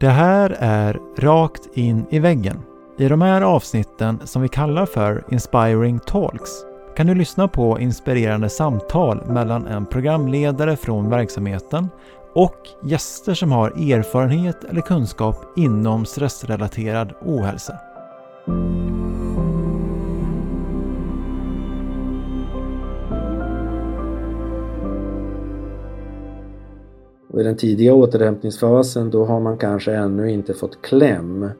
[0.00, 2.60] Det här är Rakt in i väggen.
[2.98, 6.50] I de här avsnitten som vi kallar för Inspiring Talks
[6.96, 11.88] kan du lyssna på inspirerande samtal mellan en programledare från verksamheten
[12.34, 17.78] och gäster som har erfarenhet eller kunskap inom stressrelaterad ohälsa.
[27.38, 31.50] Och I den tidiga återhämtningsfasen då har man kanske ännu inte fått kläm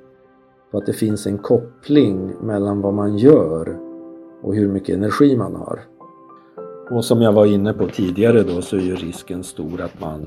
[0.71, 3.77] på att det finns en koppling mellan vad man gör
[4.43, 5.81] och hur mycket energi man har.
[6.91, 10.27] Och som jag var inne på tidigare då så är ju risken stor att man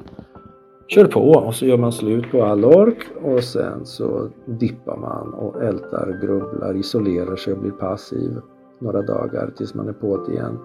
[0.88, 5.34] kör på och så gör man slut på all ork och sen så dippar man
[5.34, 8.42] och ältar, grubblar, isolerar sig och blir passiv
[8.80, 10.60] några dagar tills man är på det igen.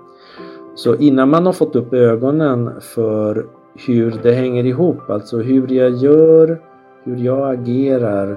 [0.75, 3.47] Så innan man har fått upp ögonen för
[3.87, 6.59] hur det hänger ihop, alltså hur jag gör,
[7.05, 8.37] hur jag agerar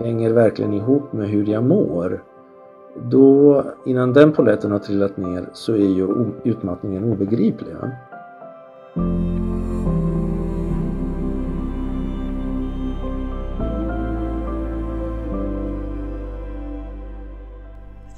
[0.00, 2.22] hänger verkligen ihop med hur jag mår.
[3.02, 7.74] Då, innan den poletten har trillat ner så är ju utmattningen obegriplig.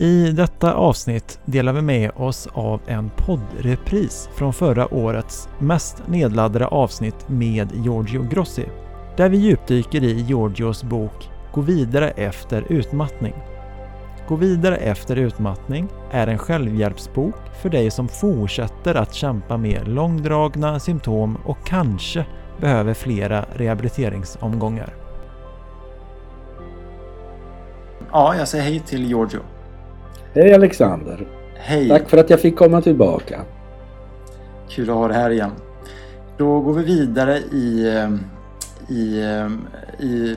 [0.03, 6.67] I detta avsnitt delar vi med oss av en poddrepris från förra årets mest nedladdade
[6.67, 8.65] avsnitt med Giorgio Grossi.
[9.17, 13.35] Där vi djupdyker i Giorgios bok Gå vidare efter utmattning.
[14.29, 20.81] Gå vidare efter utmattning är en självhjälpsbok för dig som fortsätter att kämpa med långdragna
[20.81, 22.27] symptom och kanske
[22.61, 24.95] behöver flera rehabiliteringsomgångar.
[28.13, 29.41] Ja, jag säger hej till Giorgio.
[30.35, 31.29] Hej Alexander!
[31.55, 31.89] Hej!
[31.89, 33.45] Tack för att jag fick komma tillbaka.
[34.69, 35.51] Kul att ha dig här igen.
[36.37, 38.11] Då går vi vidare i, eh,
[38.97, 39.51] i, eh,
[40.07, 40.37] i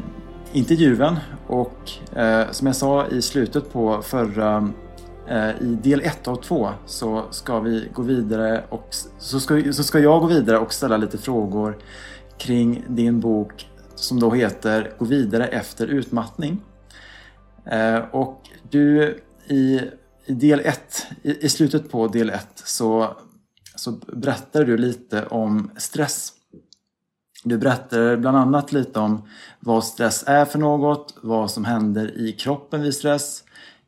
[0.52, 1.16] intervjun
[1.48, 4.72] och eh, som jag sa i slutet på förra
[5.28, 9.84] eh, i del 1 av 2 så ska vi gå vidare och så ska, så
[9.84, 11.78] ska jag gå vidare och ställa lite frågor
[12.38, 16.62] kring din bok som då heter Gå vidare efter utmattning.
[17.66, 19.16] Eh, och du
[19.48, 19.82] i,
[20.26, 23.18] i del 1, i, i, slutet på del 1 så,
[23.76, 26.34] så berättar du lite om stress.
[27.44, 29.28] Du berättar bland annat lite om
[29.60, 33.44] vad stress är för något, vad som händer i kroppen vid stress,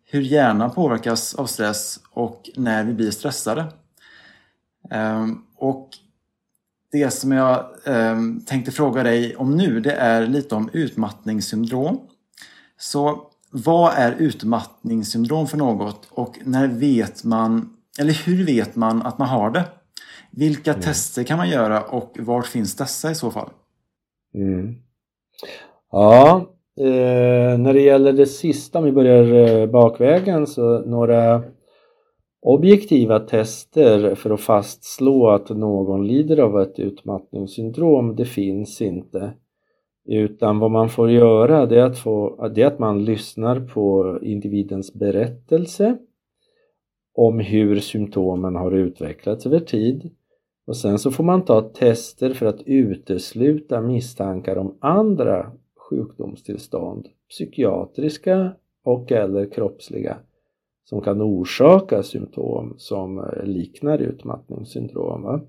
[0.06, 3.66] hur hjärnan påverkas av stress och när vi blir stressade.
[4.90, 5.90] Ehm, och
[6.92, 12.00] det som jag ehm, tänkte fråga dig om nu det är lite om utmattningssyndrom.
[12.78, 13.32] Så
[13.64, 19.28] vad är utmattningssyndrom för något och när vet man, eller hur vet man att man
[19.28, 19.64] har det?
[20.32, 20.82] Vilka mm.
[20.82, 23.50] tester kan man göra och var finns dessa i så fall?
[24.34, 24.76] Mm.
[25.92, 26.46] Ja,
[26.80, 31.44] eh, när det gäller det sista, om vi börjar eh, bakvägen, så några
[32.42, 39.34] objektiva tester för att fastslå att någon lider av ett utmattningssyndrom, det finns inte.
[40.06, 44.18] Utan vad man får göra det är att, få, det är att man lyssnar på
[44.22, 45.98] individens berättelse
[47.14, 50.12] om hur symptomen har utvecklats över tid.
[50.68, 55.52] Och sen så får man ta tester för att utesluta misstankar om andra
[55.90, 58.52] sjukdomstillstånd, psykiatriska
[58.84, 60.18] och eller kroppsliga,
[60.84, 65.42] som kan orsaka symptom som liknar utmattningssyndrom.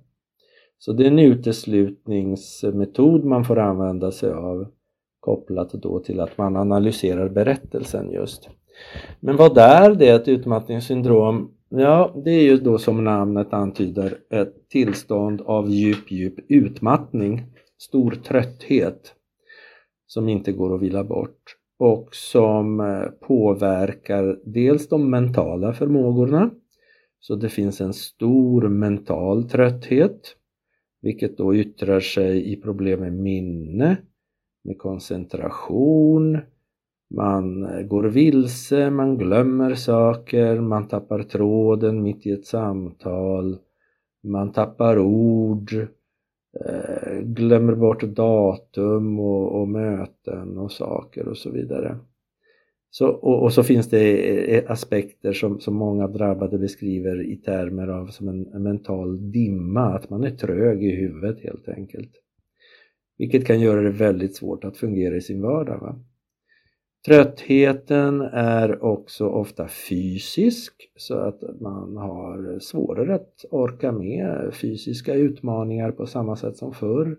[0.79, 4.67] Så det är en uteslutningsmetod man får använda sig av
[5.21, 8.49] kopplat då till att man analyserar berättelsen just.
[9.21, 11.51] Men vad är det ett utmattningssyndrom?
[11.69, 17.43] Ja, det är ju då som namnet antyder ett tillstånd av djup, djup utmattning,
[17.79, 19.15] stor trötthet
[20.07, 26.51] som inte går att vila bort och som eh, påverkar dels de mentala förmågorna
[27.21, 30.37] så det finns en stor mental trötthet
[31.03, 33.97] vilket då yttrar sig i problem med minne,
[34.65, 36.39] med koncentration,
[37.15, 43.59] man går vilse, man glömmer saker, man tappar tråden mitt i ett samtal,
[44.23, 45.73] man tappar ord,
[46.65, 51.99] eh, glömmer bort datum och, och möten och saker och så vidare.
[52.99, 57.89] Så, och, och, så finns det eh, aspekter som, som många drabbade beskriver i termer
[57.89, 62.11] av som en, en, mental dimma, att man är trög i huvudet helt enkelt.
[63.19, 65.81] Vilket kan göra det väldigt svårt att fungera i sin vardag.
[65.81, 66.01] Va?
[67.07, 75.93] Tröttheten är också ofta fysisk så att man har svårare att orka med fysiska utmaningar
[75.93, 77.17] på samma sätt som förr.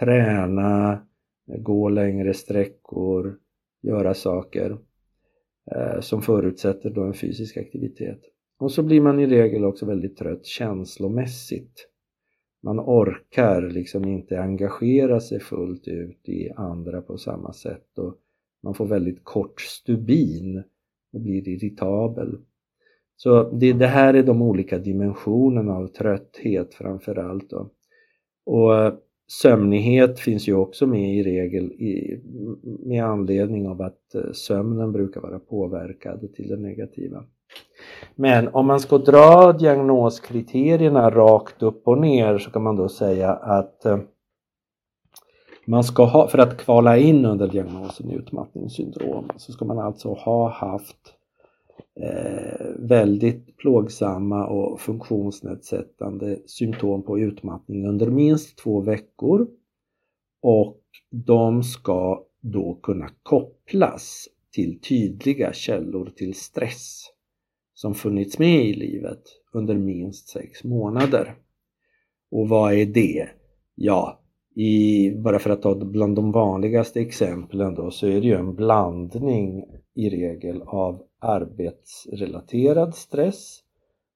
[0.00, 1.00] Träna,
[1.46, 3.36] gå längre sträckor,
[3.82, 4.78] göra saker
[5.72, 8.20] eh, som förutsätter då en fysisk aktivitet.
[8.58, 11.86] Och så blir man i regel också väldigt trött känslomässigt.
[12.62, 18.14] Man orkar liksom inte engagera sig fullt ut i andra på samma sätt och
[18.62, 20.62] man får väldigt kort stubin
[21.12, 22.38] och blir irritabel.
[23.16, 27.50] Så det, det här är de olika dimensionerna av trötthet framför allt.
[27.50, 27.70] Då.
[28.46, 28.94] Och eh,
[29.30, 32.20] sömnighet finns ju också med i regel i,
[32.62, 37.24] med anledning av att eh, sömnen brukar vara påverkad till det negativa.
[38.14, 43.32] Men om man ska dra diagnoskriterierna rakt upp och ner så kan man då säga
[43.32, 43.98] att eh,
[45.64, 50.48] man ska ha, för att kvala in under diagnosen utmattningssyndrom så ska man alltså ha
[50.48, 51.19] haft
[51.96, 59.48] Eh, väldigt plågsamma och funktionsnedsättande symptom på utmattning under minst två veckor
[60.42, 67.02] och de ska då kunna kopplas till tydliga källor till stress
[67.74, 69.22] som funnits med i livet
[69.52, 71.34] under minst sex månader.
[72.30, 73.28] Och vad är det?
[73.74, 74.20] Ja,
[74.54, 78.54] i, bara för att ta bland de vanligaste exemplen då så är det ju en
[78.54, 79.64] blandning
[79.94, 83.58] i regel av arbetsrelaterad stress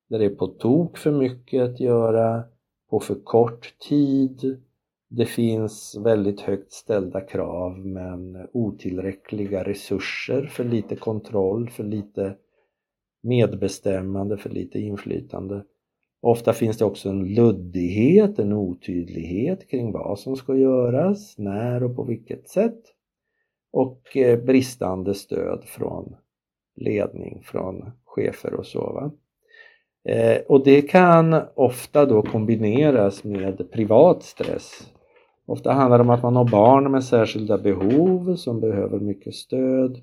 [0.08, 2.42] där det är på tok för mycket att göra
[2.90, 4.60] på för kort tid.
[5.08, 12.36] Det finns väldigt högt ställda krav men otillräckliga resurser, för lite kontroll, för lite
[13.22, 15.64] medbestämmande, för lite inflytande.
[16.20, 21.96] Ofta finns det också en luddighet, en otydlighet kring vad som ska göras, när och
[21.96, 22.80] på vilket sätt
[23.72, 26.16] och eh, bristande stöd från
[26.76, 28.80] ledning, från chefer och så.
[28.80, 29.10] Va?
[30.08, 34.90] Eh, och det kan ofta då kombineras med privat stress.
[35.46, 40.02] Ofta handlar det om att man har barn med särskilda behov som behöver mycket stöd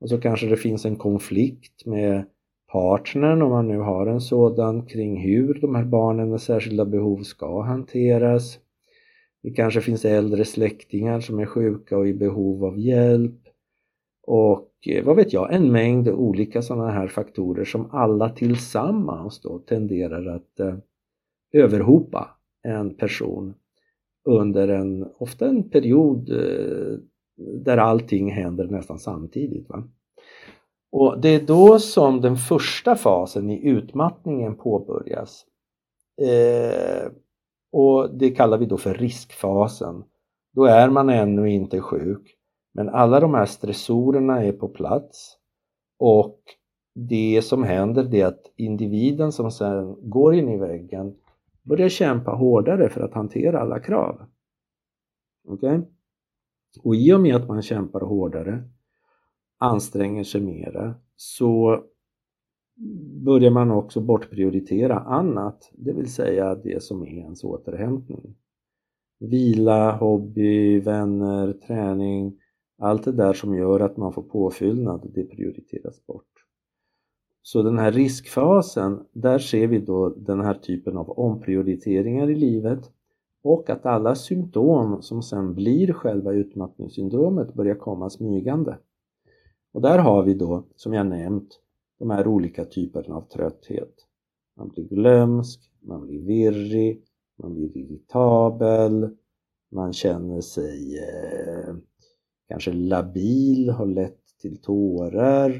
[0.00, 2.24] och så kanske det finns en konflikt med
[2.72, 7.22] partnern, om man nu har en sådan, kring hur de här barnen med särskilda behov
[7.22, 8.58] ska hanteras.
[9.42, 13.43] Det kanske finns äldre släktingar som är sjuka och i behov av hjälp.
[14.26, 19.58] Och eh, vad vet jag, en mängd olika sådana här faktorer som alla tillsammans då
[19.58, 20.74] tenderar att eh,
[21.52, 22.30] överhopa
[22.62, 23.54] en person
[24.24, 26.98] under en, ofta en period eh,
[27.36, 29.68] där allting händer nästan samtidigt.
[29.68, 29.84] Va?
[30.92, 35.46] Och det är då som den första fasen i utmattningen påbörjas.
[36.22, 37.10] Eh,
[37.72, 40.04] och det kallar vi då för riskfasen.
[40.52, 42.33] Då är man ännu inte sjuk,
[42.74, 45.38] men alla de här stressorerna är på plats
[45.98, 46.40] och
[46.94, 51.16] det som händer det är att individen som sen går in i väggen
[51.62, 54.26] börjar kämpa hårdare för att hantera alla krav.
[55.48, 55.78] Okej?
[55.78, 55.90] Okay?
[56.82, 58.62] Och i och med att man kämpar hårdare
[59.58, 61.84] anstränger sig mera så
[63.24, 68.36] börjar man också bortprioritera annat, det vill säga det som är ens återhämtning.
[69.20, 72.40] Vila, hobby, vänner, träning,
[72.78, 76.44] allt det där som gör att man får påfyllnad, det prioriteras bort.
[77.42, 82.90] Så den här riskfasen, där ser vi då den här typen av omprioriteringar i livet
[83.42, 88.78] och att alla symptom som sen blir själva utmattningssyndromet börjar komma smygande.
[89.72, 91.60] Och där har vi då, som jag nämnt,
[91.98, 93.94] de här olika typerna av trötthet.
[94.56, 97.02] Man blir glömsk, man blir virrig,
[97.36, 99.16] man blir irritabel,
[99.70, 101.74] man känner sig eh,
[102.48, 105.50] kanske labil, har lätt till tårar.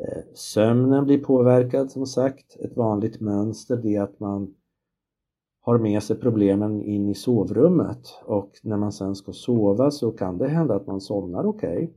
[0.00, 2.56] Eh, sömnen blir påverkad som sagt.
[2.56, 4.54] Ett vanligt mönster det är att man
[5.60, 10.38] har med sig problemen in i sovrummet och när man sen ska sova så kan
[10.38, 11.76] det hända att man somnar okej.
[11.76, 11.88] Okay.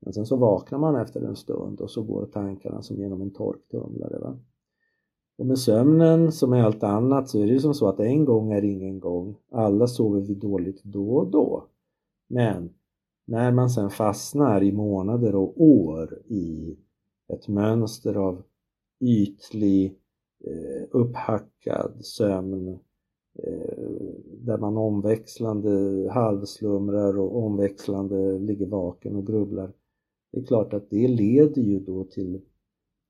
[0.00, 3.30] Men sen så vaknar man efter en stund och så går tankarna som genom en
[3.30, 4.18] torktumlare.
[4.18, 4.38] Va?
[5.38, 8.24] Och med sömnen som med allt annat så är det ju som så att en
[8.24, 9.36] gång är ingen gång.
[9.52, 11.64] Alla sover vi dåligt då och då.
[12.28, 12.70] Men
[13.24, 16.76] när man sen fastnar i månader och år i
[17.32, 18.42] ett mönster av
[19.00, 19.98] ytlig,
[20.44, 22.68] eh, upphackad sömn
[23.38, 23.88] eh,
[24.38, 29.72] där man omväxlande halvslumrar och omväxlande ligger vaken och grubblar
[30.34, 32.40] det är klart att det leder ju då till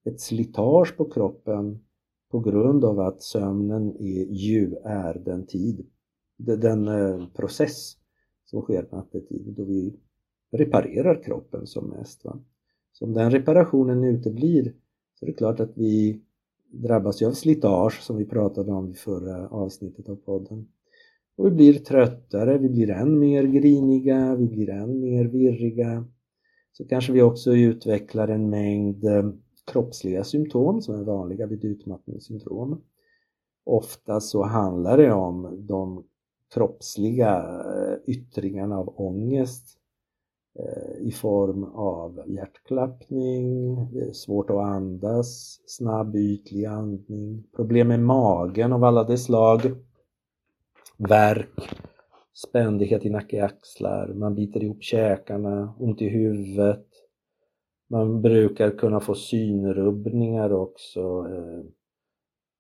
[0.04, 1.84] ett slitage på kroppen
[2.30, 5.86] på grund av att sömnen är, ju är den tid,
[6.36, 7.96] den eh, process
[8.44, 9.96] som sker nattetid då vi
[10.54, 12.24] reparerar kroppen som mest.
[12.24, 12.38] Va?
[12.92, 14.74] Så om den reparationen uteblir
[15.14, 16.20] så är det klart att vi
[16.70, 20.68] drabbas ju av slitage som vi pratade om i förra avsnittet av podden.
[21.36, 26.06] Och vi blir tröttare, vi blir än mer griniga, vi blir än mer virriga.
[26.72, 29.30] Så kanske vi också utvecklar en mängd eh,
[29.66, 32.80] kroppsliga symptom som är vanliga vid utmattningssyndrom.
[33.64, 36.04] Ofta så handlar det om de
[36.54, 39.78] kroppsliga eh, yttringarna av ångest
[40.58, 48.72] Eh, i form av hjärtklappning, eh, svårt att andas, snabb ytlig andning, problem med magen
[48.72, 49.60] av alla de slag,
[50.96, 51.76] värk,
[52.34, 56.86] spändighet i nacke och axlar, man biter ihop käkarna, ont i huvudet.
[57.90, 61.64] Man brukar kunna få synrubbningar också eh,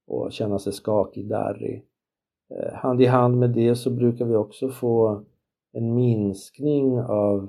[0.06, 1.84] och känna sig skakig, darrig.
[2.72, 5.24] Hand i hand med det så brukar vi också få
[5.72, 7.48] en minskning av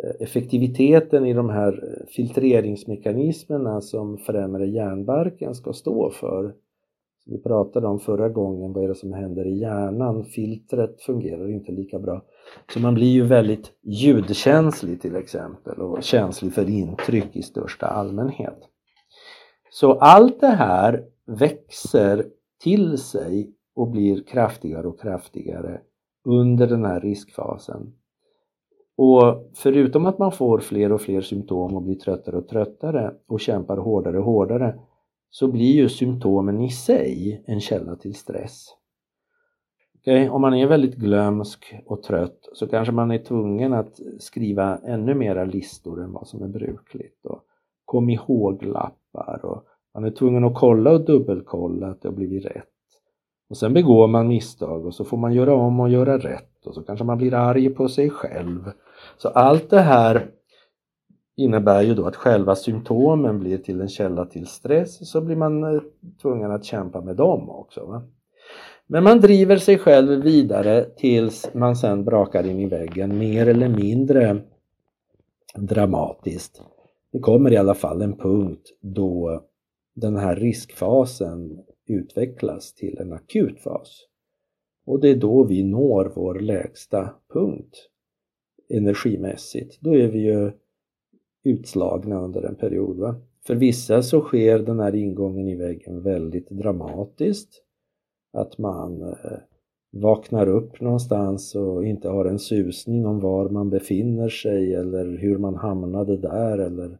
[0.00, 6.54] Eh, effektiviteten i de här eh, filtreringsmekanismerna som främre hjärnbarken ska stå för.
[7.26, 10.24] Vi pratade om förra gången, vad är det som händer i hjärnan?
[10.24, 12.24] Filtret fungerar inte lika bra.
[12.72, 18.58] Så man blir ju väldigt ljudkänslig till exempel och känslig för intryck i största allmänhet.
[19.70, 22.26] Så allt det här växer
[22.62, 25.80] till sig och blir kraftigare och kraftigare
[26.24, 27.92] under den här riskfasen.
[28.96, 33.40] Och förutom att man får fler och fler symptom och blir tröttare och tröttare och
[33.40, 34.78] kämpar hårdare och hårdare
[35.30, 38.66] så blir ju symptomen i sig en källa till stress.
[40.00, 40.28] Okay?
[40.28, 45.14] Om man är väldigt glömsk och trött så kanske man är tvungen att skriva ännu
[45.14, 47.26] mera listor än vad som är brukligt.
[47.26, 47.44] Och
[47.84, 52.68] kom ihåg-lappar och man är tvungen att kolla och dubbelkolla att det har blivit rätt.
[53.50, 56.74] Och sen begår man misstag och så får man göra om och göra rätt och
[56.74, 58.70] så kanske man blir arg på sig själv.
[59.18, 60.30] Så allt det här
[61.36, 65.64] innebär ju då att själva symptomen blir till en källa till stress så blir man
[65.64, 65.82] eh,
[66.22, 67.86] tvungen att kämpa med dem också.
[67.86, 68.02] Va?
[68.86, 73.68] Men man driver sig själv vidare tills man sen brakar in i väggen mer eller
[73.68, 74.40] mindre
[75.54, 76.62] dramatiskt.
[77.12, 79.42] Det kommer i alla fall en punkt då
[79.94, 84.06] den här riskfasen utvecklas till en akut fas.
[84.84, 87.88] Och det är då vi når vår lägsta punkt
[88.68, 89.80] energimässigt.
[89.80, 90.52] Då är vi ju
[91.44, 92.96] utslagna under en period.
[92.96, 93.14] Va?
[93.46, 97.62] För vissa så sker den här ingången i väggen väldigt dramatiskt.
[98.32, 99.38] Att man eh,
[99.90, 105.38] vaknar upp någonstans och inte har en susning om var man befinner sig eller hur
[105.38, 106.98] man hamnade där eller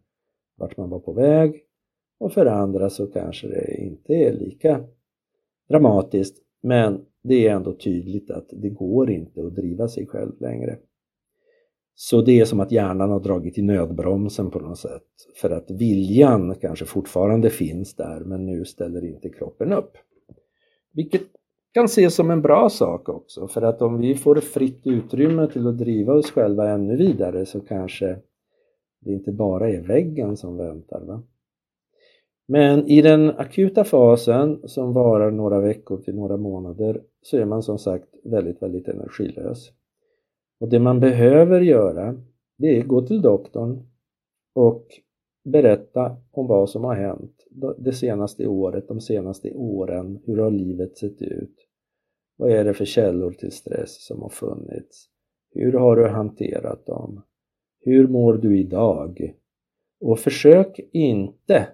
[0.56, 1.62] vart man var på väg.
[2.18, 4.84] Och för andra så kanske det inte är lika
[5.68, 10.78] dramatiskt men det är ändå tydligt att det går inte att driva sig själv längre.
[11.94, 15.02] Så det är som att hjärnan har dragit i nödbromsen på något sätt.
[15.40, 19.92] För att viljan kanske fortfarande finns där men nu ställer inte kroppen upp.
[20.92, 21.22] Vilket
[21.74, 25.66] kan ses som en bra sak också för att om vi får fritt utrymme till
[25.66, 28.18] att driva oss själva ännu vidare så kanske
[29.00, 31.00] det inte bara är väggen som väntar.
[31.00, 31.22] Va?
[32.52, 37.62] Men i den akuta fasen som varar några veckor till några månader så är man
[37.62, 39.72] som sagt väldigt, väldigt energilös.
[40.60, 42.14] Och det man behöver göra
[42.58, 43.86] det är att gå till doktorn
[44.54, 44.86] och
[45.44, 47.46] berätta om vad som har hänt
[47.78, 50.20] det senaste året, de senaste åren.
[50.24, 51.56] Hur har livet sett ut?
[52.36, 55.08] Vad är det för källor till stress som har funnits?
[55.54, 57.22] Hur har du hanterat dem?
[57.80, 59.34] Hur mår du idag?
[60.00, 61.68] Och försök inte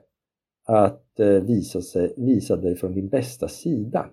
[0.68, 4.06] att eh, visa, sig, visa dig från din bästa sida.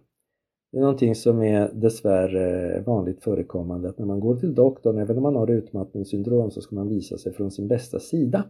[0.72, 5.18] Det är någonting som är dessvärre vanligt förekommande att när man går till doktorn, även
[5.18, 8.44] om man har utmattningssyndrom, så ska man visa sig från sin bästa sida.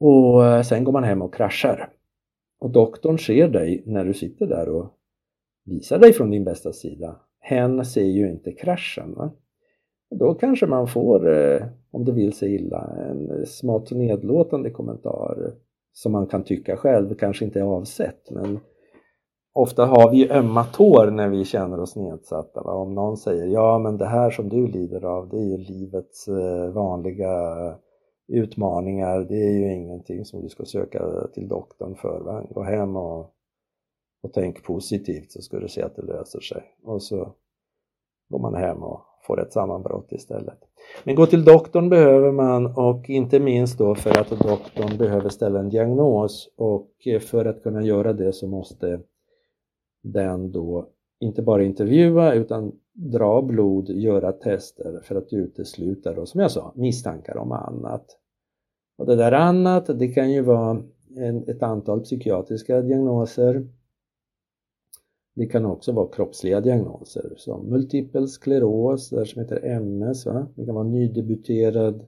[0.00, 1.92] Och eh, sen går man hem och kraschar.
[2.58, 4.86] Och doktorn ser dig när du sitter där och
[5.64, 7.20] visar dig från din bästa sida.
[7.40, 9.14] Hen ser ju inte kraschen.
[9.14, 9.32] Va?
[10.10, 15.54] Och då kanske man får, eh, om det vill sig illa, en smått nedlåtande kommentar
[15.94, 18.60] som man kan tycka själv kanske inte är avsett men
[19.54, 22.62] ofta har vi ömma tår när vi känner oss nedsatta.
[22.62, 22.72] Va?
[22.72, 26.28] Om någon säger ja men det här som du lider av det är ju livets
[26.28, 27.34] eh, vanliga
[28.28, 29.20] utmaningar.
[29.20, 32.20] Det är ju ingenting som du ska söka till doktorn för.
[32.20, 32.44] Va?
[32.50, 33.20] Gå hem och,
[34.22, 36.62] och tänk positivt så ska du se att det löser sig.
[36.84, 37.34] Och så
[38.28, 40.58] går man hem och får ett sammanbrott istället.
[41.04, 45.60] Men gå till doktorn behöver man och inte minst då för att doktorn behöver ställa
[45.60, 46.90] en diagnos och
[47.20, 49.00] för att kunna göra det så måste
[50.02, 50.88] den då
[51.20, 56.72] inte bara intervjua utan dra blod, göra tester för att utesluta då, som jag sa,
[56.76, 58.06] misstankar om annat.
[58.98, 60.82] Och det där annat, det kan ju vara
[61.16, 63.68] en, ett antal psykiatriska diagnoser.
[65.34, 70.26] Det kan också vara kroppsliga diagnoser som multipel skleros, det som heter MS.
[70.26, 70.46] Va?
[70.56, 72.06] Det kan vara nydebuterad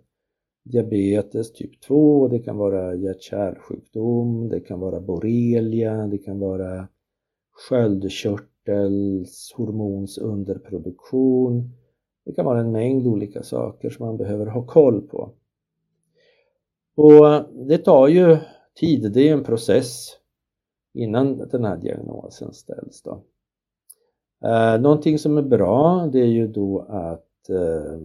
[0.62, 6.88] diabetes typ 2, det kan vara hjärt-kärlsjukdom, det kan vara borrelia, det kan vara
[7.52, 11.70] sköldkörtelshormons underproduktion.
[12.24, 15.32] Det kan vara en mängd olika saker som man behöver ha koll på.
[16.96, 18.36] Och det tar ju
[18.80, 20.16] tid, det är en process
[20.96, 23.02] innan den här diagnosen ställs.
[23.02, 23.22] Då.
[24.44, 28.00] Eh, någonting som är bra det är ju då att eh,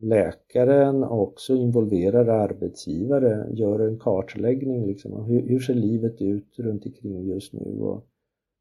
[0.00, 7.26] läkaren också involverar arbetsgivare, gör en kartläggning liksom, hur, hur ser livet ut runt omkring
[7.26, 8.06] just nu och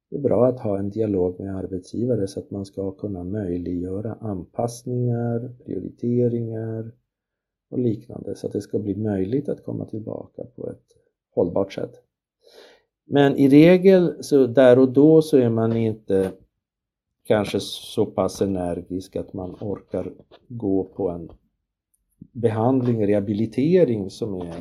[0.10, 4.14] det är bra att ha en dialog med arbetsgivare så att man ska kunna möjliggöra
[4.14, 6.92] anpassningar, prioriteringar
[7.70, 10.86] och liknande så att det ska bli möjligt att komma tillbaka på ett
[11.36, 12.04] hållbart sätt.
[13.06, 16.32] Men i regel så där och då så är man inte
[17.24, 20.14] kanske så pass energisk att man orkar
[20.48, 21.32] gå på en
[22.32, 24.56] behandling, rehabilitering som, är,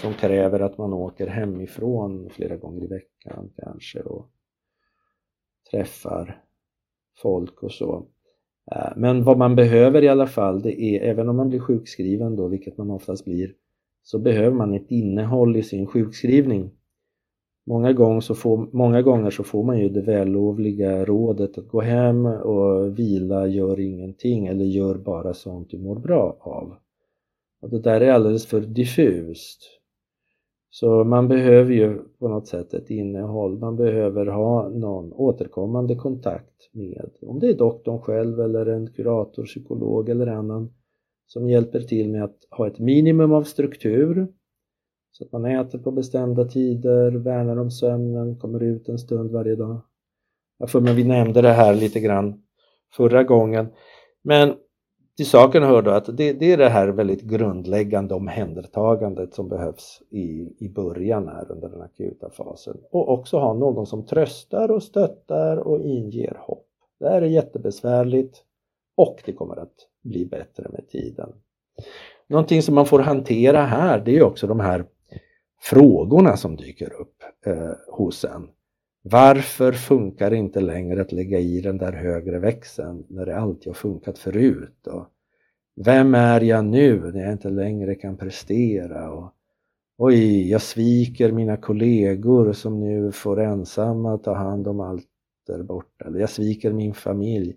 [0.00, 4.30] som kräver att man åker hemifrån flera gånger i veckan kanske och
[5.70, 6.42] träffar
[7.22, 8.06] folk och så.
[8.72, 12.36] Eh, men vad man behöver i alla fall, det är, även om man blir sjukskriven
[12.36, 13.54] då, vilket man oftast blir,
[14.02, 16.70] så behöver man ett innehåll i sin sjukskrivning.
[17.66, 21.80] Många, gånger, så får, många gånger så får man ju det vällovliga rådet att gå
[21.80, 26.74] hem och vila, gör ingenting eller gör bara sånt du mår bra av.
[27.62, 29.60] Och det där är alldeles för diffust.
[30.70, 36.70] Så man behöver ju på något sätt ett innehåll, man behöver ha någon återkommande kontakt
[36.72, 40.72] med, om det är doktorn själv eller en kurator, psykolog eller annan
[41.26, 44.28] som hjälper till med att ha ett minimum av struktur
[45.18, 49.56] så att man äter på bestämda tider, värnar om sömnen, kommer ut en stund varje
[49.56, 49.80] dag.
[50.58, 52.42] Jag för mig vi nämnde det här lite grann
[52.92, 53.68] förra gången.
[54.22, 54.54] Men
[55.16, 60.02] till saken hör då att det, det, är det här väldigt grundläggande omhändertagandet som behövs
[60.10, 62.76] i, i början här under den akuta fasen.
[62.90, 66.66] Och också ha någon som tröstar och stöttar och inger hopp.
[67.00, 68.42] Det här är jättebesvärligt
[68.96, 71.32] och det kommer att bli bättre med tiden.
[72.26, 74.84] Någonting som man får hantera här det är också de här
[75.64, 78.48] frågorna som dyker upp eh, hos en.
[79.02, 83.66] Varför funkar det inte längre att lägga i den där högre växeln när det alltid
[83.66, 84.86] har funkat förut?
[84.86, 85.06] Och
[85.84, 89.12] vem är jag nu när jag inte längre kan prestera?
[89.12, 89.34] Och,
[89.98, 95.06] Oj, jag sviker mina kollegor som nu får ensamma ta hand om allt
[95.46, 96.04] där borta.
[96.04, 97.56] Eller jag sviker min familj.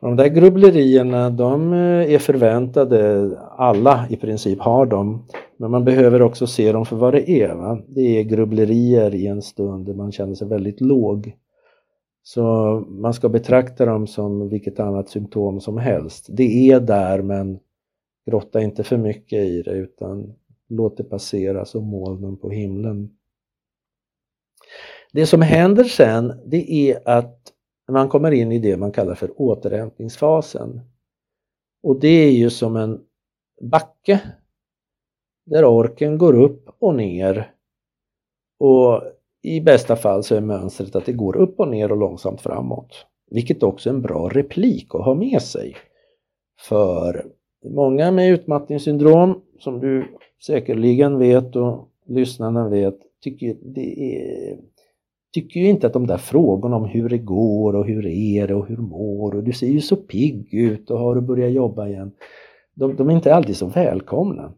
[0.00, 3.30] Och de där grubblerierna, de eh, är förväntade.
[3.56, 5.26] Alla i princip har dem.
[5.60, 7.54] Men man behöver också se dem för vad det är.
[7.54, 7.82] Va?
[7.88, 11.36] Det är grubblerier i en stund där man känner sig väldigt låg.
[12.22, 12.42] Så
[12.88, 16.26] man ska betrakta dem som vilket annat symptom som helst.
[16.28, 17.58] Det är där men
[18.26, 20.34] grotta inte för mycket i det utan
[20.68, 23.10] låt det passera som molnen på himlen.
[25.12, 27.52] Det som händer sen det är att
[27.88, 30.80] man kommer in i det man kallar för återhämtningsfasen.
[31.82, 33.00] Och det är ju som en
[33.60, 34.20] backe
[35.50, 37.50] där orken går upp och ner
[38.60, 39.02] och
[39.42, 43.06] i bästa fall så är mönstret att det går upp och ner och långsamt framåt.
[43.30, 45.76] Vilket också är en bra replik att ha med sig.
[46.68, 47.26] För
[47.64, 54.58] många med utmattningssyndrom, som du säkerligen vet och lyssnarna vet, tycker, det är,
[55.34, 58.54] tycker ju inte att de där frågorna om hur det går och hur är det
[58.54, 61.88] och hur mår och du ser ju så pigg ut och har du börjat jobba
[61.88, 62.12] igen.
[62.74, 64.52] De, de är inte alltid så välkomna.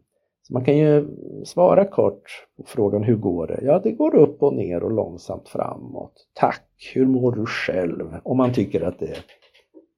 [0.51, 1.07] Man kan ju
[1.45, 3.59] svara kort på frågan hur går det?
[3.63, 6.27] Ja, det går upp och ner och långsamt framåt.
[6.33, 6.91] Tack!
[6.93, 8.17] Hur mår du själv?
[8.23, 9.17] Om man tycker att det är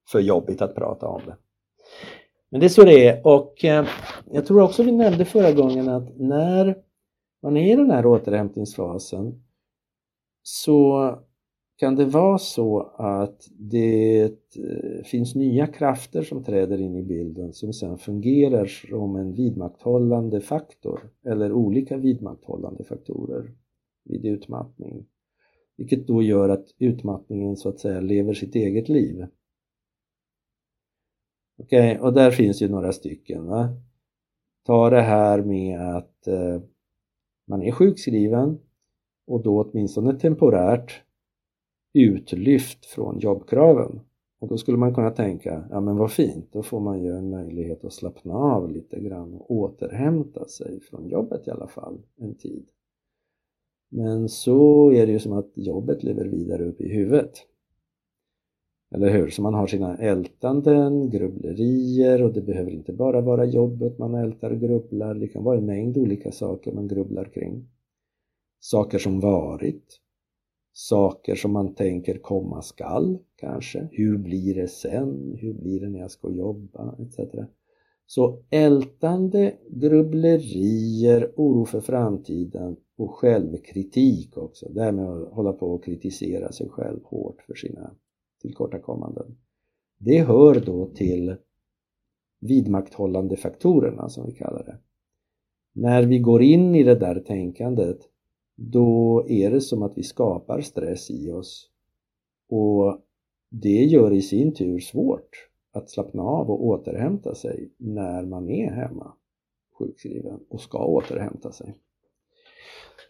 [0.08, 1.36] för jobbigt att prata om det.
[2.50, 3.86] Men det är så det är och eh,
[4.30, 6.76] jag tror också vi nämnde förra gången att när
[7.42, 9.44] man är i den här återhämtningsfasen
[10.42, 11.10] så
[11.76, 17.52] kan det vara så att det eh, finns nya krafter som träder in i bilden
[17.52, 23.52] som sedan fungerar som en vidmakthållande faktor eller olika vidmakthållande faktorer
[24.04, 25.06] vid utmattning.
[25.76, 29.26] Vilket då gör att utmattningen så att säga lever sitt eget liv.
[31.58, 33.46] Okej, okay, och där finns ju några stycken.
[33.46, 33.68] Va?
[34.66, 36.62] Ta det här med att eh,
[37.46, 38.58] man är sjukskriven
[39.26, 41.04] och då åtminstone temporärt
[41.94, 44.00] utlyft från jobbkraven.
[44.40, 47.30] Och då skulle man kunna tänka, ja men vad fint, då får man ju en
[47.30, 52.34] möjlighet att slappna av lite grann och återhämta sig från jobbet i alla fall en
[52.34, 52.66] tid.
[53.90, 57.32] Men så är det ju som att jobbet lever vidare upp i huvudet.
[58.94, 59.28] Eller hur?
[59.28, 64.50] Så man har sina ältanden, grubblerier och det behöver inte bara vara jobbet man ältar
[64.50, 65.14] och grubblar.
[65.14, 67.68] Det kan vara en mängd olika saker man grubblar kring.
[68.60, 70.00] Saker som varit,
[70.76, 73.88] saker som man tänker komma skall kanske.
[73.92, 75.36] Hur blir det sen?
[75.40, 76.96] Hur blir det när jag ska jobba?
[76.98, 77.18] Etc.
[78.06, 84.68] Så ältande, grubblerier, oro för framtiden och självkritik också.
[84.68, 87.94] Det här med att hålla på och kritisera sig själv hårt för sina
[88.42, 89.36] tillkortakommanden.
[89.98, 91.36] Det hör då till
[92.40, 94.78] vidmakthållande faktorerna som vi kallar det.
[95.72, 97.98] När vi går in i det där tänkandet
[98.56, 101.70] då är det som att vi skapar stress i oss
[102.48, 102.98] och
[103.50, 108.70] det gör i sin tur svårt att slappna av och återhämta sig när man är
[108.70, 109.12] hemma
[109.78, 111.74] sjukskriven och ska återhämta sig.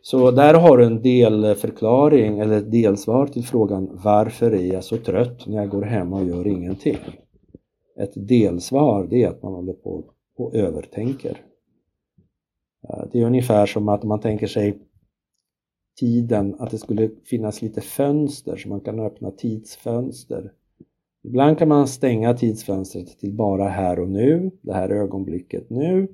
[0.03, 4.97] Så där har du en delförklaring eller ett delsvar till frågan varför är jag så
[4.97, 6.99] trött när jag går hemma och gör ingenting?
[7.97, 10.05] Ett delsvar det är att man håller på
[10.37, 11.41] och övertänker.
[12.89, 14.79] Eh, det är ungefär som att man tänker sig
[15.97, 20.53] tiden, att det skulle finnas lite fönster så man kan öppna tidsfönster.
[21.25, 26.09] Ibland kan man stänga tidsfönstret till bara här och nu, det här ögonblicket nu.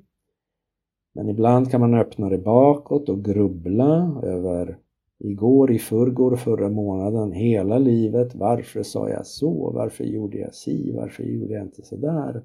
[1.13, 4.77] Men ibland kan man öppna det bakåt och grubbla över
[5.19, 8.35] igår, i förrgår, förra månaden, hela livet.
[8.35, 9.71] Varför sa jag så?
[9.71, 10.91] Varför gjorde jag si?
[10.91, 12.43] Varför gjorde jag inte så där?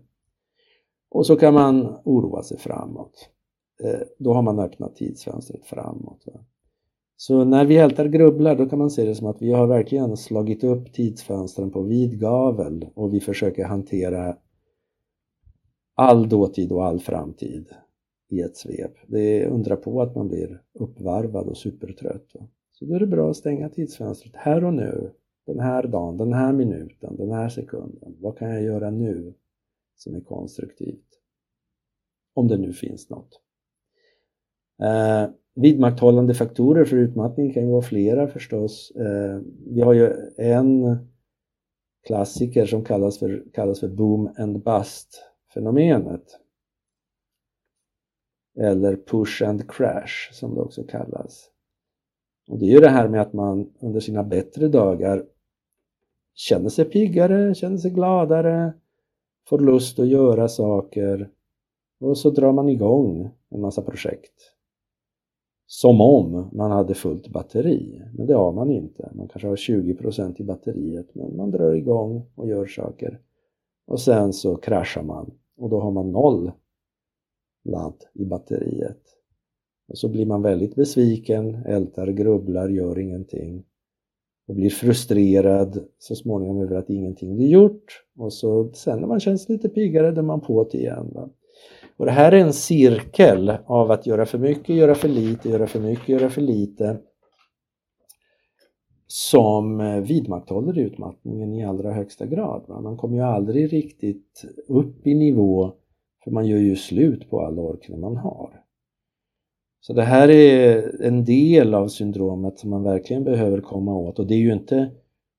[1.08, 3.30] Och så kan man oroa sig framåt.
[3.84, 6.24] Eh, då har man öppnat tidsfönstret framåt.
[7.16, 10.16] Så när vi ältar grubblar då kan man se det som att vi har verkligen
[10.16, 14.36] slagit upp tidsfönstren på vid gavel och vi försöker hantera
[15.94, 17.68] all dåtid och all framtid
[18.28, 18.92] i ett svep.
[19.06, 22.34] Det är undra på att man blir uppvarvad och supertrött.
[22.34, 22.48] Va?
[22.72, 25.12] Så då är det bra att stänga tidsfönstret här och nu,
[25.46, 28.16] den här dagen, den här minuten, den här sekunden.
[28.20, 29.34] Vad kan jag göra nu
[29.94, 31.20] som är konstruktivt?
[32.34, 33.40] Om det nu finns något.
[34.82, 38.90] Eh, vidmakthållande faktorer för utmattning kan ju vara flera förstås.
[38.90, 40.96] Eh, vi har ju en
[42.06, 45.22] klassiker som kallas för, kallas för boom and bust
[45.54, 46.40] fenomenet
[48.58, 51.50] eller push and crash som det också kallas.
[52.48, 55.24] Och det är ju det här med att man under sina bättre dagar
[56.34, 58.72] känner sig piggare, känner sig gladare,
[59.48, 61.30] får lust att göra saker
[62.00, 64.55] och så drar man igång en massa projekt.
[65.66, 69.10] Som om man hade fullt batteri, men det har man inte.
[69.14, 73.20] Man kanske har 20% i batteriet men man drar igång och gör saker.
[73.86, 76.52] Och sen så kraschar man och då har man noll
[77.64, 79.02] ladd i batteriet.
[79.88, 83.64] Och så blir man väldigt besviken, ältar, grubblar, gör ingenting
[84.48, 89.20] och blir frustrerad så småningom över att ingenting blir gjort och så sen när man
[89.20, 91.10] känns lite piggare drar man på det igen.
[91.14, 91.30] Va?
[91.96, 95.66] Och det här är en cirkel av att göra för mycket, göra för lite, göra
[95.66, 96.98] för mycket, göra för lite
[99.06, 102.64] som eh, vidmakthåller utmattningen i allra högsta grad.
[102.68, 105.72] Man kommer ju aldrig riktigt upp i nivå
[106.24, 108.62] för man gör ju slut på all ork man har.
[109.80, 114.26] Så det här är en del av syndromet som man verkligen behöver komma åt och
[114.26, 114.90] det är ju inte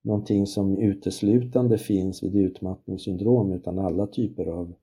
[0.04, 4.74] någonting som uteslutande finns vid utmattningssyndrom utan alla typer av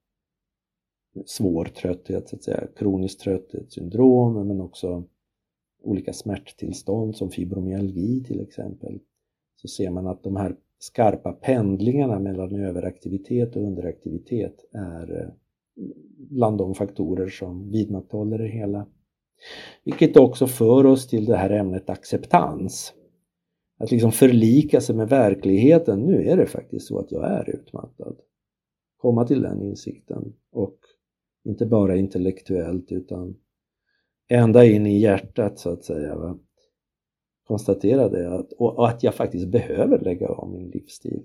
[1.26, 5.04] svår trötthet, så att säga, kroniskt trötthetssyndrom men också
[5.82, 9.00] olika smärttillstånd som fibromyalgi till exempel.
[9.56, 15.28] Så ser man att de här skarpa pendlingarna mellan överaktivitet och underaktivitet är eh,
[16.16, 18.86] bland de faktorer som vidmakthåller det hela.
[19.84, 22.94] Vilket också för oss till det här ämnet acceptans.
[23.78, 26.00] Att liksom förlika sig med verkligheten.
[26.00, 28.16] Nu är det faktiskt så att jag är utmattad.
[28.96, 30.78] Komma till den insikten och
[31.44, 33.36] inte bara intellektuellt utan
[34.28, 36.16] ända in i hjärtat så att säga.
[36.16, 36.38] Va?
[37.46, 41.22] Konstaterade jag att, och att jag faktiskt behöver lägga av min livsstil.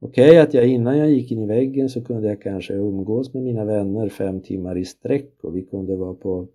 [0.00, 3.34] Okej okay, att jag innan jag gick in i väggen så kunde jag kanske umgås
[3.34, 6.48] med mina vänner fem timmar i sträck och vi kunde vara på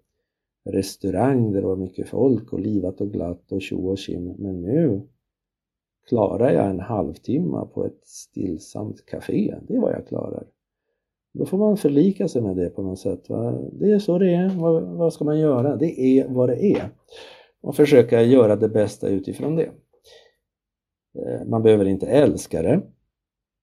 [0.70, 4.36] restaurang där det var mycket folk och livat och glatt och tjo och tjim.
[4.38, 5.02] Men nu
[6.08, 9.56] klarar jag en halvtimme på ett stillsamt café.
[9.68, 10.48] Det är vad jag klarar.
[11.34, 13.30] Då får man förlika sig med det på något sätt.
[13.30, 13.52] Va?
[13.72, 14.50] Det är så det är.
[14.50, 15.76] Vad, vad ska man göra?
[15.76, 16.90] Det är vad det är.
[17.62, 19.72] Och försöka göra det bästa utifrån det.
[21.20, 22.82] Eh, man behöver inte älska det.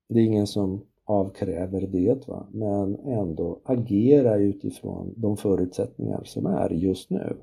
[0.08, 2.48] Det är ingen som avkräver det, va?
[2.52, 7.36] men ändå agera utifrån de förutsättningar som är just nu.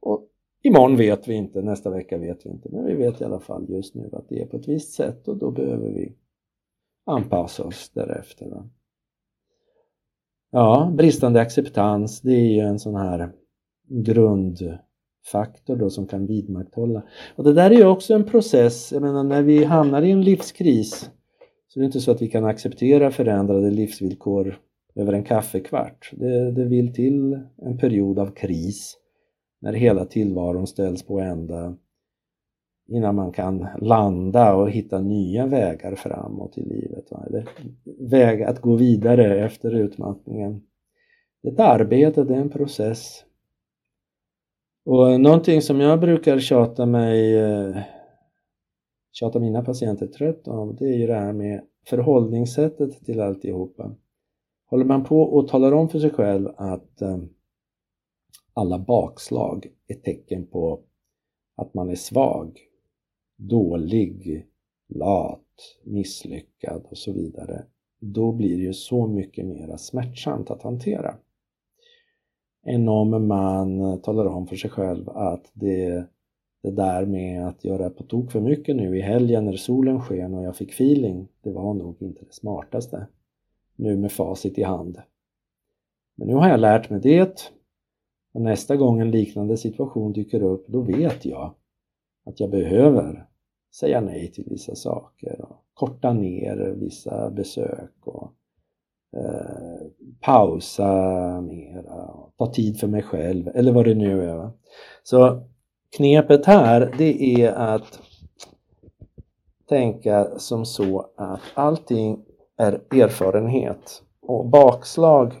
[0.00, 0.28] Och
[0.62, 3.66] imorgon vet vi inte, nästa vecka vet vi inte, men vi vet i alla fall
[3.68, 6.16] just nu att det är på ett visst sätt och då behöver vi
[7.04, 8.50] anpassa oss därefter.
[8.50, 8.68] Va?
[10.52, 13.32] Ja, bristande acceptans, det är ju en sån här
[13.88, 17.02] grundfaktor då som kan vidmakthålla.
[17.36, 20.22] Och det där är ju också en process, jag menar när vi hamnar i en
[20.22, 21.10] livskris
[21.68, 24.58] så är det inte så att vi kan acceptera förändrade livsvillkor
[24.94, 26.10] över en kaffekvart.
[26.12, 28.96] Det, det vill till en period av kris
[29.60, 31.76] när hela tillvaron ställs på ända
[32.90, 37.10] innan man kan landa och hitta nya vägar framåt i livet.
[37.10, 37.24] Va?
[37.26, 37.48] Eller
[38.10, 40.62] väg att gå vidare efter utmattningen.
[41.42, 43.24] Det är ett arbete, det är en process.
[44.84, 47.76] Och någonting som jag brukar tjata mig eh,
[49.12, 53.94] tjata mina patienter trött om det är ju det här med förhållningssättet till alltihopa.
[54.66, 57.18] Håller man på och talar om för sig själv att eh,
[58.54, 60.80] alla bakslag är tecken på
[61.56, 62.58] att man är svag,
[63.40, 64.46] dålig,
[64.88, 65.46] lat,
[65.84, 67.64] misslyckad och så vidare,
[68.00, 71.14] då blir det ju så mycket mer smärtsamt att hantera.
[72.66, 76.06] Än om man talar om för sig själv att det,
[76.62, 80.34] det där med att göra på tok för mycket nu i helgen när solen sken
[80.34, 83.06] och jag fick feeling, det var nog inte det smartaste.
[83.76, 84.98] Nu med facit i hand.
[86.14, 87.52] Men nu har jag lärt mig det
[88.32, 91.54] och nästa gång en liknande situation dyker upp, då vet jag
[92.24, 93.29] att jag behöver
[93.74, 98.32] säga nej till vissa saker och korta ner vissa besök och
[99.16, 99.86] eh,
[100.20, 100.90] pausa
[101.40, 104.50] mera, och ta tid för mig själv eller vad det nu är.
[105.02, 105.42] Så
[105.96, 108.00] knepet här det är att
[109.68, 112.24] tänka som så att allting
[112.56, 115.32] är erfarenhet och bakslag,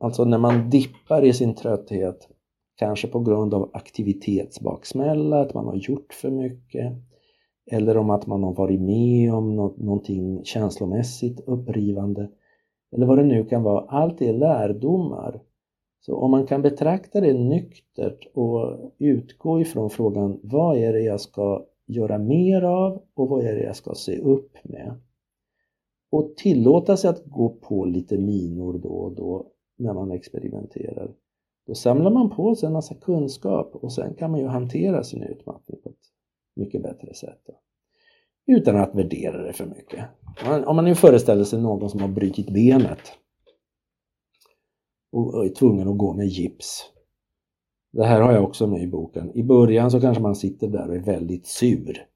[0.00, 2.28] alltså när man dippar i sin trötthet
[2.76, 6.92] Kanske på grund av aktivitetsbaksmälla, att man har gjort för mycket.
[7.70, 12.30] Eller om att man har varit med om någonting känslomässigt upprivande.
[12.92, 13.84] Eller vad det nu kan vara.
[13.88, 15.40] Allt är lärdomar.
[16.00, 21.20] Så om man kan betrakta det nyktert och utgå ifrån frågan vad är det jag
[21.20, 24.94] ska göra mer av och vad är det jag ska se upp med?
[26.10, 29.46] Och tillåta sig att gå på lite minor då och då
[29.78, 31.14] när man experimenterar.
[31.66, 35.22] Då samlar man på sig en massa kunskap och sen kan man ju hantera sin
[35.22, 36.05] utmattning på ett
[36.56, 37.42] mycket bättre sätt.
[37.46, 37.60] Då.
[38.46, 40.04] Utan att värdera det för mycket.
[40.66, 43.12] Om man nu föreställer sig någon som har brutit benet
[45.12, 46.90] och är tvungen att gå med gips.
[47.92, 49.36] Det här har jag också med i boken.
[49.36, 52.06] I början så kanske man sitter där och är väldigt sur.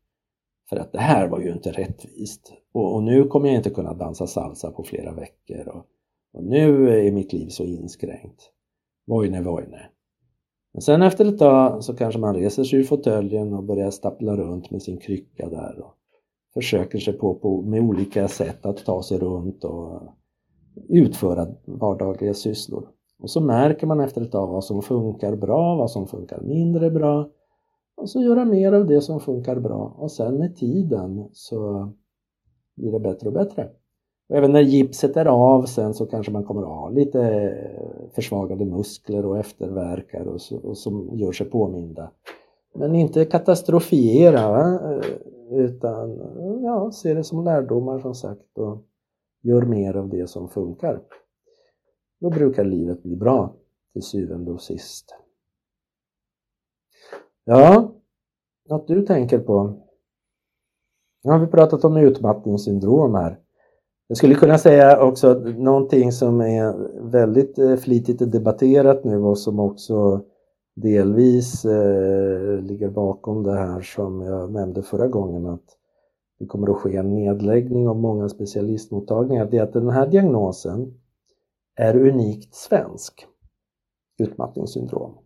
[0.68, 2.52] För att det här var ju inte rättvist.
[2.72, 5.68] Och, och nu kommer jag inte kunna dansa salsa på flera veckor.
[5.68, 5.86] Och,
[6.32, 8.50] och nu är mitt liv så inskränkt.
[9.06, 9.90] Vojne, vojne.
[10.72, 14.36] Men sen efter ett tag så kanske man reser sig ur fåtöljen och börjar stappla
[14.36, 15.94] runt med sin krycka där och
[16.54, 20.02] försöker sig på, på med olika sätt att ta sig runt och
[20.88, 22.88] utföra vardagliga sysslor.
[23.22, 26.90] Och så märker man efter ett tag vad som funkar bra, vad som funkar mindre
[26.90, 27.30] bra
[27.96, 31.92] och så göra mer av det som funkar bra och sen med tiden så
[32.76, 33.70] blir det bättre och bättre.
[34.30, 37.54] Och även när gipset är av sen så kanske man kommer att ha lite
[38.14, 42.10] försvagade muskler och efterverkar och, så, och som gör sig påminda.
[42.74, 44.80] Men inte katastrofiera va?
[45.50, 46.18] utan
[46.62, 48.78] ja, se det som lärdomar som sagt och
[49.42, 51.02] gör mer av det som funkar.
[52.20, 53.54] Då brukar livet bli bra
[53.92, 55.14] till syvende och sist.
[57.44, 57.92] Ja,
[58.68, 59.80] något du tänker på?
[61.24, 63.38] Nu har vi pratat om utmattningssyndrom här.
[64.10, 66.74] Jag skulle kunna säga också att någonting som är
[67.10, 70.24] väldigt eh, flitigt debatterat nu och som också
[70.76, 75.64] delvis eh, ligger bakom det här som jag nämnde förra gången att
[76.38, 79.48] det kommer att ske en nedläggning av många specialistmottagningar.
[79.50, 80.94] Det är att den här diagnosen
[81.76, 83.26] är unikt svensk,
[84.18, 85.18] utmattningssyndrom.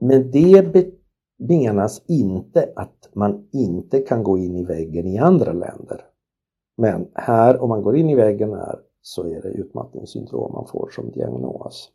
[0.00, 0.92] Men det
[1.38, 6.15] menas inte att man inte kan gå in i väggen i andra länder.
[6.76, 10.88] Men här, om man går in i väggen här, så är det utmattningssyndrom man får
[10.92, 11.90] som diagnos.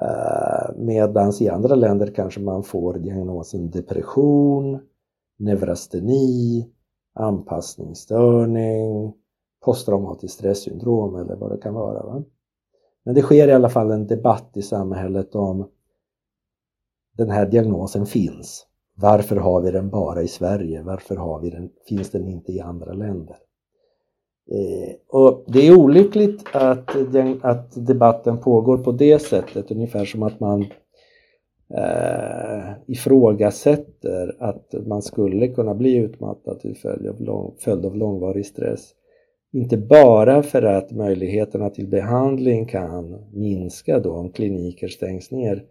[0.00, 4.80] Eh, Medan i andra länder kanske man får diagnosen depression,
[5.38, 6.66] neurasteni,
[7.14, 9.14] anpassningsstörning,
[9.64, 12.02] posttraumatiskt stresssyndrom eller vad det kan vara.
[12.02, 12.22] Va?
[13.04, 15.68] Men det sker i alla fall en debatt i samhället om
[17.16, 18.66] den här diagnosen finns.
[18.94, 20.82] Varför har vi den bara i Sverige?
[20.82, 23.36] Varför har vi den, finns den inte i andra länder?
[24.50, 30.22] Eh, och det är olyckligt att, den, att debatten pågår på det sättet, ungefär som
[30.22, 30.60] att man
[31.74, 38.46] eh, ifrågasätter att man skulle kunna bli utmattad till följd av, lång, följd av långvarig
[38.46, 38.94] stress.
[39.52, 45.64] Inte bara för att möjligheterna till behandling kan minska då om kliniker stängs ner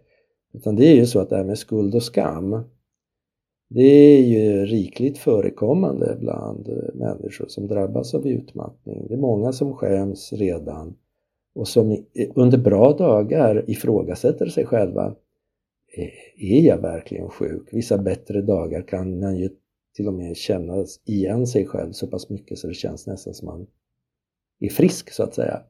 [0.52, 2.64] utan det är ju så att det här med skuld och skam
[3.74, 9.06] det är ju rikligt förekommande bland eh, människor som drabbas av utmattning.
[9.08, 10.96] Det är många som skäms redan
[11.54, 12.04] och som
[12.34, 15.16] under bra dagar ifrågasätter sig själva.
[15.96, 17.68] E, är jag verkligen sjuk?
[17.72, 19.50] Vissa bättre dagar kan man ju
[19.96, 23.46] till och med känna igen sig själv så pass mycket så det känns nästan som
[23.46, 23.66] man
[24.60, 25.62] är frisk så att säga.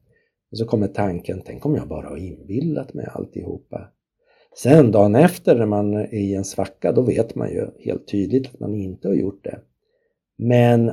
[0.51, 3.93] Och så kommer tanken, tänk om jag bara har inbillat mig alltihopa.
[4.57, 8.55] Sen dagen efter när man är i en svacka, då vet man ju helt tydligt
[8.55, 9.61] att man inte har gjort det.
[10.39, 10.93] Men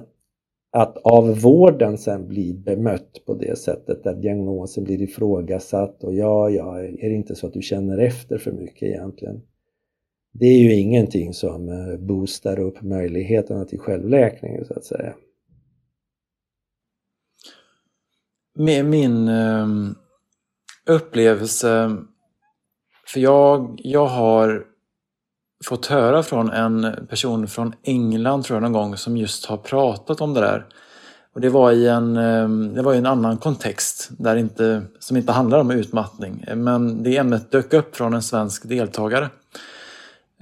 [0.72, 6.50] att av vården sen bli bemött på det sättet där diagnosen blir ifrågasatt och ja,
[6.50, 9.42] ja, är det inte så att du känner efter för mycket egentligen?
[10.32, 15.16] Det är ju ingenting som eh, boostar upp möjligheterna till självläkning så att säga.
[18.56, 19.96] Med min ehm,
[20.86, 21.98] upplevelse,
[23.08, 24.66] för jag, jag har
[25.66, 30.22] fått höra från en person från England tror jag någon gång som just har pratat
[30.22, 30.66] om det där.
[31.34, 35.18] Och det var i en, ehm, det var i en annan kontext där inte, som
[35.18, 36.46] inte handlar om utmattning.
[36.56, 39.30] Men det ämnet dök upp från en svensk deltagare.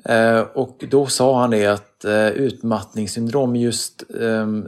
[0.06, 4.68] Eh, och då sa han det att eh, utmattningssyndrom, just ehm,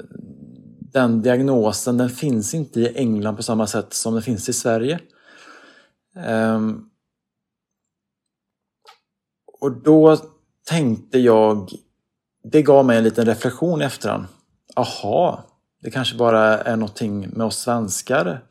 [0.79, 4.99] den diagnosen, den finns inte i England på samma sätt som den finns i Sverige.
[6.25, 6.86] Ehm,
[9.59, 10.17] och då
[10.67, 11.71] tänkte jag,
[12.43, 14.25] det gav mig en liten reflektion i efterhand.
[14.75, 15.43] Aha,
[15.83, 18.43] det kanske bara är någonting med oss svenskar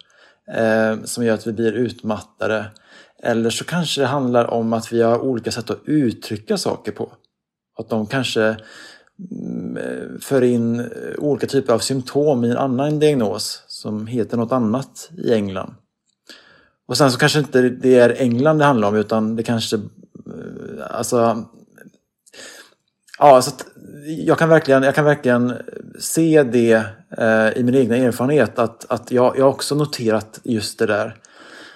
[0.54, 2.66] eh, som gör att vi blir utmattade.
[3.22, 7.12] Eller så kanske det handlar om att vi har olika sätt att uttrycka saker på.
[7.78, 8.56] Att de kanske
[9.32, 10.86] mm, eh, för in eh,
[11.18, 15.74] olika typer av symptom i en annan diagnos som heter något annat i England.
[16.88, 19.78] Och sen så kanske inte det är England det handlar om utan det kanske
[20.26, 21.46] Eh, alltså
[23.18, 23.50] Ja, så
[24.06, 25.54] jag, kan verkligen, jag kan verkligen
[26.00, 26.84] se det
[27.18, 31.16] eh, i min egen erfarenhet att, att jag, jag också noterat just det där.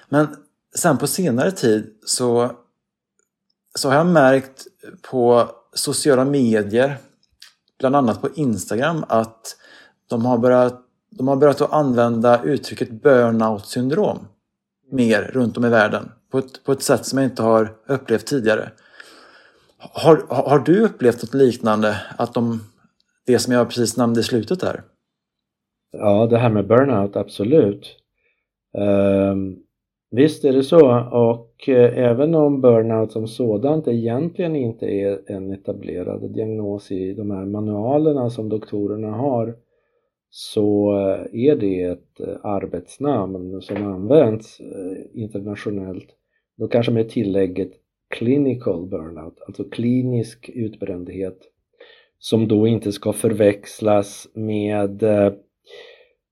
[0.09, 0.29] Men
[0.77, 2.53] sen på senare tid så,
[3.79, 4.67] så har jag märkt
[5.11, 6.99] på sociala medier,
[7.79, 9.57] bland annat på Instagram, att
[10.09, 14.29] de har börjat, de har börjat att använda uttrycket burnout syndrom
[14.91, 18.27] mer runt om i världen på ett, på ett sätt som jag inte har upplevt
[18.27, 18.71] tidigare.
[19.79, 21.97] Har, har du upplevt något liknande?
[22.19, 22.61] Att de,
[23.27, 24.83] det som jag precis nämnde i slutet där?
[25.93, 27.97] Ja, det här med burnout, absolut.
[28.79, 29.59] Um,
[30.11, 35.53] visst är det så och uh, även om burnout som sådant egentligen inte är en
[35.53, 39.57] etablerad diagnos i de här manualerna som doktorerna har
[40.31, 44.61] så eh, är det ett eh, arbetsnamn som används
[45.13, 46.09] internationellt.
[46.61, 47.73] Då kanske med tillägget
[48.09, 51.39] clinical burnout, alltså klinisk utbrändhet
[52.19, 55.33] som då inte ska förväxlas med eh,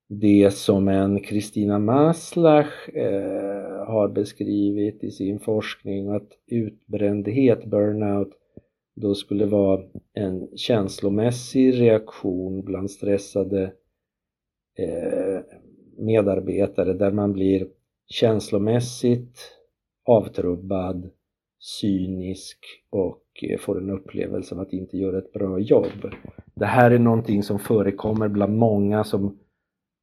[0.09, 8.33] det som en Kristina Maslach eh, har beskrivit i sin forskning att utbrändhet, burnout,
[8.97, 9.83] då skulle vara
[10.15, 13.63] en känslomässig reaktion bland stressade
[14.79, 15.41] eh,
[15.97, 17.69] medarbetare där man blir
[18.07, 19.58] känslomässigt
[20.09, 21.11] avtrubbad
[21.81, 22.59] cynisk
[22.91, 26.13] och eh, får en upplevelse av att inte göra ett bra jobb.
[26.55, 29.39] Det här är någonting som förekommer bland många som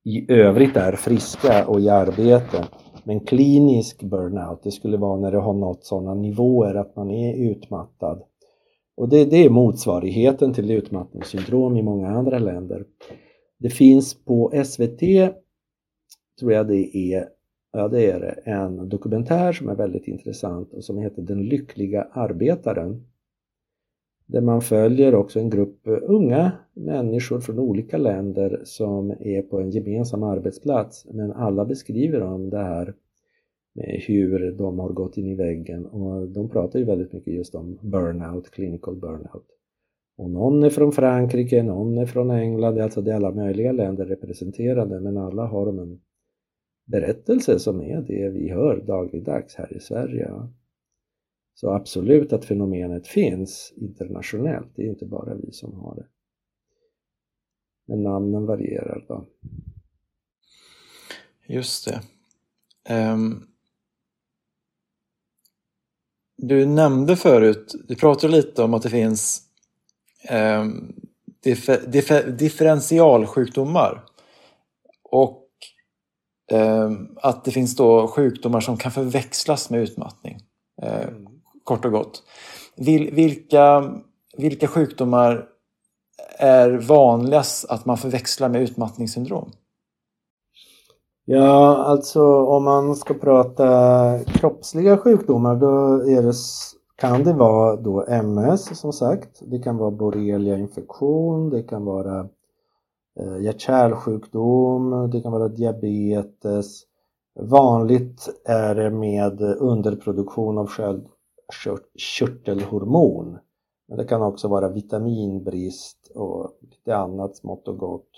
[0.04, 2.68] i övrigt är friska och i arbete.
[3.04, 7.52] Men klinisk burnout, det skulle vara när det har nått sådana nivåer att man är
[7.52, 8.24] utmattad.
[8.98, 12.86] Och det, det är motsvarigheten till utmattningssyndrom i många andra länder.
[13.60, 15.00] Det finns på SVT,
[16.39, 17.28] tror jag det är,
[17.78, 18.52] Ja, det är det.
[18.52, 23.04] En dokumentär som är väldigt intressant och som heter Den lyckliga arbetaren.
[24.26, 29.60] Där man följer också en grupp eh, unga människor från olika länder som är på
[29.60, 31.06] en gemensam arbetsplats.
[31.14, 32.93] Men alla beskriver om det här
[33.74, 37.56] med hur de har gått in i väggen och de pratar ju väldigt mycket just
[37.56, 39.47] om burnout, clinical burnout.
[40.18, 44.06] Och någon är från Frankrike, någon är från England, alltså det är alla möjliga länder
[44.06, 45.99] representerade men alla har de en
[46.86, 50.32] berättelse som är det vi hör dagligdags här i Sverige.
[51.54, 56.08] Så absolut att fenomenet finns internationellt, det är inte bara vi som har det.
[57.86, 59.26] Men namnen varierar då.
[61.48, 62.02] Just det.
[63.14, 63.48] Um,
[66.38, 69.42] du nämnde förut, du pratade lite om att det finns
[70.30, 70.96] ehm, um,
[71.44, 74.06] differ, differ, differentialsjukdomar.
[75.04, 75.45] och
[77.16, 80.38] att det finns då sjukdomar som kan förväxlas med utmattning.
[80.82, 81.26] Eh, mm.
[81.64, 82.24] Kort och gott.
[82.78, 83.93] Vil, vilka,
[84.38, 85.46] vilka sjukdomar
[86.39, 89.52] är vanligast att man förväxlar med utmattningssyndrom?
[91.26, 96.34] Ja, alltså om man ska prata kroppsliga sjukdomar då det,
[96.96, 99.41] kan det vara då MS som sagt.
[99.41, 102.28] Det kan vara borrelia-infektion, det kan vara
[103.20, 106.84] Eh, hjärt-kärlsjukdom, det kan vara diabetes.
[107.39, 113.38] Vanligt är det med underproduktion av sköldkörtelhormon.
[113.88, 118.09] Men det kan också vara vitaminbrist och lite annat smått och gott.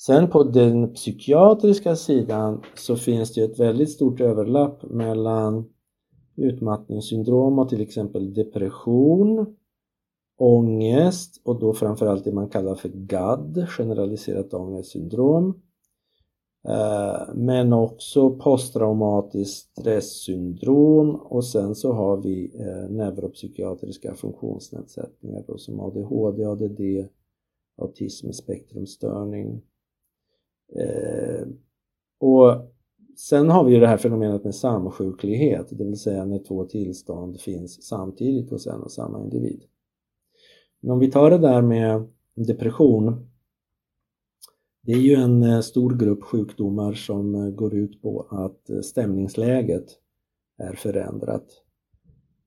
[0.00, 5.64] Sen på den psykiatriska sidan så finns det ett väldigt stort överlapp mellan
[6.36, 9.56] utmattningssyndrom och till exempel depression,
[10.38, 15.62] ångest och då framförallt det man kallar för GAD, generaliserat ångestsyndrom.
[16.68, 25.80] Eh, men också posttraumatiskt stresssyndrom och sen så har vi eh, neuropsykiatriska funktionsnedsättningar då, som
[25.80, 26.80] ADHD, ADD,
[27.76, 29.62] autismspektrumstörning.
[30.74, 31.48] Eh,
[32.18, 32.54] och
[33.16, 37.40] sen har vi ju det här fenomenet med samsjuklighet, det vill säga när två tillstånd
[37.40, 39.62] finns samtidigt hos en och samma individ.
[40.80, 43.28] Men om vi tar det där med depression
[44.88, 48.80] det är ju en eh, stor grupp sjukdomar som eh, går ut på att eh,
[48.80, 49.86] stämningsläget
[50.58, 51.46] är förändrat.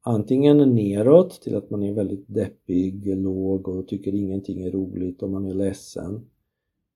[0.01, 5.29] Antingen neråt till att man är väldigt deppig, låg och tycker ingenting är roligt och
[5.29, 6.29] man är ledsen.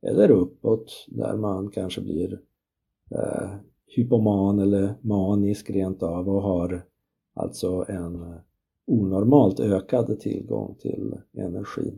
[0.02, 2.42] Eller uppåt där man kanske blir
[3.12, 3.50] eh,
[3.88, 6.86] hypoman eller manisk rent av och har
[7.34, 8.40] alltså en
[8.88, 11.94] onormalt ökad tillgång till energi.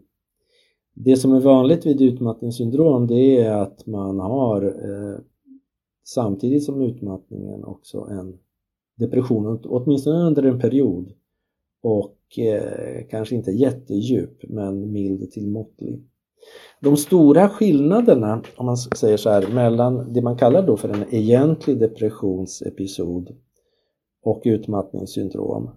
[0.93, 5.19] Det som är vanligt vid utmattningssyndrom det är att man har eh,
[6.03, 8.37] samtidigt som utmattningen också en
[8.97, 11.13] depression, åtminstone under en period
[11.83, 16.03] och eh, kanske inte jättedjup men mild till måttlig.
[16.81, 21.13] De stora skillnaderna, om man säger så här, mellan det man kallar då för en
[21.13, 23.35] egentlig depressionsepisod
[24.23, 25.69] och utmattningssyndrom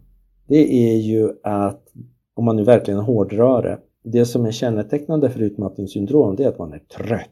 [0.51, 1.88] det är ju att,
[2.34, 6.59] om man nu verkligen hårdrar det, det som är kännetecknande för utmattningssyndrom det är att
[6.59, 7.30] man är trött.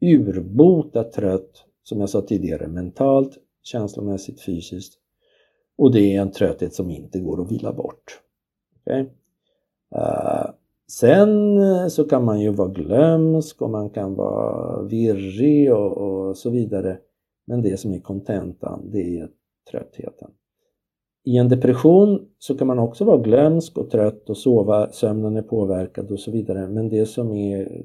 [0.00, 4.94] Urbota trött, som jag sa tidigare, mentalt, känslomässigt, fysiskt.
[5.78, 8.20] Och det är en trötthet som inte går att vila bort.
[8.80, 9.00] Okay?
[9.00, 9.08] Uh,
[9.94, 10.50] eh,
[10.90, 16.50] sen så kan man ju vara glömsk och man kan vara virrig och, och så
[16.50, 16.98] vidare.
[17.46, 19.28] Men det som är kontentan, det är
[19.70, 20.30] tröttheten.
[21.26, 25.42] I en depression så kan man också vara glömsk och trött och sova, sömnen är
[25.42, 26.68] påverkad och så vidare.
[26.68, 27.84] Men det som är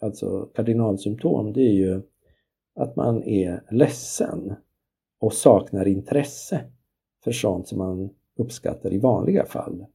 [0.00, 2.02] alltså kardinalsymptom det är ju
[2.74, 4.54] att man är ledsen
[5.20, 6.60] och saknar intresse
[7.24, 9.86] för sånt som man uppskattar i vanliga fall.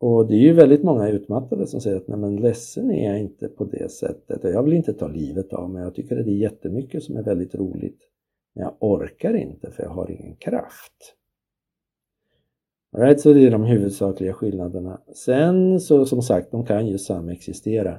[0.00, 3.20] Och det är ju väldigt många utmattade som säger att nej men ledsen är jag
[3.20, 4.44] inte på det sättet.
[4.44, 5.82] Jag vill inte ta livet av mig.
[5.82, 8.00] Jag tycker att det är jättemycket som är väldigt roligt.
[8.54, 11.14] Men jag orkar inte för jag har ingen kraft.
[12.96, 15.00] Right, så det är de huvudsakliga skillnaderna.
[15.14, 17.98] Sen så som sagt, de kan ju samexistera.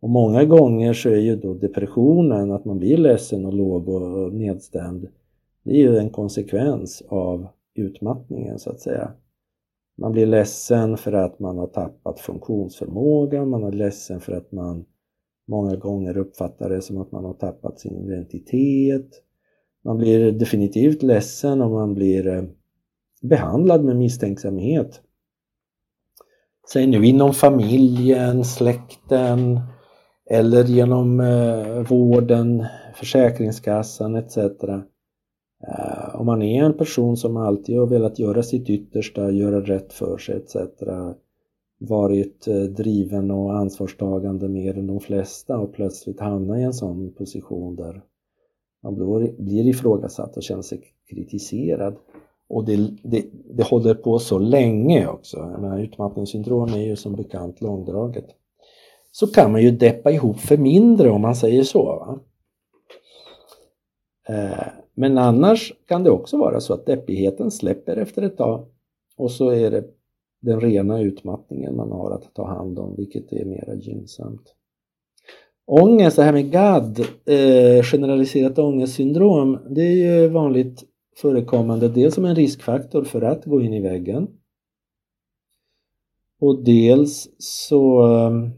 [0.00, 4.34] Och många gånger så är ju då depressionen, att man blir ledsen och låg och
[4.34, 5.08] nedstämd,
[5.62, 9.12] det är ju en konsekvens av utmattningen så att säga.
[9.98, 14.84] Man blir ledsen för att man har tappat funktionsförmågan, man är ledsen för att man
[15.48, 19.22] många gånger uppfattar det som att man har tappat sin identitet.
[19.84, 22.42] Man blir definitivt ledsen om man blir eh,
[23.20, 25.00] behandlad med misstänksamhet.
[26.72, 29.60] Säg nu inom familjen, släkten
[30.30, 34.36] eller genom eh, vården, Försäkringskassan etc.
[35.68, 39.92] Eh, om man är en person som alltid har velat göra sitt yttersta, göra rätt
[39.92, 40.56] för sig etc.
[41.78, 47.12] varit eh, driven och ansvarstagande mer än de flesta och plötsligt hamnar i en sån
[47.12, 48.02] position där
[48.82, 48.94] man
[49.38, 51.96] blir ifrågasatt och känner sig kritiserad
[52.50, 55.36] och det, det, det håller på så länge också.
[55.36, 58.26] Jag menar, utmattningssyndrom är ju som bekant långdraget.
[59.12, 62.18] Så kan man ju deppa ihop för mindre om man säger så.
[64.28, 68.66] Eh, men annars kan det också vara så att deppigheten släpper efter ett tag
[69.16, 69.84] och så är det
[70.40, 74.54] den rena utmattningen man har att ta hand om, vilket är mera gynnsamt.
[75.66, 80.84] Ångest, det här med GAD, eh, generaliserat ångestsyndrom, det är ju vanligt
[81.20, 84.28] förekommande dels som en riskfaktor för att gå in i väggen
[86.40, 88.50] och dels så, ehm,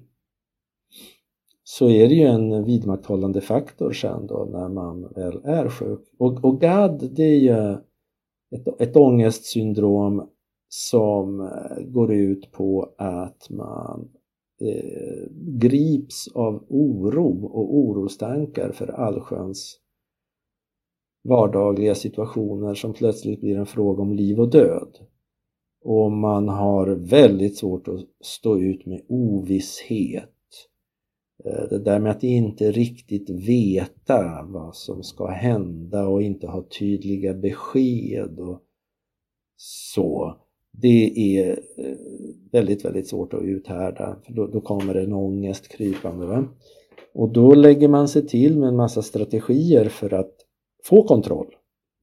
[1.65, 6.01] så är det ju en vidmakthållande faktor sen då när man väl är sjuk.
[6.19, 7.73] Och, och GAD det är ju
[8.51, 10.29] ett, ett ångestsyndrom
[10.69, 14.09] som eh, går ut på att man
[14.61, 19.79] eh, grips av oro och orostankar för allsköns
[21.25, 24.99] vardagliga situationer som plötsligt blir en fråga om liv och död.
[25.85, 30.29] Och man har väldigt svårt att stå ut med ovisshet.
[31.45, 36.65] Eh, det där med att inte riktigt veta vad som ska hända och inte ha
[36.79, 38.61] tydliga besked och
[39.57, 40.37] så.
[40.73, 41.97] Det är eh,
[42.53, 46.27] väldigt, väldigt svårt att uthärda för då, då kommer en ångest krypande.
[46.27, 46.45] Va?
[47.15, 50.42] Och då lägger man sig till med en massa strategier för att
[50.85, 51.55] få kontroll.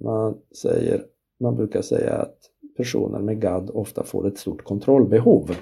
[0.03, 1.05] Man, säger,
[1.39, 2.37] man brukar säga att
[2.77, 5.55] personer med GAD ofta får ett stort kontrollbehov.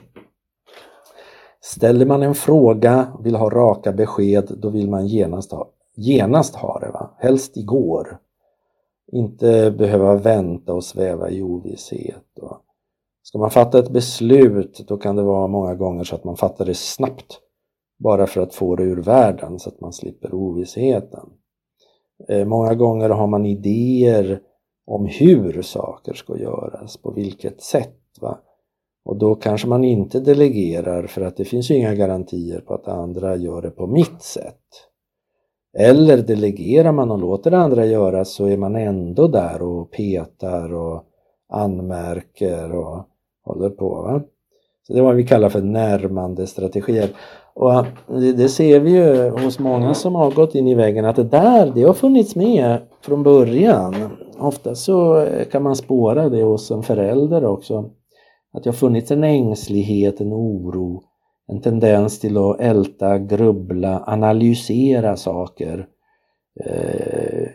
[1.62, 6.56] Ställer man en fråga och vill ha raka besked, då vill man genast ha, genast
[6.56, 6.92] ha det.
[6.92, 7.10] Va?
[7.18, 8.20] Helst igår.
[9.12, 12.24] Inte behöva vänta och sväva i ovisshet.
[12.42, 12.62] Va?
[13.28, 16.66] ska man fatta ett beslut, då kan det vara många gånger så att man fattar
[16.66, 17.40] det snabbt.
[18.00, 21.30] Bara för att få det ur världen så att man slipper ovissheten.
[22.30, 24.40] Eh, många gånger har man idéer
[24.86, 27.98] om hur saker ska göras, på vilket sätt.
[28.22, 28.40] Va?
[29.06, 32.88] Och då kanske man inte delegerar för att det finns ju inga garantier på att
[32.88, 34.64] andra gör det på mitt sätt.
[35.78, 41.04] Eller delegerar man och låter andra göra så är man ändå där och petar och
[41.50, 43.08] anmärker och
[43.44, 43.90] håller på.
[43.90, 44.22] Va?
[44.88, 47.10] Så det är vad vi kallar för närmande strategier.
[47.60, 47.86] Och
[48.20, 51.72] det, ser vi ju hos många som har gått in i väggen att det där,
[51.76, 53.96] det har funnits med från början.
[54.40, 57.90] Ofta så eh, kan man spåra det hos en förälder också.
[58.54, 61.04] Att det har funnits en ängslighet, en oro,
[61.48, 65.88] en tendens till att älta, grubbla, analysera saker
[66.66, 67.48] eh,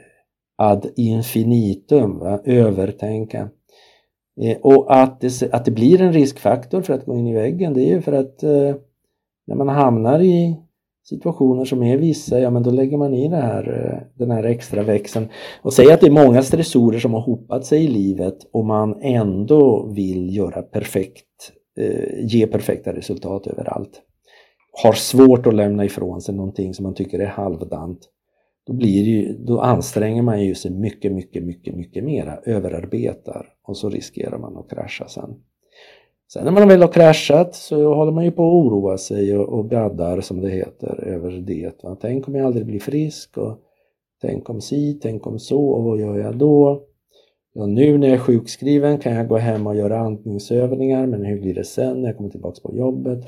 [0.58, 2.40] ad infinitum, va?
[2.44, 3.48] övertänka.
[4.40, 7.74] Eh, och att det, att det blir en riskfaktor för att gå in i väggen,
[7.74, 8.74] det är ju för att eh,
[9.46, 10.56] när man hamnar i
[11.04, 14.44] situationer som är vissa, ja men då lägger man i det här, eh, den här
[14.44, 15.28] extra växeln.
[15.62, 19.00] Och säg att det är många stressorer som har hopat sig i livet och man
[19.02, 24.02] ändå vill göra perfekt, eh, ge perfekta resultat överallt.
[24.82, 28.08] Har svårt att lämna ifrån sig någonting som man tycker är halvdant.
[28.66, 33.76] Då, blir ju, då anstränger man ju sig mycket, mycket, mycket, mycket mera, överarbetar och
[33.76, 35.30] så riskerar man att krascha sen.
[36.32, 39.58] Sen när man väl har kraschat så håller man ju på att oroa sig och,
[39.58, 41.82] och gaddar som det heter över det.
[41.82, 41.96] Va?
[42.00, 43.58] Tänk om jag aldrig blir frisk och
[44.22, 46.82] tänk om si, tänk om så och vad gör jag då?
[47.52, 51.40] Ja, nu när jag är sjukskriven kan jag gå hem och göra andningsövningar men hur
[51.40, 53.18] blir det sen när jag kommer tillbaka på jobbet?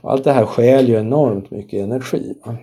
[0.00, 2.34] Och allt det här skäl ju enormt mycket energi.
[2.44, 2.56] Va?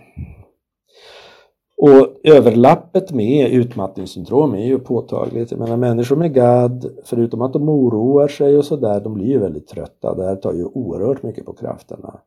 [1.78, 5.52] Och överlappet med utmattningssyndrom är ju påtagligt.
[5.52, 9.40] Jag menar människor med GAD, förutom att de oroar sig och sådär, de blir ju
[9.40, 10.16] väldigt trötta.
[10.16, 12.20] Det här tar ju oerhört mycket på krafterna.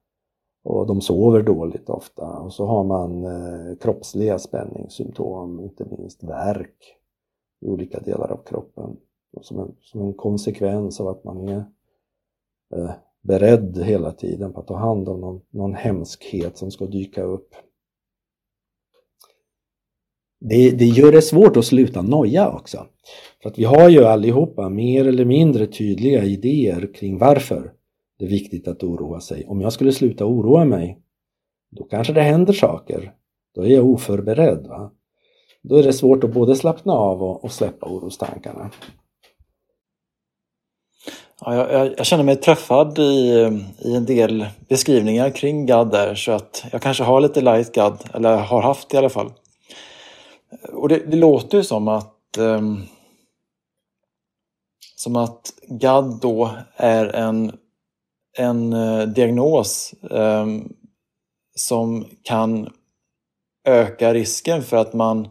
[0.65, 2.39] Och de sover dåligt ofta.
[2.39, 6.97] Och så har man eh, kroppsliga spänningssymptom, inte minst värk
[7.61, 8.97] i olika delar av kroppen.
[9.41, 11.65] Som en, som en konsekvens av att man är
[12.77, 12.91] eh,
[13.23, 17.55] beredd hela tiden på att ta hand om någon, någon hemskhet som ska dyka upp
[20.49, 22.87] det, det gör det svårt att sluta noja också.
[23.43, 27.73] För att vi har ju allihopa mer eller mindre tydliga idéer kring varför
[28.19, 29.45] det är viktigt att oroa sig.
[29.47, 30.99] Om jag skulle sluta oroa mig,
[31.71, 33.13] då kanske det händer saker.
[33.55, 34.67] Då är jag oförberedd.
[34.67, 34.91] Va?
[35.63, 38.71] Då är det svårt att både slappna av och, och släppa orostankarna.
[41.41, 43.03] Ja, jag, jag, känner mig träffad i,
[43.79, 48.05] i en del beskrivningar kring GAD där så att jag kanske har lite light GAD,
[48.15, 49.33] eller har haft i alla fall.
[50.73, 52.83] Och det, det låter ju som att um,
[54.97, 57.53] som att GAD då är en,
[58.39, 60.73] en uh, diagnos um,
[61.55, 62.73] som kan
[63.65, 65.29] öka risken för att man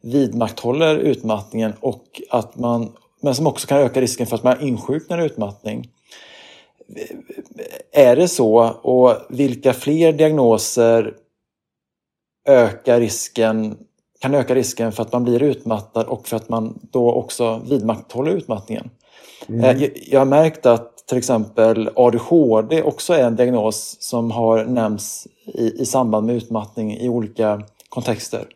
[0.00, 5.20] vidmakthåller utmattningen och att man, men som också kan öka risken för att man insjuknar
[5.20, 5.90] i utmattning.
[7.92, 11.16] Är det så och vilka fler diagnoser
[12.48, 13.78] ökar risken
[14.24, 18.30] kan öka risken för att man blir utmattad och för att man då också vidmakthåller
[18.30, 18.90] utmattningen.
[19.46, 19.64] Mm.
[19.64, 25.26] Eh, jag har märkt att till exempel ADHD också är en diagnos som har nämnts
[25.46, 28.46] i, i samband med utmattning i olika kontexter.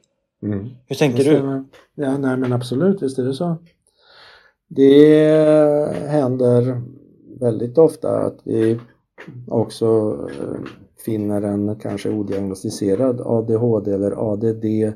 [0.43, 0.69] Mm.
[0.87, 1.65] Hur tänker du?
[1.95, 3.57] Ja, nej men absolut, visst är det så.
[4.69, 5.27] Det
[6.09, 6.83] händer
[7.41, 8.81] väldigt ofta att vi
[9.49, 10.61] också eh,
[11.05, 14.95] finner en kanske odiagnostiserad ADHD eller ADD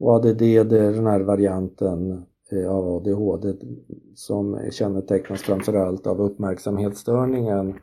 [0.00, 3.52] och ADD det är den här varianten eh, av ADHD
[4.14, 7.74] som kännetecknas framförallt av uppmärksamhetsstörningen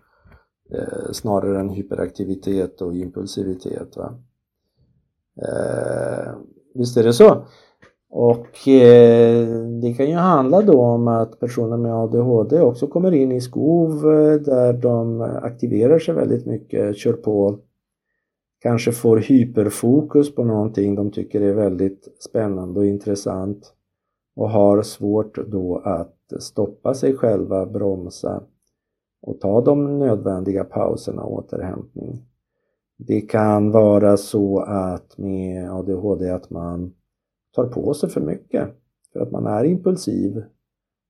[0.71, 3.97] eh, snarare än hyperaktivitet och impulsivitet.
[3.97, 4.13] Va?
[5.41, 6.33] Eh,
[6.73, 7.45] visst är det så?
[8.09, 9.47] Och eh,
[9.81, 13.91] det kan ju handla då om att personer med ADHD också kommer in i skov
[13.91, 17.59] eh, där de aktiverar sig väldigt mycket, kör på,
[18.67, 23.73] kanske får hyperfokus på någonting de tycker är väldigt spännande och intressant
[24.35, 28.43] och har svårt då att stoppa sig själva, bromsa
[29.21, 32.25] och ta de nödvändiga pauserna och återhämtning.
[32.97, 36.93] Det kan vara så att med ADHD att man
[37.55, 38.69] tar på sig för mycket
[39.13, 40.43] för att man är impulsiv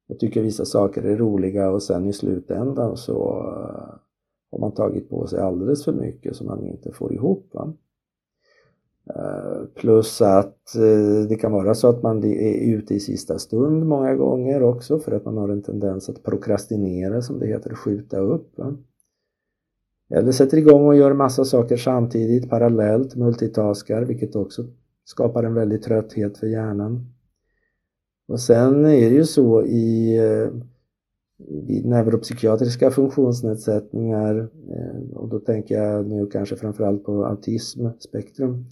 [0.09, 3.45] och tycker vissa saker är roliga och sen i slutändan så
[4.51, 7.49] har man tagit på sig alldeles för mycket som man inte får ihop.
[7.53, 7.73] Va?
[9.15, 13.85] Eh, plus att eh, det kan vara så att man är ute i sista stund
[13.85, 18.19] många gånger också för att man har en tendens att prokrastinera som det heter, skjuta
[18.19, 18.57] upp.
[18.57, 18.77] Va?
[20.09, 24.65] Eller sätter igång och gör massa saker samtidigt parallellt, multitaskar, vilket också
[25.03, 27.13] skapar en väldig trötthet för hjärnan.
[28.27, 30.49] Och sen är det ju så i, eh,
[31.37, 38.65] vid neuropsykiatriska funktionsnedsättningar eh, och då tänker jag nu kanske framförallt på autismspektrum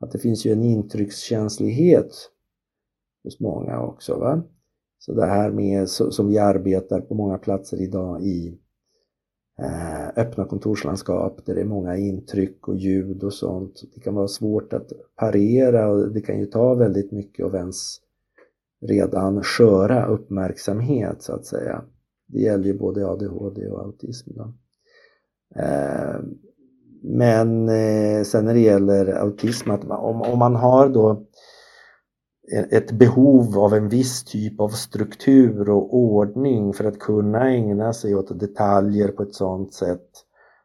[0.00, 2.30] att det finns ju en intryckskänslighet
[3.24, 4.18] hos många också.
[4.18, 4.42] Va?
[4.98, 8.58] Så det här med som vi arbetar på många platser idag i
[9.58, 13.82] eh, öppna kontorslandskap där det är många intryck och ljud och sånt.
[13.94, 18.00] Det kan vara svårt att parera och det kan ju ta väldigt mycket av ens
[18.86, 21.84] redan sköra uppmärksamhet så att säga.
[22.28, 24.30] Det gäller ju både ADHD och autism.
[24.34, 24.52] Då.
[25.62, 26.20] Eh,
[27.02, 31.26] men eh, sen när det gäller autism, att om man har då
[32.52, 37.92] e-, ett behov av en viss typ av struktur och ordning för att kunna ägna
[37.92, 40.08] sig åt detaljer på ett sådant sätt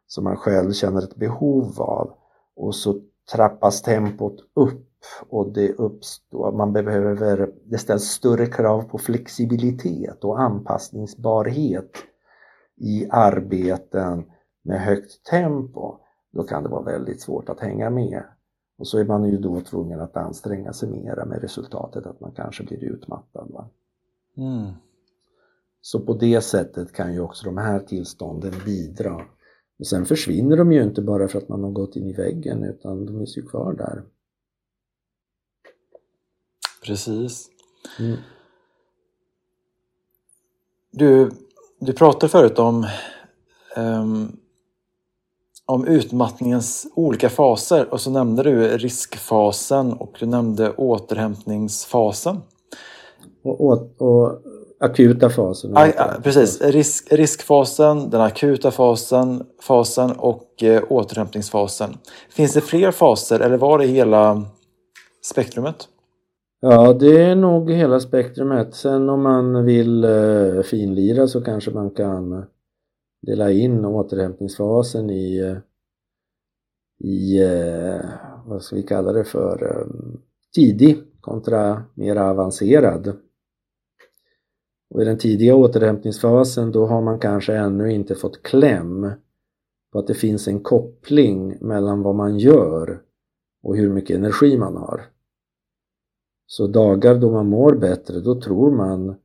[0.07, 2.11] som man själv känner ett behov av.
[2.55, 3.01] Och så
[3.33, 4.92] trappas tempot upp
[5.29, 11.91] och det uppstår, man behöver, det ställs större krav på flexibilitet och anpassningsbarhet
[12.75, 14.23] i arbeten
[14.61, 15.97] med högt tempo.
[16.31, 18.23] Då kan det vara väldigt svårt att hänga med.
[18.77, 22.31] Och så är man ju då tvungen att anstränga sig mera med resultatet att man
[22.31, 23.69] kanske blir utmattad.
[24.37, 24.71] Mm.
[25.81, 29.21] Så på det sättet kan ju också de här tillstånden bidra.
[29.79, 32.63] Och sen försvinner de ju inte bara för att man har gått in i väggen
[32.63, 34.03] utan de är ju kvar där.
[36.83, 37.47] Precis.
[37.99, 38.17] Mm.
[40.91, 41.31] Du,
[41.79, 42.87] du pratade förut om
[43.75, 44.37] um,
[45.65, 52.41] om utmattningens olika faser och så nämnde du riskfasen och du nämnde återhämtningsfasen.
[53.43, 54.41] Och, och, och
[54.79, 55.77] akuta fasen.
[55.77, 61.97] Aj, precis, Risk, riskfasen, den akuta fasen, fasen och eh, återhämtningsfasen.
[62.29, 64.45] Finns det fler faser eller var det hela
[65.23, 65.87] spektrumet?
[66.65, 68.75] Ja, det är nog hela spektrumet.
[68.75, 72.45] Sen om man vill eh, finlira så kanske man kan
[73.21, 75.57] dela in återhämtningsfasen i, eh,
[77.09, 78.05] i eh,
[78.45, 79.87] vad ska vi kalla det för, eh,
[80.55, 83.17] tidig kontra mer avancerad.
[84.89, 89.11] Och i den tidiga återhämtningsfasen då har man kanske ännu inte fått kläm
[89.91, 93.01] på att det finns en koppling mellan vad man gör
[93.63, 95.13] och hur mycket energi man har.
[96.47, 99.15] Så dagar då man mår bättre, då tror man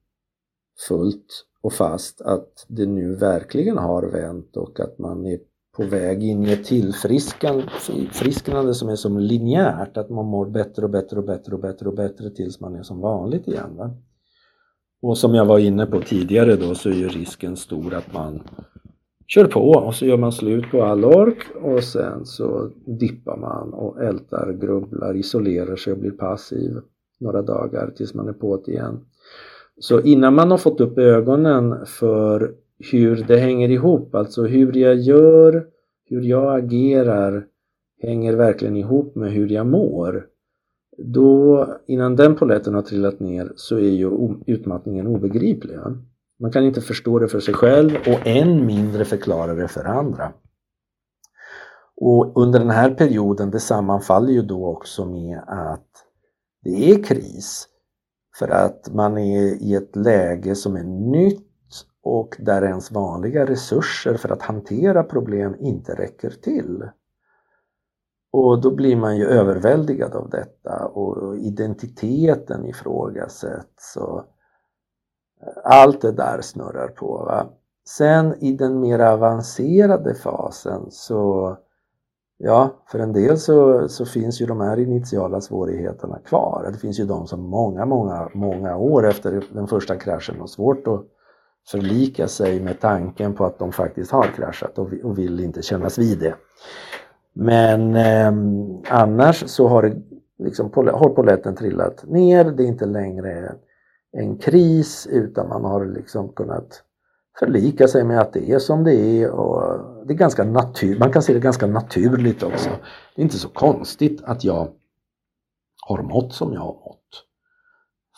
[0.89, 5.39] fullt och fast att det nu verkligen har vänt och att man är
[5.77, 10.91] på väg in i ett tillfrisknande som är som linjärt, att man mår bättre och
[10.91, 13.77] bättre och bättre och bättre och bättre tills man är som vanligt igen.
[13.77, 13.91] Va?
[15.03, 18.43] Och som jag var inne på tidigare då så är ju risken stor att man
[19.27, 23.73] kör på och så gör man slut på all ork och sen så dippar man
[23.73, 26.81] och ältar, grubblar, isolerar sig och blir passiv
[27.21, 29.01] några dagar tills man är på det igen.
[29.81, 32.55] Så innan man har fått upp ögonen för
[32.93, 35.66] hur det hänger ihop, alltså hur jag gör,
[36.05, 37.47] hur jag agerar
[38.03, 40.27] hänger verkligen ihop med hur jag mår.
[40.99, 44.11] Då, innan den poletten har trillat ner så är ju
[44.47, 45.79] utmattningen obegriplig.
[46.41, 50.33] Man kan inte förstå det för sig själv och än mindre förklara det för andra.
[51.97, 56.07] Och under den här perioden, det sammanfaller ju då också med att
[56.69, 57.69] det är kris.
[58.39, 61.45] För att man är i ett läge som är nytt
[62.03, 66.89] och där ens vanliga resurser för att hantera problem inte räcker till.
[68.33, 74.25] Och då blir man ju överväldigad av detta och identiteten ifrågasätts och eh,
[75.64, 77.25] allt det där snurrar på.
[77.25, 77.47] Va?
[77.89, 81.57] Sen i den mer avancerade fasen så
[82.41, 86.70] Ja, för en del så, så finns ju de här initiala svårigheterna kvar.
[86.72, 90.86] Det finns ju de som många, många, många år efter den första kraschen har svårt
[90.86, 91.05] att
[91.70, 95.99] förlika sig med tanken på att de faktiskt har kraschat och, och vill inte kännas
[95.99, 96.34] vid det.
[97.32, 98.32] Men eh,
[98.99, 100.03] annars så har, det,
[100.39, 103.55] liksom, har poletten trillat ner, det är inte längre
[104.12, 106.82] en kris utan man har liksom kunnat
[107.39, 111.12] förlika sig med att det är som det är och det är ganska natur, man
[111.12, 112.70] kan se det ganska naturligt också.
[113.14, 114.68] Det är inte så konstigt att jag
[115.86, 117.24] har mått som jag har mått.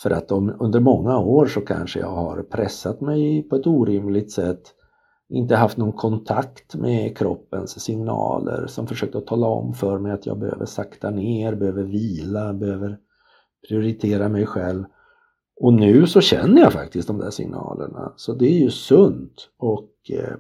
[0.03, 4.33] För att om, under många år så kanske jag har pressat mig på ett orimligt
[4.33, 4.63] sätt,
[5.29, 10.27] inte haft någon kontakt med kroppens signaler som försökt att tala om för mig att
[10.27, 12.99] jag behöver sakta ner, behöver vila, behöver
[13.69, 14.85] prioritera mig själv.
[15.61, 18.13] Och nu så känner jag faktiskt de där signalerna.
[18.17, 20.35] Så det är ju sunt och eh,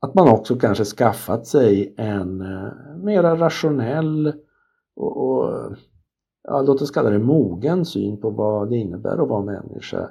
[0.00, 4.32] att man också kanske skaffat sig en eh, mera rationell
[4.96, 5.76] och, och
[6.42, 10.10] ja, låt oss kalla det mogen syn på vad det innebär att vara människa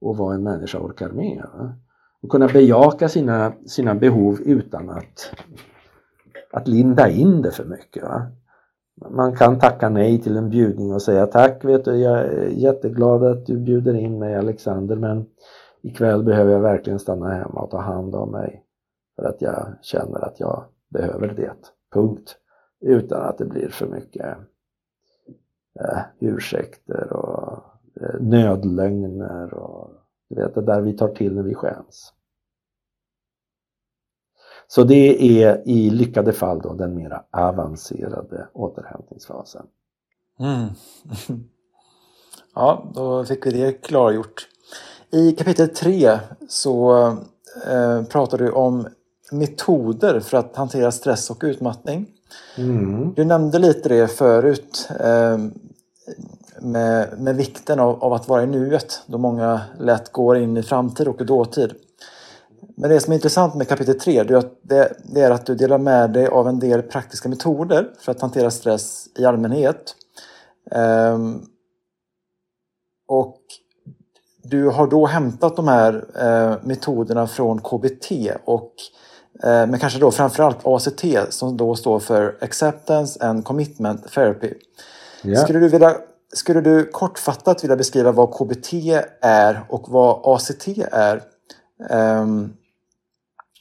[0.00, 1.46] och vad en människa orkar med.
[1.58, 1.74] Va?
[2.22, 5.34] Och kunna bejaka sina, sina behov utan att,
[6.52, 8.02] att linda in det för mycket.
[8.02, 8.26] Va?
[9.04, 13.24] Man kan tacka nej till en bjudning och säga tack vet du, jag är jätteglad
[13.24, 15.26] att du bjuder in mig Alexander men
[15.82, 18.64] ikväll behöver jag verkligen stanna hemma och ta hand om mig
[19.16, 21.56] för att jag känner att jag behöver det.
[21.92, 22.36] Punkt.
[22.80, 24.36] Utan att det blir för mycket
[25.80, 27.52] eh, ursäkter och
[28.00, 29.90] eh, nödlögner och
[30.28, 32.12] du vet det där vi tar till när vi skäms.
[34.68, 39.66] Så det är i lyckade fall då den mera avancerade återhämtningsfasen.
[40.40, 40.68] Mm.
[42.58, 44.48] Ja, då fick vi det klargjort.
[45.10, 47.06] I kapitel 3 så
[47.66, 48.88] eh, pratar du om
[49.32, 52.06] metoder för att hantera stress och utmattning.
[52.58, 53.14] Mm.
[53.14, 55.38] Du nämnde lite det förut eh,
[56.60, 60.62] med, med vikten av, av, att vara i nuet då många lätt går in i
[60.62, 61.74] framtid och i dåtid.
[62.78, 64.22] Men det som är intressant med kapitel 3
[64.62, 68.50] det, är att du delar med dig av en del praktiska metoder för att hantera
[68.50, 69.94] stress i allmänhet.
[70.70, 71.46] Um,
[73.08, 73.40] och
[74.42, 78.10] du har då hämtat de här uh, metoderna från KBT
[78.44, 78.72] och
[79.44, 84.54] uh, men kanske då framförallt ACT som då står för Acceptance and Commitment Therapy.
[85.24, 85.44] Yeah.
[85.44, 85.96] Skulle, du vilja,
[86.32, 88.72] skulle du kortfattat vilja beskriva vad KBT
[89.20, 91.22] är och vad ACT är?
[91.90, 92.56] Um,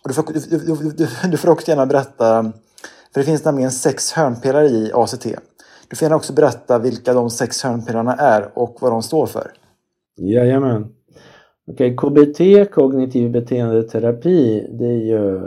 [0.06, 2.44] och du, får, du, du, du, får också gärna berätta,
[3.14, 5.24] för det finns nämligen sex hörnpelare i ACT.
[5.90, 9.52] Du får gärna också berätta vilka de sex hörnpelarna är och vad de står för.
[10.18, 10.88] Jajamän.
[11.68, 15.40] Okej, okay, KBT, kognitiv beteendeterapi, det är ju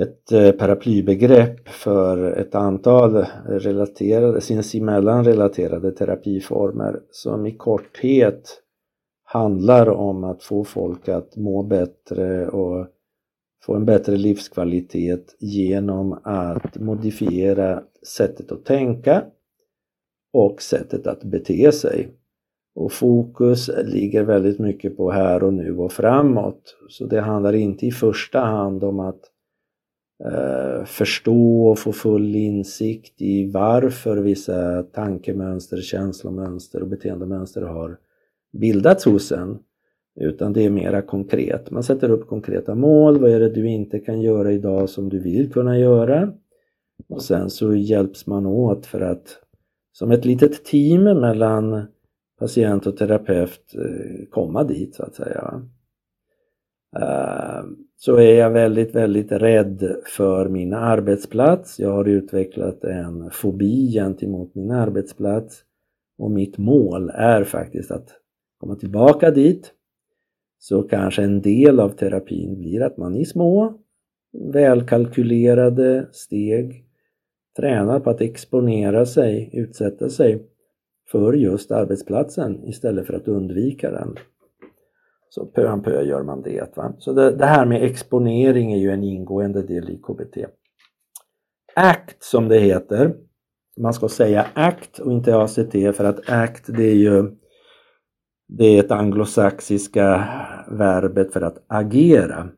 [0.00, 8.62] ett eh, paraplybegrepp för ett antal relaterade, sinsemellan relaterade terapiformer som i korthet
[9.24, 12.86] handlar om att få folk att må bättre och
[13.62, 19.24] få en bättre livskvalitet genom att modifiera sättet att tänka
[20.32, 22.08] och sättet att bete sig.
[22.74, 26.76] Och fokus ligger väldigt mycket på här och nu och framåt.
[26.88, 29.20] Så det handlar inte i första hand om att
[30.24, 37.98] eh, förstå och få full insikt i varför vissa tankemönster, känslomönster och beteendemönster har
[38.52, 39.58] bildats hos en
[40.20, 41.70] utan det är mera konkret.
[41.70, 43.18] Man sätter upp konkreta mål.
[43.18, 46.32] Vad är det du inte kan göra idag som du vill kunna göra?
[47.08, 49.38] Och sen så hjälps man åt för att
[49.92, 51.86] som ett litet team mellan
[52.38, 55.62] patient och terapeut eh, komma dit så att säga.
[56.96, 57.64] Eh,
[57.96, 61.80] så är jag väldigt, väldigt rädd för min arbetsplats.
[61.80, 65.62] Jag har utvecklat en fobi gentemot min arbetsplats
[66.18, 68.08] och mitt mål är faktiskt att
[68.60, 69.72] komma tillbaka dit
[70.62, 73.74] så kanske en del av terapin blir att man i små
[74.52, 76.84] välkalkylerade steg
[77.56, 80.46] tränar på att exponera sig, utsätta sig
[81.10, 84.16] för just arbetsplatsen istället för att undvika den.
[85.28, 86.76] Så pö om pö gör man det.
[86.76, 86.94] Va?
[86.98, 90.36] Så det, det, här med exponering är ju en ingående del i KBT.
[91.74, 93.14] ACT som det heter,
[93.76, 97.36] man ska säga ACT och inte ACT för att ACT det är ju
[98.52, 100.28] det är ett anglosaxiska
[100.68, 102.48] verbet för att agera.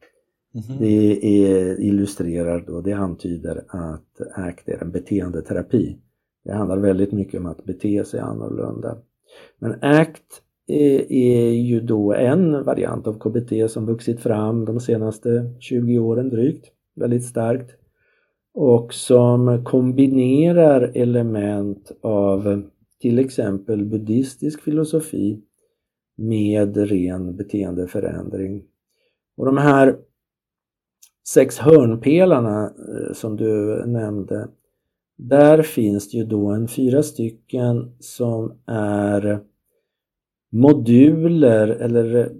[0.54, 0.78] Mm-hmm.
[0.78, 5.98] Det är, illustrerar då, det antyder att ACT är en beteendeterapi.
[6.44, 8.96] Det handlar väldigt mycket om att bete sig annorlunda.
[9.58, 15.54] Men ACT är, är ju då en variant av KBT som vuxit fram de senaste
[15.58, 17.70] 20 åren drygt, väldigt starkt
[18.54, 22.62] och som kombinerar element av
[23.00, 25.42] till exempel buddhistisk filosofi
[26.16, 28.64] med ren beteendeförändring.
[29.36, 29.98] Och de här
[31.28, 34.48] sex hörnpelarna eh, som du nämnde,
[35.16, 39.40] där finns det ju då en fyra stycken som är
[40.52, 42.32] moduler eller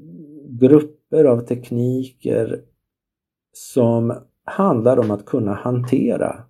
[0.48, 2.64] grupper av tekniker
[3.52, 4.14] som
[4.44, 6.44] handlar om att kunna hantera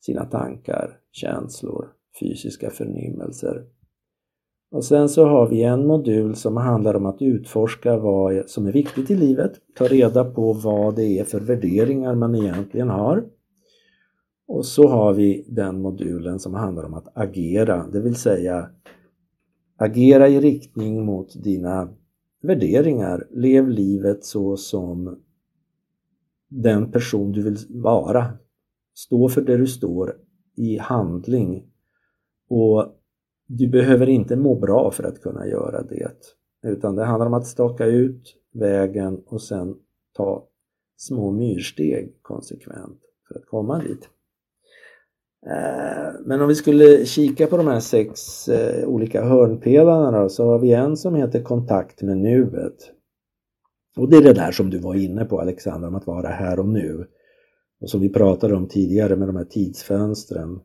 [0.00, 3.66] sina tankar, känslor, fysiska förnimmelser.
[4.74, 8.72] Och sen så har vi en modul som handlar om att utforska vad som är
[8.72, 13.24] viktigt i livet, ta reda på vad det är för värderingar man egentligen har.
[14.46, 18.70] Och så har vi den modulen som handlar om att agera, det vill säga
[19.76, 21.88] agera i riktning mot dina
[22.42, 23.26] värderingar.
[23.30, 25.18] Lev livet så som
[26.48, 28.26] den person du vill vara.
[28.94, 30.16] Stå för det du står
[30.56, 31.64] i handling.
[32.48, 32.93] Och
[33.46, 36.34] du behöver inte må bra för att kunna göra det.
[36.66, 39.74] Utan det handlar om att staka ut vägen och sen
[40.16, 40.48] ta
[40.96, 44.08] små myrsteg konsekvent för att komma dit.
[45.46, 50.46] Eh, men om vi skulle kika på de här sex eh, olika hörnpelarna då, så
[50.46, 52.90] har vi en som heter kontakt med nuet.
[53.96, 56.58] Och det är det där som du var inne på Alexandra, om att vara här
[56.58, 57.06] och nu.
[57.80, 60.60] Och som vi pratade om tidigare med de här tidsfönstren.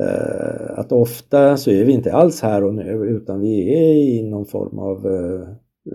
[0.00, 4.22] Eh, att ofta så är vi inte alls här och nu utan vi är i
[4.22, 5.48] någon form av eh,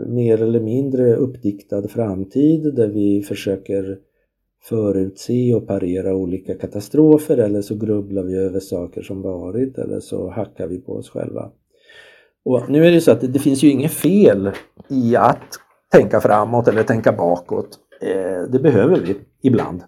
[0.07, 3.97] mer eller mindre uppdiktad framtid där vi försöker
[4.63, 10.29] förutse och parera olika katastrofer eller så grubblar vi över saker som varit eller så
[10.29, 11.51] hackar vi på oss själva.
[12.45, 14.51] Och nu är det så att det, det finns ju inget fel
[14.89, 15.59] i att
[15.91, 17.79] tänka framåt eller tänka bakåt.
[18.01, 19.83] Eh, det behöver vi ibland.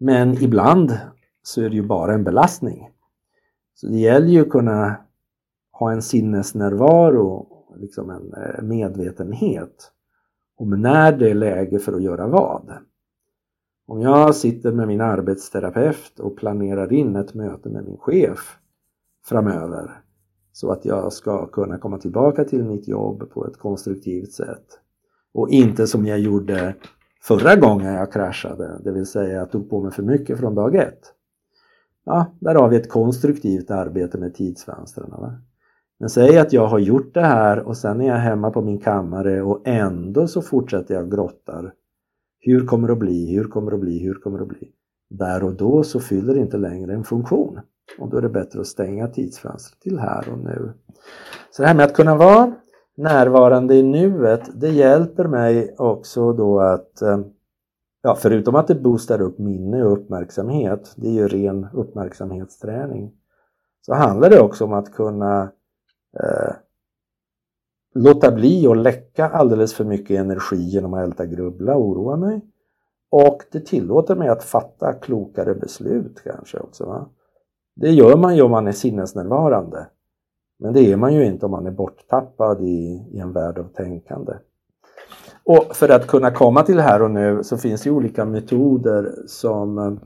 [0.00, 0.98] Men ibland
[1.42, 2.88] så är det ju bara en belastning.
[3.80, 4.96] Så det gäller ju att kunna
[5.72, 9.92] ha en sinnesnärvaro, liksom en eh, medvetenhet
[10.56, 12.72] om när det är läge för att göra vad.
[13.86, 18.58] Om jag sitter med min arbetsterapeut och planerar in ett möte med min chef
[19.24, 20.00] framöver
[20.52, 24.66] så att jag ska kunna komma tillbaka till mitt jobb på ett konstruktivt sätt
[25.34, 26.74] och inte som jag gjorde
[27.22, 30.74] förra gången jag kraschade, det vill säga jag tog på mig för mycket från dag
[30.74, 31.14] ett.
[32.10, 35.10] Ja, där har vi ett konstruktivt arbete med tidsfönstren.
[36.00, 38.80] Men säg att jag har gjort det här och sen är jag hemma på min
[38.80, 41.72] kammare och ändå så fortsätter jag grottar
[42.40, 43.34] hur kommer det att bli?
[43.34, 43.98] Hur kommer det att bli?
[43.98, 44.68] Hur kommer det att bli?
[45.10, 47.60] Där och då så fyller det inte längre en funktion
[47.98, 50.72] och då är det bättre att stänga tidsfönstret till här och nu.
[51.50, 52.52] Så det här med att kunna vara
[52.96, 57.20] närvarande i nuet, det hjälper mig också då att eh,
[58.08, 63.12] Ja, förutom att det boostar upp minne och uppmärksamhet, det är ju ren uppmärksamhetsträning,
[63.80, 65.42] så handlar det också om att kunna
[66.20, 66.54] eh,
[67.94, 72.40] låta bli att läcka alldeles för mycket energi genom att älta grubbla och oroa mig.
[73.10, 76.86] Och det tillåter mig att fatta klokare beslut kanske också.
[76.86, 77.08] Va?
[77.76, 79.86] Det gör man ju om man är sinnesnärvarande.
[80.58, 83.64] Men det är man ju inte om man är borttappad i, i en värld av
[83.64, 84.32] tänkande.
[85.48, 90.00] Och för att kunna komma till här och nu så finns det olika metoder som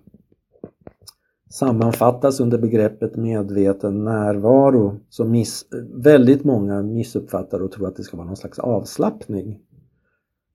[1.51, 8.17] sammanfattas under begreppet medveten närvaro som miss, väldigt många missuppfattar och tror att det ska
[8.17, 9.61] vara någon slags avslappning.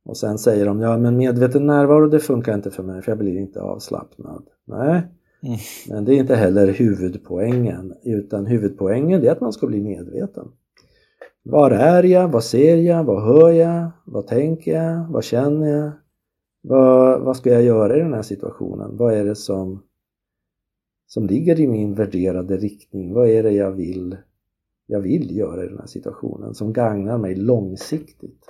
[0.05, 3.19] Och sen säger de, ja men medveten närvaro det funkar inte för mig för jag
[3.19, 4.43] blir inte avslappnad.
[4.65, 5.01] Nej,
[5.41, 5.57] mm.
[5.89, 10.47] men det är inte heller huvudpoängen utan huvudpoängen är att man ska bli medveten.
[11.49, 12.27] Var är jag?
[12.27, 13.03] Vad ser jag?
[13.03, 13.91] Vad hör jag?
[14.05, 15.07] Vad tänker jag?
[15.09, 15.91] Vad känner jag?
[16.61, 18.97] Vad, vad ska jag göra i den här situationen?
[18.97, 19.83] Vad är det som
[21.07, 23.13] som ligger i min värderade riktning.
[23.13, 24.17] Vad är det jag vill,
[24.85, 28.45] jag vill göra i den här situationen som gagnar mig långsiktigt?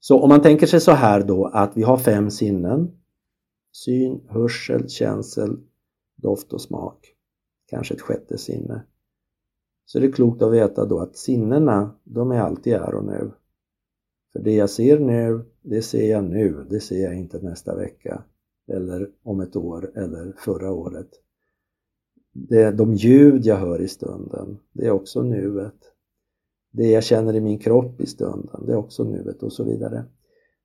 [0.00, 2.90] Så om man tänker sig så här då att vi har fem sinnen.
[3.72, 5.58] Syn, hörsel, känsel,
[6.16, 7.14] doft och smak.
[7.66, 8.84] Kanske ett sjätte sinne.
[9.86, 13.30] Så är det klokt att veta då att sinnena, de är alltid här och nu.
[14.32, 18.22] För det jag ser nu, det ser jag nu, det ser jag inte nästa vecka
[18.68, 21.08] eller om ett år eller förra året.
[22.32, 25.92] Det är de ljud jag hör i stunden, det är också nuet.
[26.72, 30.04] Det jag känner i min kropp i stunden, det är också nuet och så vidare.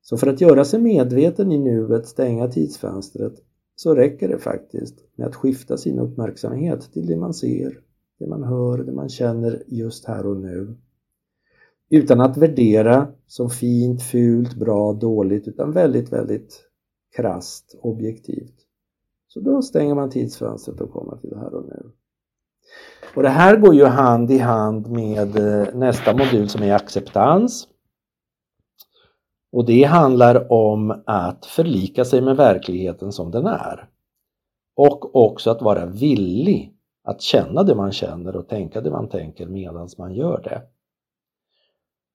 [0.00, 3.34] Så för att göra sig medveten i nuet, stänga tidsfönstret,
[3.74, 7.80] så räcker det faktiskt med att skifta sin uppmärksamhet till det man ser,
[8.22, 10.76] det man hör, det man känner just här och nu.
[11.90, 16.64] Utan att värdera som fint, fult, bra, dåligt, utan väldigt, väldigt
[17.16, 18.54] krast, objektivt.
[19.28, 21.90] Så då stänger man tidsfönstret och kommer till här och nu.
[23.16, 27.68] Och det här går ju hand i hand med eh, nästa modul som är acceptans.
[29.52, 33.88] Och det handlar om att förlika sig med verkligheten som den är.
[34.76, 36.72] Och också att vara villig
[37.04, 40.62] att känna det man känner och tänka det man tänker medan man gör det.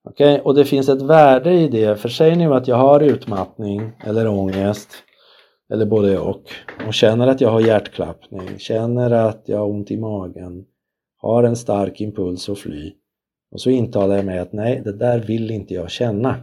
[0.03, 0.43] Okej, okay?
[0.43, 4.27] och det finns ett värde i det, för säg nu att jag har utmattning eller
[4.27, 4.89] ångest
[5.69, 6.43] eller både och
[6.87, 10.65] och känner att jag har hjärtklappning, känner att jag har ont i magen,
[11.17, 12.93] har en stark impuls att fly
[13.51, 16.35] och så intalar jag mig att nej, det där vill inte jag känna.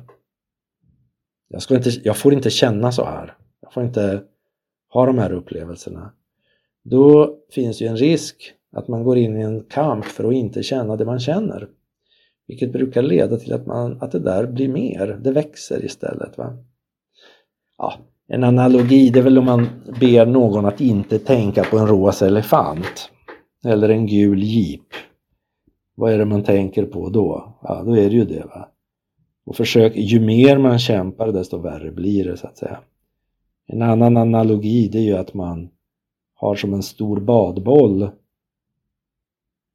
[1.48, 3.36] Jag, ska inte, jag får inte känna så här.
[3.60, 4.22] Jag får inte
[4.88, 6.12] ha de här upplevelserna.
[6.84, 10.62] Då finns ju en risk att man går in i en kamp för att inte
[10.62, 11.68] känna det man känner.
[12.46, 16.38] Vilket brukar leda till att, man, att det där blir mer, det växer istället.
[16.38, 16.56] Va?
[17.78, 17.94] Ja,
[18.28, 19.66] en analogi det är väl om man
[20.00, 23.10] ber någon att inte tänka på en rosa elefant
[23.64, 24.88] eller en gul jeep.
[25.94, 27.58] Vad är det man tänker på då?
[27.62, 28.44] Ja, då är det ju det.
[28.44, 28.68] Va?
[29.46, 32.78] Och försök, ju mer man kämpar desto värre blir det så att säga.
[33.66, 35.68] En annan analogi det är ju att man
[36.44, 38.08] har som en stor badboll.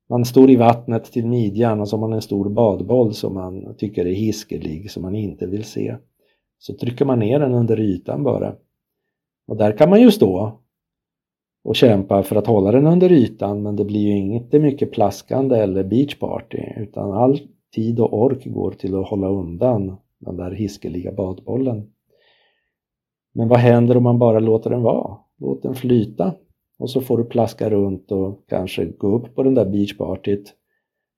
[0.09, 3.75] Man står i vattnet till midjan och så har man en stor badboll som man
[3.77, 5.95] tycker är hiskelig, som man inte vill se.
[6.59, 8.55] Så trycker man ner den under ytan bara.
[9.47, 10.59] Och där kan man ju stå
[11.63, 15.55] och kämpa för att hålla den under ytan men det blir ju inte mycket plaskande
[15.55, 17.39] eller beachparty utan all
[17.75, 21.91] tid och ork går till att hålla undan den där hiskeliga badbollen.
[23.33, 25.17] Men vad händer om man bara låter den vara?
[25.37, 26.33] Låt den flyta
[26.79, 30.53] och så får du plaska runt och kanske gå upp på den där beachpartyt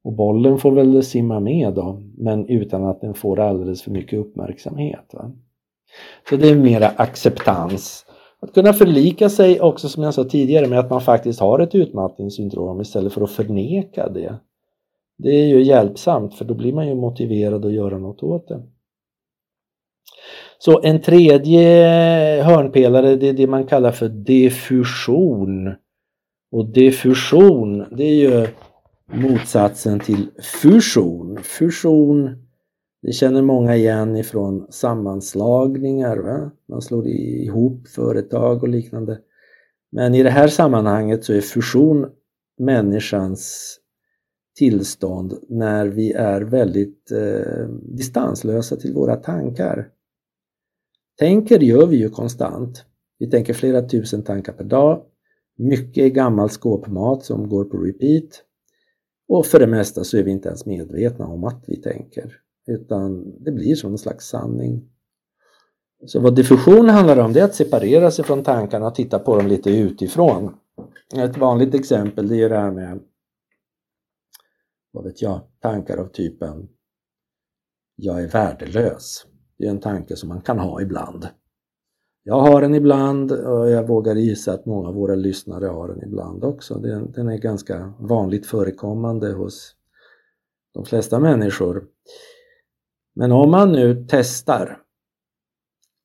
[0.03, 4.19] och bollen får väl simma med då, men utan att den får alldeles för mycket
[4.19, 5.13] uppmärksamhet.
[5.13, 5.31] Va?
[6.29, 8.05] Så det är mera acceptans.
[8.39, 11.75] Att kunna förlika sig också som jag sa tidigare med att man faktiskt har ett
[11.75, 14.35] utmattningssyndrom istället för att förneka det.
[15.17, 18.63] Det är ju hjälpsamt för då blir man ju motiverad att göra något åt det.
[20.57, 21.61] Så en tredje
[22.43, 25.75] hörnpelare det är det man kallar för diffusion.
[26.51, 28.47] Och diffusion det är ju
[29.13, 30.27] motsatsen till
[30.61, 31.39] fusion.
[31.43, 32.35] Fusion
[33.01, 36.17] det känner många igen ifrån sammanslagningar.
[36.17, 36.51] Va?
[36.69, 39.19] Man slår ihop företag och liknande.
[39.91, 42.05] Men i det här sammanhanget så är fusion
[42.59, 43.77] människans
[44.55, 49.89] tillstånd när vi är väldigt eh, distanslösa till våra tankar.
[51.19, 52.85] Tänker gör vi ju konstant.
[53.19, 55.03] Vi tänker flera tusen tankar per dag.
[55.57, 58.43] Mycket gammal skåpmat som går på repeat.
[59.27, 62.37] Och för det mesta så är vi inte ens medvetna om att vi tänker.
[62.67, 64.89] Utan det blir som en slags sanning.
[66.05, 69.37] Så vad diffusion handlar om det är att separera sig från tankarna och titta på
[69.37, 70.53] dem lite utifrån.
[71.15, 72.99] Ett vanligt exempel det är det här med
[74.91, 76.69] vad vet jag, tankar av typen
[77.95, 79.25] jag är värdelös.
[79.57, 81.27] Det är en tanke som man kan ha ibland.
[82.23, 86.03] Jag har den ibland och jag vågar gissa att många av våra lyssnare har den
[86.03, 86.79] ibland också.
[86.79, 89.75] Den, den är ganska vanligt förekommande hos
[90.73, 91.87] de flesta människor.
[93.15, 94.77] Men om man nu testar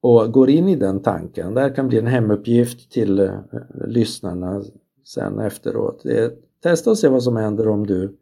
[0.03, 3.41] och går in i den tanken, det här kan bli en hemuppgift till eh,
[3.87, 4.62] lyssnarna
[5.05, 6.01] sen efteråt.
[6.03, 8.16] Det, testa och se vad som händer om du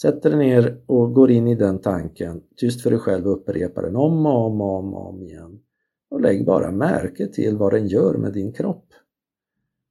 [0.00, 3.82] sätter dig ner och går in i den tanken, tyst för dig själv och upprepar
[3.82, 5.60] den om och om och om, och om igen.
[6.10, 8.84] Och lägg bara märke till vad den gör med din kropp.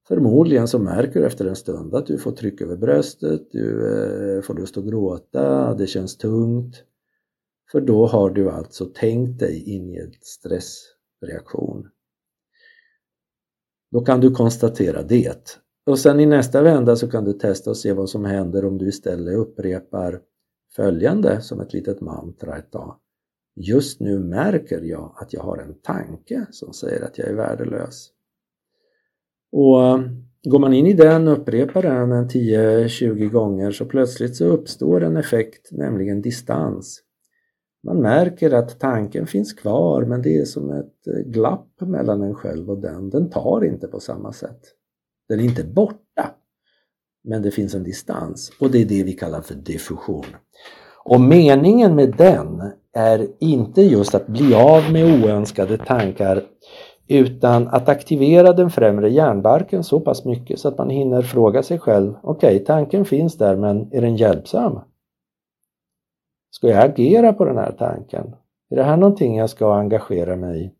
[0.07, 3.93] Förmodligen så märker du efter en stund att du får tryck över bröstet, du
[4.35, 6.83] eh, får lust att gråta, det känns tungt.
[7.71, 11.89] För då har du alltså tänkt dig in i en stressreaktion.
[13.91, 15.59] Då kan du konstatera det.
[15.87, 18.77] Och sen i nästa vända så kan du testa och se vad som händer om
[18.77, 20.21] du istället upprepar
[20.75, 22.95] följande som ett litet mantra ett tag.
[23.55, 28.09] Just nu märker jag att jag har en tanke som säger att jag är värdelös.
[29.51, 29.99] Och eh,
[30.43, 35.17] går man in i den och upprepar den 10-20 gånger så plötsligt så uppstår en
[35.17, 37.01] effekt, nämligen distans.
[37.83, 42.35] Man märker att tanken finns kvar men det är som ett eh, glapp mellan en
[42.35, 43.09] själv och den.
[43.09, 44.76] Den tar inte på samma sätt.
[45.29, 46.31] Den är inte borta,
[47.23, 50.25] men det finns en distans och det är det vi kallar för diffusion.
[51.03, 56.43] Och meningen med den är inte just att bli av med oönskade tankar
[57.07, 61.79] utan att aktivera den främre hjärnbarken så pass mycket så att man hinner fråga sig
[61.79, 64.79] själv okej, okay, tanken finns där men är den hjälpsam?
[66.51, 68.35] Ska jag agera på den här tanken?
[68.69, 70.71] Är det här någonting jag ska engagera mig i?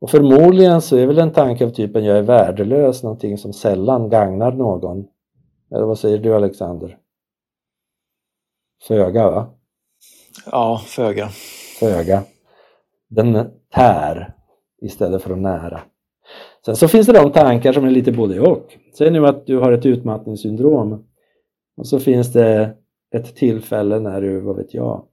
[0.00, 4.08] Och förmodligen så är väl en tanke av typen jag är värdelös någonting som sällan
[4.08, 5.06] gagnar någon.
[5.70, 6.98] Eller vad säger du Alexander?
[8.88, 9.54] Föga va?
[10.50, 11.28] Ja, föga.
[11.80, 12.22] Föga.
[13.08, 14.34] Den tär
[14.82, 15.80] istället för att nära.
[16.64, 18.76] Sen så finns det de tankar som är lite både och.
[18.98, 21.04] Säg nu att du har ett utmattningssyndrom
[21.76, 22.76] och så finns det
[23.14, 25.04] ett tillfälle när du, vad vet jag,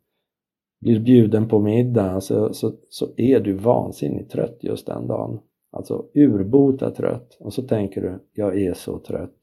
[0.84, 5.40] blir bjuden på middag så, så, så är du vansinnigt trött just den dagen.
[5.72, 9.40] Alltså urbota trött och så tänker du, jag är så trött.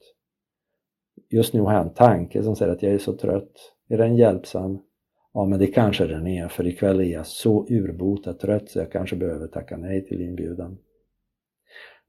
[1.29, 3.51] Just nu har jag en tanke som säger att jag är så trött.
[3.89, 4.79] Är den hjälpsam?
[5.33, 8.91] Ja, men det kanske den är, för ikväll är jag så urbota trött så jag
[8.91, 10.77] kanske behöver tacka nej till inbjudan.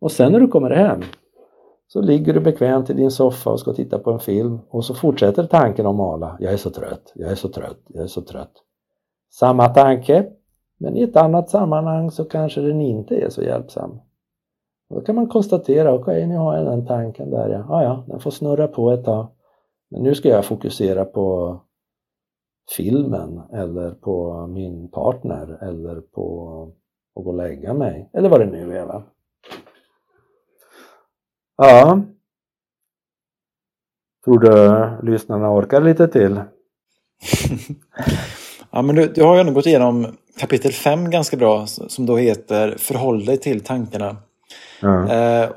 [0.00, 1.00] Och sen när du kommer hem
[1.86, 4.94] så ligger du bekvämt i din soffa och ska titta på en film och så
[4.94, 6.36] fortsätter tanken att mala.
[6.40, 8.52] Jag är så trött, jag är så trött, jag är så trött.
[9.32, 10.26] Samma tanke,
[10.78, 14.00] men i ett annat sammanhang så kanske den inte är så hjälpsam.
[14.90, 17.66] då kan man konstatera, okej okay, nu har jag den tanken där ja.
[17.68, 19.26] ja, ja, den får snurra på ett tag.
[19.90, 21.58] Men nu ska jag fokusera på
[22.76, 26.48] filmen eller på min partner eller på
[27.16, 28.86] att gå och lägga mig eller vad det nu är.
[28.86, 29.02] Va?
[31.56, 32.02] Ja.
[34.24, 36.40] Tror du lyssnarna orkar lite till?
[38.72, 42.16] ja, men du, du har ju ändå gått igenom kapitel 5 ganska bra som då
[42.16, 44.16] heter Förhåll dig till tankarna.
[44.80, 45.12] Ja.
[45.12, 45.50] Eh,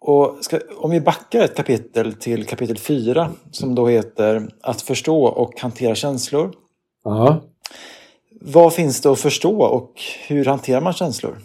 [0.00, 5.24] och ska, om vi backar ett kapitel till kapitel 4 som då heter Att förstå
[5.24, 6.52] och hantera känslor.
[7.04, 7.40] Ja.
[8.40, 9.92] Vad finns det att förstå och
[10.28, 11.38] hur hanterar man känslor?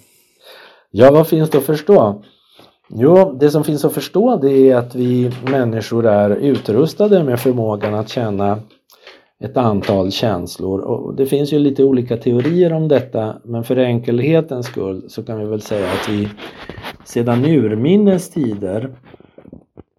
[0.91, 2.23] Ja, vad finns det att förstå?
[2.89, 7.93] Jo, det som finns att förstå det är att vi människor är utrustade med förmågan
[7.93, 8.59] att känna
[9.43, 14.65] ett antal känslor och det finns ju lite olika teorier om detta men för enkelhetens
[14.65, 16.29] skull så kan vi väl säga att vi
[17.05, 18.95] sedan urminnes tider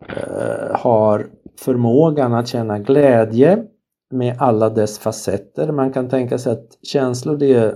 [0.08, 1.26] eh, har
[1.60, 3.64] förmågan att känna glädje
[4.10, 5.72] med alla dess facetter.
[5.72, 7.74] Man kan tänka sig att känslor det är,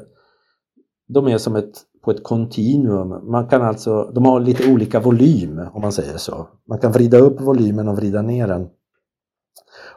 [1.08, 3.30] de är som ett på ett kontinuum.
[3.30, 6.48] Man kan alltså, de har lite olika volym om man säger så.
[6.68, 8.68] Man kan vrida upp volymen och vrida ner den.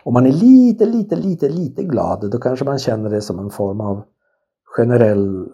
[0.04, 3.50] Om man är lite, lite, lite, lite glad då kanske man känner det som en
[3.50, 4.04] form av
[4.78, 5.48] generell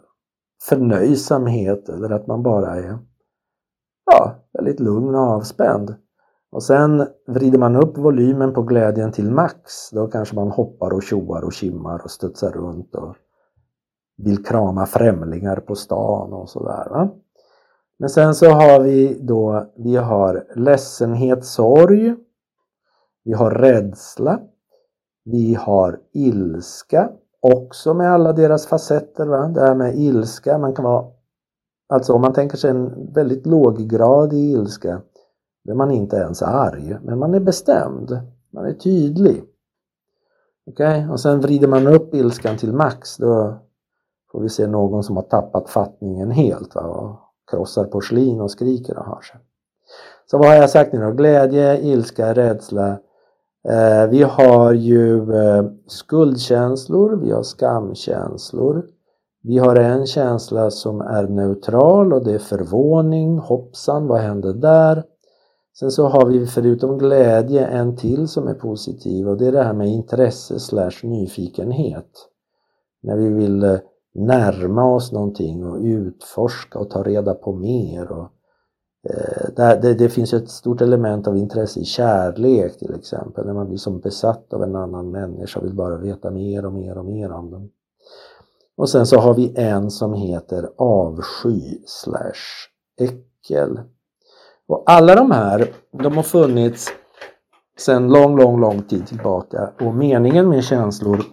[0.70, 3.00] förnöjsamhet eller att man bara är
[4.06, 5.95] ja, väldigt lugn och avspänd.
[6.52, 9.89] Och sen vrider man upp volymen på glädjen till max.
[9.91, 13.16] Då kanske man hoppar och tjoar och kimmar och studsar runt och
[14.18, 17.10] vill krama främlingar på stan och sådär.
[18.00, 22.16] Men sen så har vi då, vi har ledsenhet, sorg.
[23.28, 24.39] Vi har rädsla.
[25.25, 27.09] Vi har ilska,
[27.41, 29.25] också med alla deras facetter.
[29.25, 29.47] Va?
[29.47, 31.05] Det här med ilska, man kan vara,
[31.89, 35.01] alltså om man tänker sig en väldigt låggradig ilska,
[35.63, 38.19] då är man inte ens arg, men man är bestämd,
[38.53, 39.43] man är tydlig.
[40.69, 41.10] Okej, okay?
[41.10, 43.57] och sen vrider man upp ilskan till max, då
[44.31, 46.81] får vi se någon som har tappat fattningen helt va?
[46.81, 47.19] och
[47.52, 49.39] krossar porslin och skriker och har sig.
[50.31, 51.11] Så vad har jag sagt nu då?
[51.11, 52.97] Glädje, ilska, rädsla.
[53.69, 58.85] Eh, vi har ju eh, skuldkänslor, vi har skamkänslor.
[59.44, 65.03] Vi har en känsla som är neutral och det är förvåning, hoppsan, vad hände där?
[65.80, 69.64] Sen så har vi förutom glädje en till som är positiv och det är det
[69.64, 72.11] här med intresse slash nyfikenhet.
[73.03, 73.77] När vi vill eh,
[74.15, 78.11] närma oss någonting och utforska och ta reda på mer.
[78.11, 78.30] Och, eh,
[79.09, 83.53] Eh, det, det, det, finns ett stort element av intresse i kärlek till exempel, när
[83.53, 86.97] man blir som besatt av en annan människa och vill bara veta mer och mer
[86.97, 87.69] och mer om den.
[88.77, 92.69] Och sen så har vi en som heter avsky slash
[92.99, 93.79] äckel.
[94.67, 95.73] Och alla de här,
[96.03, 96.89] de har funnits
[97.79, 101.25] sedan lång, lång, lång tid tillbaka och meningen med känslor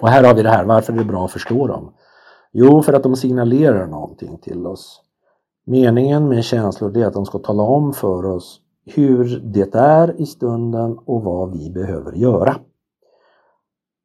[0.00, 1.94] och här har vi det här, varför är det bra att förstå dem?
[2.52, 5.00] Jo, för att de signalerar någonting till oss.
[5.66, 10.26] Meningen med känslor är att de ska tala om för oss hur det är i
[10.26, 12.56] stunden och vad vi behöver göra.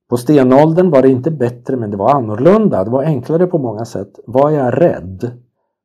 [0.10, 2.84] På stenåldern var det inte bättre men det var annorlunda.
[2.84, 4.20] Det var enklare på många sätt.
[4.28, 5.32] Var jag rädd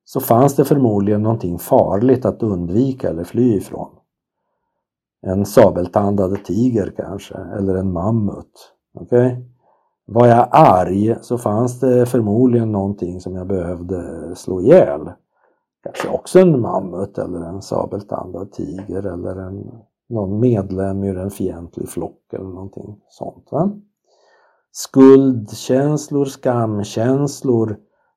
[0.05, 3.90] så fanns det förmodligen någonting farligt att undvika eller fly ifrån.
[5.26, 8.72] En sabeltandad tiger kanske, eller en mammut.
[8.94, 9.36] Okay?
[10.06, 15.10] var jag arg så fanns det förmodligen någonting som jag behövde slå ihjäl.
[15.85, 19.70] Kanske också en mammut eller en sabeltandad tiger eller en,
[20.09, 23.48] någon medlem ur en fientlig flock eller någonting sånt.
[23.51, 23.70] Va?
[24.73, 27.77] Skuldkänslor, skamkänslor,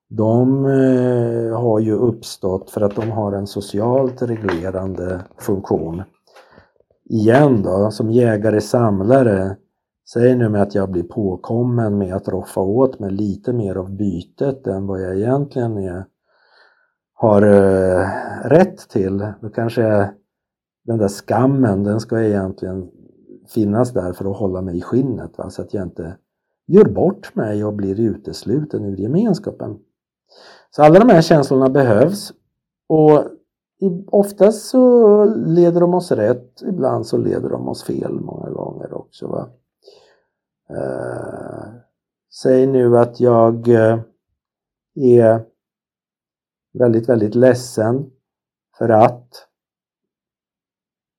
[0.10, 6.04] de eh, har ju uppstått för att de har en socialt reglerande funktion.
[7.10, 9.56] Igen då, som jägare-samlare,
[10.14, 13.92] säg nu med att jag blir påkommen med att roffa åt mig lite mer av
[13.92, 16.06] bytet än vad jag egentligen är,
[17.20, 18.08] har eh,
[18.44, 19.18] rätt till.
[19.42, 20.14] Då kanske
[20.86, 22.92] den där skammen, den ska egentligen
[23.48, 25.50] finnas där för att hålla mig i skinnet va?
[25.50, 26.18] så att jag inte
[26.68, 29.80] gör bort mig och blir utesluten ur gemenskapen.
[30.70, 32.34] Så alla de här känslorna behövs
[32.88, 33.24] och
[34.08, 39.28] oftast så leder de oss rätt, ibland så leder de oss fel många gånger också.
[39.28, 39.50] Va?
[40.70, 41.68] Eh,
[42.42, 44.00] säg nu att jag eh,
[44.96, 45.46] är
[46.74, 48.10] väldigt, väldigt ledsen
[48.78, 49.48] för att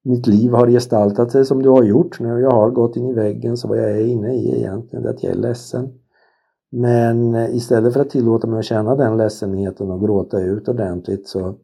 [0.05, 2.21] mitt liv har gestaltat sig som det har gjort.
[2.21, 5.11] När jag har gått in i väggen så vad jag är inne i egentligen är
[5.11, 5.99] att jag är ledsen.
[6.71, 11.29] Men eh, istället för att tillåta mig att känna den ledsenheten och gråta ut ordentligt
[11.29, 11.55] så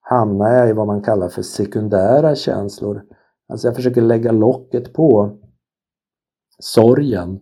[0.00, 3.02] hamnar jag i vad man kallar för sekundära känslor.
[3.48, 5.38] Alltså jag försöker lägga locket på
[6.58, 7.40] sorgen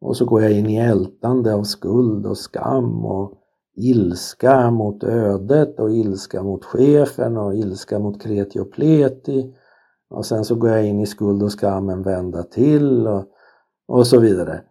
[0.00, 3.32] och så går jag in i ältande av skuld och skam och
[3.76, 9.54] ilska mot ödet och ilska mot chefen och ilska mot kreti och pleti.
[10.10, 13.24] Och sen så går jag in i skuld och skam en vända till och,
[13.88, 14.62] och så vidare.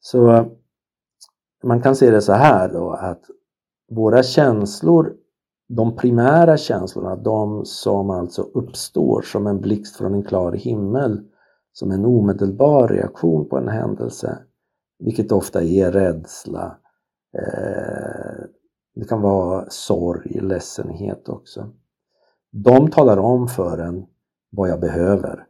[0.00, 0.46] Så eh,
[1.64, 3.22] man kan se det så här då att
[3.90, 5.12] våra känslor,
[5.68, 11.20] de primära känslorna, de som alltså uppstår som en blixt från en klar himmel,
[11.72, 14.38] som en omedelbar reaktion på en händelse,
[14.98, 16.78] vilket ofta är rädsla,
[17.32, 18.44] eh,
[18.94, 21.70] det kan vara sorg, ledsenhet också.
[22.50, 24.06] De talar om för en
[24.50, 25.46] vad jag behöver.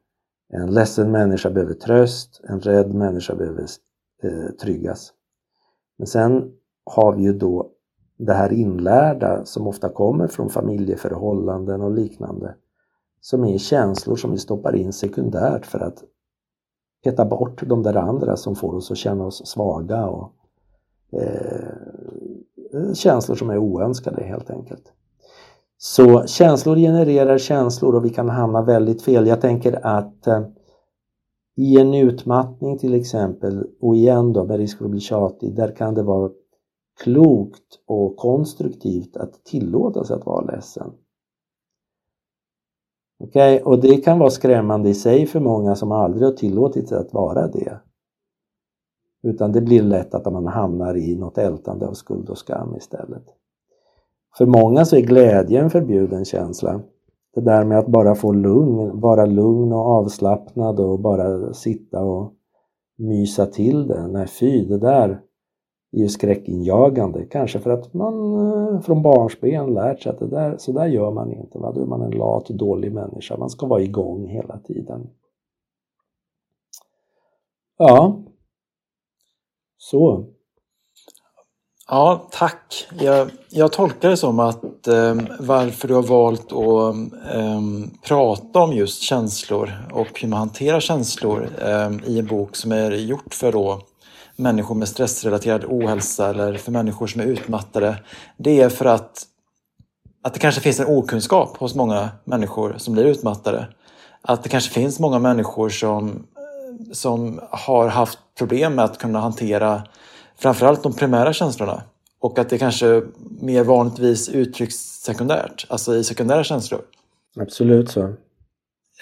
[0.52, 3.66] En ledsen människa behöver tröst, en rädd människa behöver
[4.22, 5.12] eh, tryggas.
[5.98, 6.52] Men sen
[6.84, 7.70] har vi ju då
[8.18, 12.54] det här inlärda som ofta kommer från familjeförhållanden och liknande
[13.20, 16.04] som är känslor som vi stoppar in sekundärt för att
[17.04, 20.32] peta bort de där andra som får oss att känna oss svaga och
[21.12, 24.92] eh, känslor som är oönskade helt enkelt.
[25.78, 29.26] Så känslor genererar känslor och vi kan hamna väldigt fel.
[29.26, 30.40] Jag tänker att eh,
[31.56, 35.76] i en utmattning till exempel, och igen då med risk för att bli tjatig, där
[35.76, 36.30] kan det vara
[37.02, 40.92] klokt och konstruktivt att tillåta sig att vara ledsen.
[43.20, 43.72] Okej, okay?
[43.72, 47.12] och det kan vara skrämmande i sig för många som aldrig har tillåtit sig att
[47.12, 47.80] vara det.
[49.22, 53.24] Utan det blir lätt att man hamnar i något ältande av skuld och skam istället.
[54.38, 56.80] För många så är glädje en förbjuden känsla.
[57.34, 62.32] Det där med att bara få lugn, vara lugn och avslappnad och bara sitta och
[62.96, 64.06] mysa till det.
[64.06, 65.20] Nej fy, det där
[65.92, 67.24] är ju skräckinjagande.
[67.24, 68.14] Kanske för att man
[68.74, 71.58] eh, från barnsben lärt sig att det där, så där gör man inte.
[71.58, 71.72] Va?
[71.72, 73.36] Då är man en lat, dålig människa.
[73.36, 75.10] Man ska vara igång hela tiden.
[77.78, 78.22] Ja,
[79.90, 80.24] så.
[81.88, 82.86] Ja, tack.
[83.00, 86.94] Jag, jag tolkar det som att eh, varför du har valt att
[87.34, 87.60] eh,
[88.02, 92.90] prata om just känslor och hur man hanterar känslor eh, i en bok som är
[92.90, 93.80] gjort för då
[94.36, 97.96] människor med stressrelaterad ohälsa eller för människor som är utmattade.
[98.36, 99.22] Det är för att,
[100.22, 103.68] att det kanske finns en okunskap hos många människor som blir utmattade.
[104.22, 106.26] Att det kanske finns många människor som,
[106.92, 109.82] som har haft problem med att kunna hantera
[110.36, 111.82] framförallt de primära känslorna.
[112.20, 113.02] Och att det kanske
[113.40, 116.80] mer vanligtvis uttrycks sekundärt, alltså i sekundära känslor.
[117.40, 118.14] Absolut så.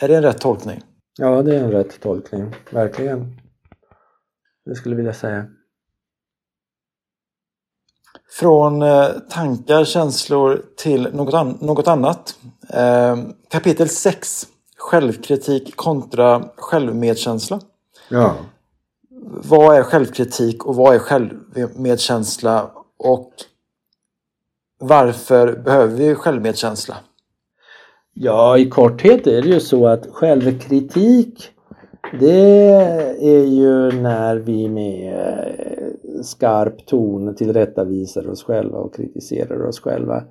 [0.01, 0.83] Är det en rätt tolkning?
[1.19, 2.55] Ja, det är en rätt tolkning.
[2.71, 3.41] Verkligen.
[4.65, 5.47] Det skulle jag vilja säga.
[8.31, 12.39] Från eh, tankar, känslor till något, an något annat.
[12.71, 13.19] Eh,
[13.51, 14.47] kapitel 6.
[14.77, 17.61] Självkritik kontra självmedkänsla.
[18.09, 18.37] Ja
[19.45, 23.33] vad är självkritik och vad är självmedkänsla och
[24.81, 26.97] varför behöver vi självmedkänsla?
[28.13, 31.51] Ja, i korthet är det ju så att självkritik
[32.21, 32.71] det
[33.21, 35.15] är ju när vi med
[36.23, 40.25] skarp ton tillrättavisar oss själva och kritiserar oss själva.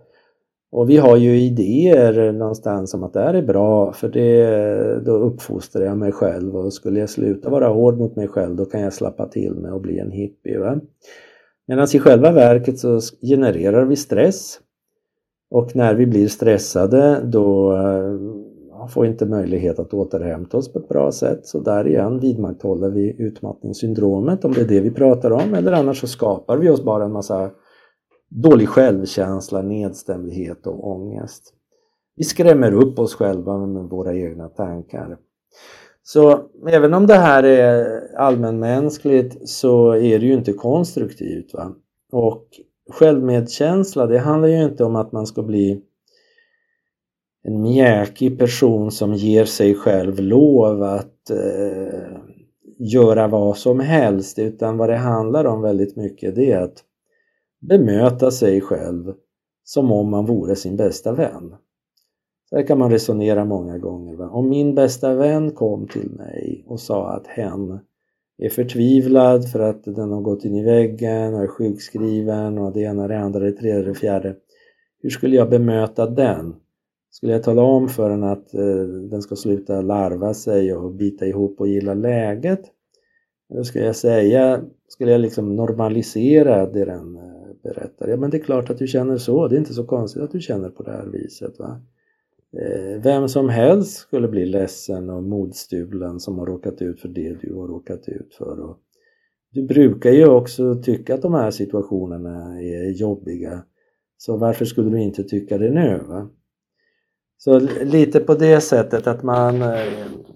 [0.75, 5.11] Och vi har ju idéer någonstans om att det här är bra för det, då
[5.11, 8.81] uppfostrar jag mig själv och skulle jag sluta vara hård mot mig själv då kan
[8.81, 10.59] jag slappa till mig och bli en hippie.
[10.59, 10.79] Va?
[11.67, 14.59] Medan i själva verket så genererar vi stress
[15.51, 20.79] och när vi blir stressade då eh, får vi inte möjlighet att återhämta oss på
[20.79, 25.31] ett bra sätt så där igen vidmakthåller vi utmattningssyndromet om det är det vi pratar
[25.31, 27.51] om eller annars så skapar vi oss bara en massa
[28.29, 31.53] dålig självkänsla, nedstämdhet och ångest.
[32.15, 35.17] Vi skrämmer upp oss själva med våra egna tankar.
[36.03, 41.53] Så även om det här är allmänmänskligt så är det ju inte konstruktivt.
[41.53, 41.75] Va?
[42.11, 42.47] Och
[42.89, 45.81] självmedkänsla, det handlar ju inte om att man ska bli
[47.43, 52.17] en mjäkig person som ger sig själv lov att eh,
[52.77, 56.83] göra vad som helst utan vad det handlar om väldigt mycket det är att
[57.61, 59.13] bemöta sig själv
[59.63, 61.55] som om man vore sin bästa vän.
[62.49, 64.15] Så här kan man resonera många gånger.
[64.15, 64.29] Va?
[64.29, 67.79] Om min bästa vän kom till mig och sa att hen
[68.37, 72.81] är förtvivlad för att den har gått in i väggen och är sjukskriven och det
[72.81, 74.35] ena, det andra, det tredje, det fjärde.
[75.01, 76.55] Hur skulle jag bemöta den?
[77.09, 81.25] Skulle jag tala om för den att eh, den ska sluta larva sig och bita
[81.25, 82.61] ihop och gilla läget?
[83.53, 87.34] Eller skulle jag säga, skulle jag liksom normalisera det den eh,
[87.65, 88.07] berättar?
[88.07, 90.31] Ja men det är klart att du känner så, det är inte så konstigt att
[90.31, 91.59] du känner på det här viset.
[91.59, 91.81] Va?
[92.57, 97.37] Eh, vem som helst skulle bli ledsen och modstulen som har råkat ut för det
[97.41, 98.59] du har råkat ut för.
[98.59, 98.77] Och
[99.51, 103.63] du brukar ju också tycka att de här situationerna är jobbiga.
[104.17, 106.01] Så varför skulle du inte tycka det nu?
[106.07, 106.29] Va?
[107.37, 109.85] Så lite på det sättet att man, eh,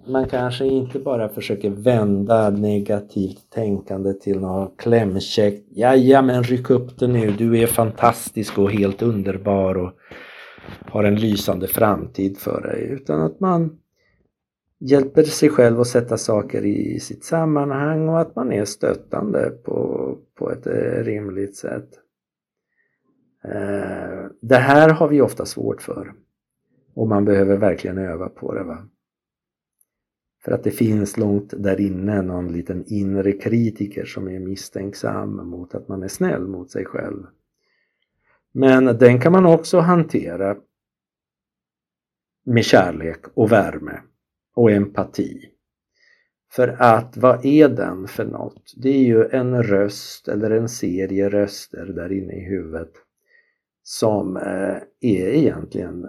[0.07, 5.67] man kanske inte bara försöker vända negativt tänkande till något klämkäckt.
[5.69, 9.91] Ja, men ryck upp det nu, du är fantastisk och helt underbar och
[10.85, 12.89] har en lysande framtid för dig.
[12.91, 13.79] Utan att man
[14.79, 20.17] hjälper sig själv att sätta saker i sitt sammanhang och att man är stöttande på,
[20.35, 21.89] på ett eh, rimligt sätt.
[23.43, 26.13] Eh, det här har vi ofta svårt för.
[26.99, 28.63] Och man behöver verkligen öva på det.
[28.63, 28.87] Va?
[30.43, 35.75] För att det finns långt där inne någon liten inre kritiker som är misstänksam mot
[35.75, 37.25] att man är snäll mot sig själv.
[38.51, 40.57] Men den kan man också hantera
[42.45, 44.01] med kärlek och värme
[44.55, 45.45] och empati.
[46.51, 48.73] För att vad är den för något?
[48.77, 52.91] Det är ju en röst eller en serie röster där inne i huvudet
[53.83, 56.07] som eh, är egentligen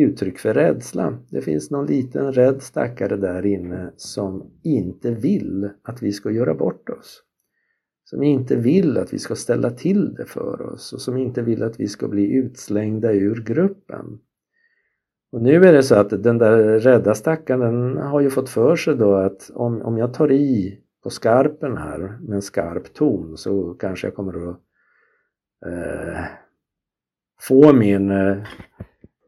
[0.00, 1.18] uttryck för rädsla.
[1.30, 6.54] Det finns någon liten rädd stackare där inne som inte vill att vi ska göra
[6.54, 7.22] bort oss.
[8.04, 11.62] Som inte vill att vi ska ställa till det för oss och som inte vill
[11.62, 14.18] att vi ska bli utslängda ur gruppen.
[15.32, 18.76] Och nu är det så att den där rädda stackaren den har ju fått för
[18.76, 23.36] sig då att om, om jag tar i på skarpen här med en skarp ton
[23.36, 24.60] så kanske jag kommer att
[25.66, 26.24] eh,
[27.40, 28.36] få min eh,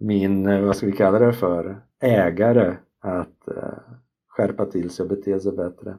[0.03, 3.79] min, eh, vad ska vi kalla det för, ägare att eh,
[4.29, 5.97] skärpa till sig och bete sig bättre.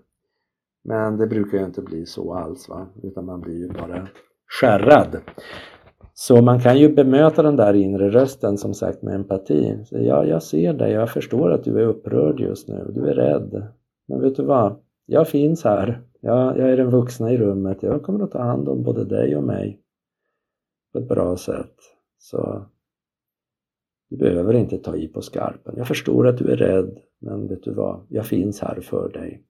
[0.84, 4.08] Men det brukar ju inte bli så alls va, utan man blir ju bara
[4.62, 5.18] skärrad.
[6.14, 9.78] Så man kan ju bemöta den där inre rösten som sagt med empati.
[9.86, 13.14] Så ja, jag ser dig, jag förstår att du är upprörd just nu, du är
[13.14, 13.68] rädd.
[14.08, 14.76] Men vet du vad?
[15.06, 16.02] Jag finns här.
[16.22, 17.84] Jag, jag är den vuxna i rummet.
[17.84, 19.80] Jag kommer att ta hand om både dig och mig
[20.94, 21.76] på ett bra sätt.
[22.18, 22.66] Så
[24.14, 25.74] du behöver inte ta i på skarpen.
[25.78, 28.06] Jag förstår att du är rädd, men vet du vad?
[28.10, 29.44] Jag finns här för dig.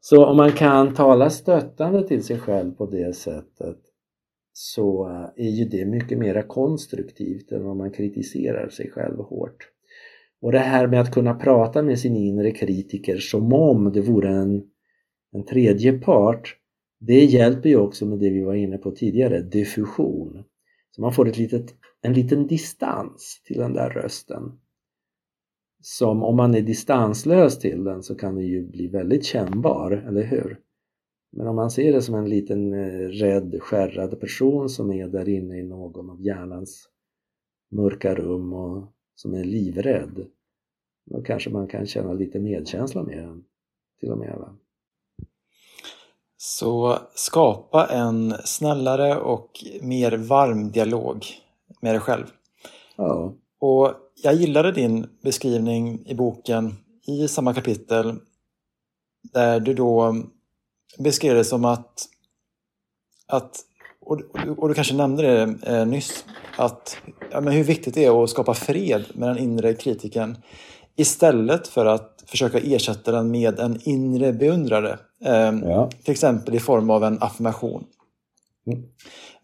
[0.00, 3.78] Så om man kan tala stöttande till sig själv på det sättet
[4.52, 9.68] så eh, är ju det mycket mer konstruktivt än om man kritiserar sig själv hårt.
[10.42, 14.28] Och det här med att kunna prata med sin inre kritiker som om det vore
[14.28, 14.62] en,
[15.32, 16.56] en tredje part
[17.00, 20.44] det hjälper ju också med det vi var inne på tidigare, diffusion.
[20.90, 24.60] Så man får ett litet en liten distans till den där rösten.
[25.82, 30.22] Som om man är distanslös till den så kan den ju bli väldigt kännbar, eller
[30.22, 30.60] hur?
[31.32, 35.28] Men om man ser det som en liten eh, rädd, skärrad person som är där
[35.28, 36.88] inne i någon av hjärnans
[37.70, 40.26] mörka rum och som är livrädd
[41.10, 43.44] då kanske man kan känna lite medkänsla med den
[44.00, 44.36] till och med.
[44.38, 44.56] Va?
[46.36, 49.50] Så skapa en snällare och
[49.82, 51.24] mer varm dialog
[51.80, 52.26] med dig själv.
[52.96, 53.34] Ja.
[53.60, 56.74] Och jag gillade din beskrivning i boken
[57.06, 58.14] i samma kapitel
[59.32, 60.16] där du då
[60.98, 62.08] beskrev det som att,
[63.26, 63.56] att
[64.00, 64.20] och,
[64.58, 66.24] och du kanske nämnde det eh, nyss,
[66.56, 66.96] att
[67.30, 70.36] ja, men hur viktigt det är att skapa fred med den inre kritiken
[70.96, 74.98] istället för att försöka ersätta den med en inre beundrare.
[75.24, 75.90] Eh, ja.
[76.04, 77.84] Till exempel i form av en affirmation.
[78.66, 78.82] Mm.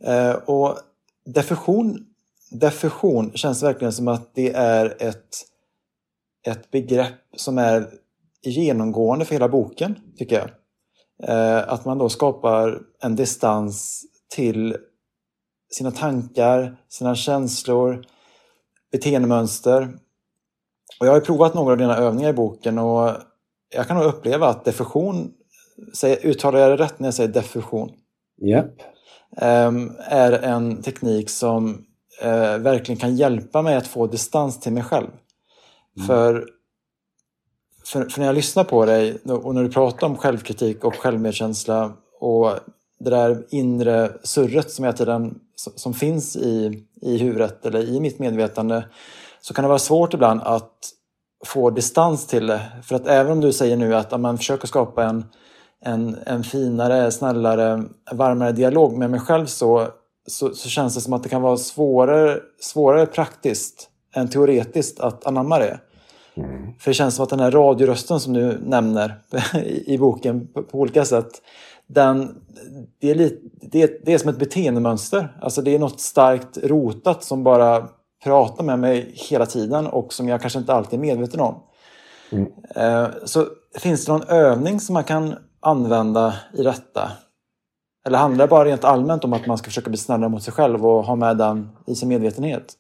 [0.01, 0.79] Eh, och
[1.25, 2.07] diffusion,
[2.51, 5.29] diffusion känns verkligen som att det är ett,
[6.47, 7.91] ett begrepp som är
[8.43, 10.51] genomgående för hela boken, tycker jag.
[11.29, 14.05] Eh, att man då skapar en distans
[14.35, 14.77] till
[15.71, 18.07] sina tankar, sina känslor,
[18.93, 19.99] beteendemönster.
[21.01, 23.11] Och jag har provat några av dina övningar i boken och
[23.75, 25.33] jag kan nog uppleva att diffusion,
[26.23, 27.93] uttalar jag det rätt när jag säger diffusion?
[28.43, 28.73] Yep.
[29.37, 31.86] Är en teknik som
[32.21, 35.09] eh, verkligen kan hjälpa mig att få distans till mig själv.
[35.97, 36.07] Mm.
[36.07, 36.49] För,
[37.85, 41.93] för, för, när jag lyssnar på dig och när du pratar om självkritik och självmedkänsla
[42.21, 42.51] och
[42.99, 48.85] det där inre surret som, tiden, som finns i, i huvudet eller i mitt medvetande
[49.41, 50.93] så kan det vara svårt ibland att
[51.45, 52.61] få distans till det.
[52.83, 55.25] För att även om du säger nu att man försöker skapa en,
[55.81, 59.89] en, en finare, snällare, varmare dialog med mig själv så,
[60.27, 65.27] så, så, känns det som att det kan vara svårare, svårare praktiskt än teoretiskt att
[65.27, 65.81] anamma det.
[66.37, 66.75] Mm.
[66.79, 69.23] För det känns som att den här radiorösten som du nämner
[69.65, 71.43] i, i boken på, på olika sätt
[71.87, 72.43] den,
[73.01, 75.37] det, är lite, det, det är som ett beteendemönster.
[75.41, 77.89] Alltså det är något starkt rotat som bara
[78.25, 81.63] pratar med mig hela tiden och som jag kanske inte alltid är medveten om.
[82.31, 82.53] Mm.
[82.75, 83.47] Eh, så
[83.79, 87.11] finns det någon övning som man kan använda i detta?
[88.07, 90.53] Eller handlar det bara rent allmänt om att man ska försöka bli snällare mot sig
[90.53, 92.75] själv och ha med den i sin medvetenhet?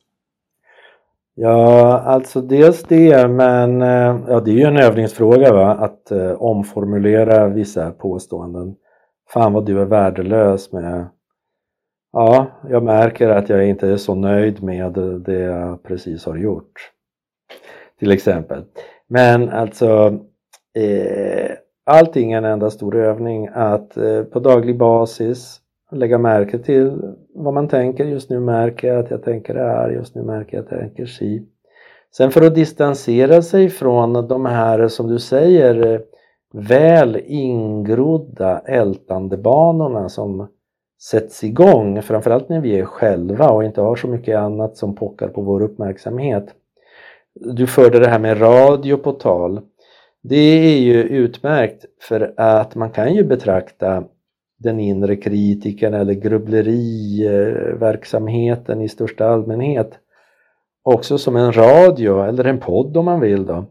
[1.35, 5.71] Ja, alltså dels det, men eh, ja, det är ju en övningsfråga va?
[5.71, 8.75] att eh, omformulera vissa påståenden.
[9.29, 11.09] Fan vad du är värdelös med
[12.13, 14.93] Ja, jag märker att jag inte är så nöjd med
[15.27, 16.73] det jag precis har gjort.
[17.99, 18.65] Till exempel.
[19.09, 20.19] Men alltså
[20.79, 21.51] eh,
[21.87, 25.61] allting är en enda stor övning att eh, på daglig basis
[25.91, 28.05] lägga märke till vad man tänker.
[28.05, 30.81] Just nu märker jag att jag tänker det här, just nu märker jag att jag
[30.81, 31.47] tänker si.
[32.17, 36.01] Sen för att distansera sig från de här, som du säger, eh,
[36.53, 40.49] väl ingrodda ältandebanorna som
[41.11, 45.29] sätts igång, framförallt när vi är själva och inte har så mycket annat som pockar
[45.29, 46.55] på vår uppmärksamhet.
[47.35, 49.61] Du förde det här med radio på tal.
[50.29, 54.05] Det är ju utmärkt för att man kan ju betrakta
[54.59, 59.99] den inre kritiken eller grubbleriverksamheten i största allmänhet
[60.83, 63.65] också som en radio eller en podd om man vill då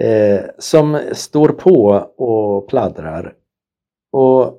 [0.00, 3.34] eh, som står på och pladdrar.
[4.12, 4.58] Och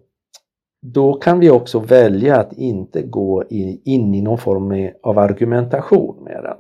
[0.82, 6.24] då kan vi också välja att inte gå in, in i någon form av argumentation
[6.24, 6.58] med den.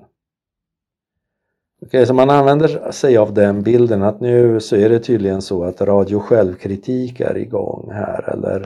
[1.85, 5.64] Okay, så man använder sig av den bilden att nu så är det tydligen så
[5.64, 8.65] att radio självkritik är igång här eller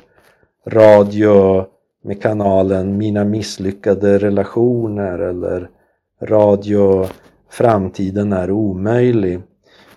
[0.67, 1.65] radio
[2.03, 5.69] med kanalen Mina misslyckade relationer eller
[6.21, 7.05] radio
[7.49, 9.39] Framtiden är omöjlig.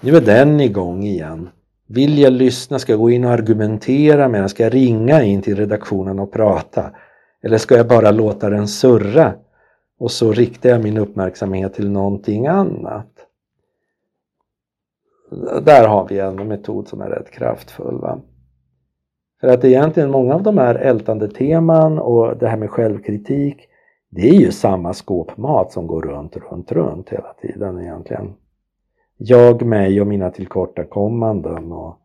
[0.00, 1.48] Nu är den igång igen.
[1.86, 2.78] Vill jag lyssna?
[2.78, 4.48] Ska jag gå in och argumentera med den?
[4.48, 6.90] Ska jag ringa in till redaktionen och prata?
[7.42, 9.32] Eller ska jag bara låta den surra?
[10.00, 13.26] Och så riktar jag min uppmärksamhet till någonting annat.
[15.62, 17.98] Där har vi en metod som är rätt kraftfull.
[18.00, 18.20] Va?
[19.40, 23.68] För att egentligen många av de här ältande teman och det här med självkritik
[24.10, 28.34] det är ju samma skåpmat som går runt, runt, runt hela tiden egentligen
[29.16, 32.00] jag, mig och mina tillkortakommanden och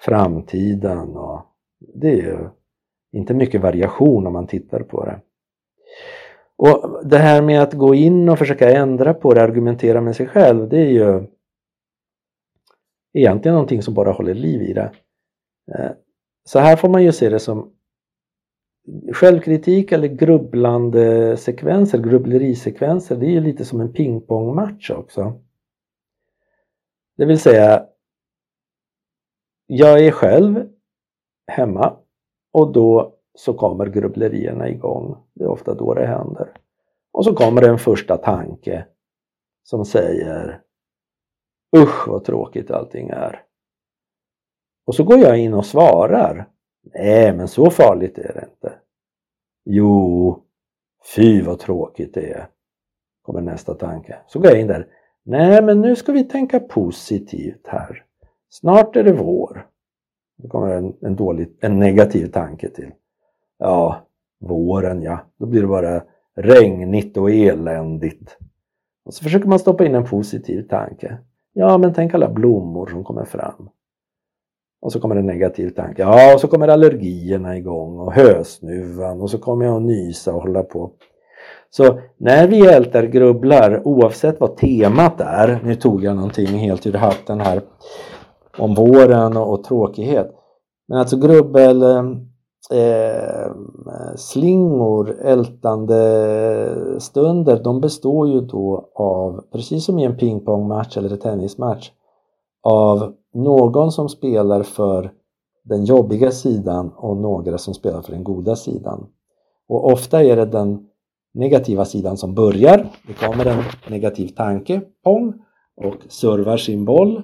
[0.00, 1.40] framtiden och
[1.78, 2.38] det är ju
[3.12, 5.20] inte mycket variation om man tittar på det.
[6.58, 10.26] Och det här med att gå in och försöka ändra på det, argumentera med sig
[10.26, 11.26] själv, det är ju
[13.12, 14.92] egentligen någonting som bara håller liv i det.
[15.74, 15.90] Eh,
[16.44, 17.72] så här får man ju se det som
[19.12, 25.40] självkritik eller grubblande sekvenser, grubblerisekvenser, det är ju lite som en pingpongmatch också.
[27.16, 27.86] Det vill säga,
[29.66, 30.68] jag är själv
[31.46, 31.96] hemma
[32.52, 35.16] och då så kommer grubblerierna igång.
[35.34, 36.52] Det är ofta då det händer.
[37.12, 38.86] Och så kommer en första tanke
[39.62, 40.62] som säger
[41.76, 43.42] Usch vad tråkigt allting är.
[44.86, 46.48] Och så går jag in och svarar.
[46.94, 48.78] Nej, men så farligt är det inte.
[49.64, 50.42] Jo,
[51.16, 52.48] fy vad tråkigt det är.
[53.22, 54.16] Kommer nästa tanke.
[54.26, 54.88] Så går jag in där.
[55.22, 58.04] Nej, men nu ska vi tänka positivt här.
[58.48, 59.66] Snart är det vår.
[60.36, 62.92] Det kommer en, en, dålig, en negativ tanke till.
[63.58, 64.06] Ja,
[64.40, 66.02] våren ja, då blir det bara
[66.36, 68.38] regnigt och eländigt.
[69.04, 71.18] Och så försöker man stoppa in en positiv tanke.
[71.52, 73.68] Ja, men tänk alla blommor som kommer fram.
[74.80, 76.02] Och så kommer en negativ tanke.
[76.02, 80.42] Ja, och så kommer allergierna igång och hösnuvan och så kommer jag att nysa och
[80.42, 80.92] hålla på.
[81.70, 86.92] Så när vi ältar grubblar, oavsett vad temat är, nu tog jag någonting helt ur
[86.92, 87.62] hatten här
[88.58, 90.30] om våren och, och tråkighet.
[90.88, 92.02] Men alltså grubbel, eh,
[92.70, 93.52] eh,
[94.16, 95.98] slingor, ältande
[97.00, 101.90] stunder, de består ju då av, precis som i en pingpongmatch eller en tennismatch,
[102.62, 105.10] av någon som spelar för
[105.64, 109.06] den jobbiga sidan och några som spelar för den goda sidan.
[109.68, 110.86] Och ofta är det den
[111.34, 112.92] negativa sidan som börjar.
[113.06, 115.34] Det kommer en negativ tanke, pong,
[115.76, 117.22] och servar sin boll.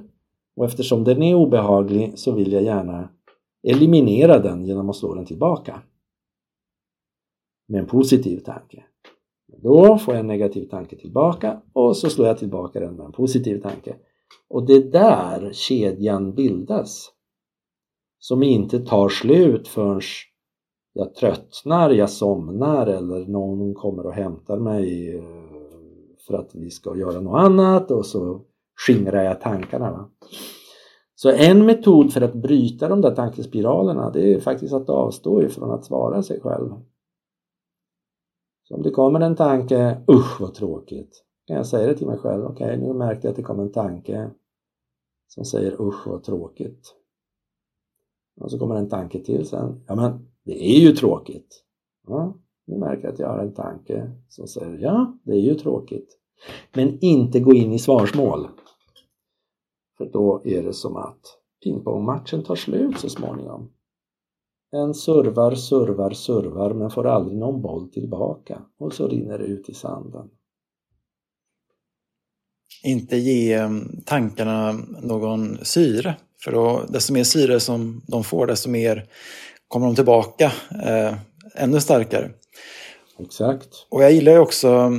[0.57, 3.09] Och eftersom den är obehaglig så vill jag gärna
[3.63, 5.83] eliminera den genom att slå den tillbaka.
[7.69, 8.85] Med en positiv tanke.
[9.63, 13.13] Då får jag en negativ tanke tillbaka och så slår jag tillbaka den med en
[13.13, 13.97] positiv tanke.
[14.49, 17.09] Och det är där kedjan bildas.
[18.19, 20.01] Som inte tar slut förrän
[20.93, 25.25] jag tröttnar, jag somnar eller någon kommer och hämtar mig eh,
[26.27, 28.45] för att vi ska göra något annat och så
[28.87, 29.91] skingrar jag tankarna.
[29.91, 30.11] Va?
[31.23, 35.71] Så en metod för att bryta de där tankespiralerna det är faktiskt att avstå ifrån
[35.71, 36.71] att svara sig själv.
[38.63, 42.19] Så om det kommer en tanke, usch vad tråkigt, kan jag säga det till mig
[42.19, 44.31] själv, okej okay, nu märkte jag att det kom en tanke
[45.29, 46.95] som säger usch vad tråkigt.
[48.41, 51.65] Och så kommer en tanke till sen, ja men det är ju tråkigt.
[52.07, 52.35] Ja,
[52.67, 56.19] nu märker jag att jag har en tanke som säger ja, det är ju tråkigt.
[56.75, 58.49] Men inte gå in i svarsmål.
[60.03, 61.21] För då är det som att
[61.65, 63.71] pingpongmatchen tar slut så småningom.
[64.73, 69.69] En servar, servar, servar men får aldrig någon boll tillbaka och så rinner det ut
[69.69, 70.31] i sanden.
[72.85, 74.73] Inte ge mm, tankarna
[75.03, 76.17] någon syre.
[76.45, 79.09] För då, desto mer syre som de får, desto mer
[79.69, 80.53] kommer de tillbaka
[80.85, 81.15] eh,
[81.55, 82.31] ännu starkare.
[83.19, 83.69] Exakt.
[83.89, 84.91] Och jag gillar ju också,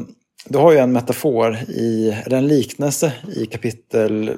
[0.50, 4.38] du har ju en metafor, i, eller en liknelse i kapitel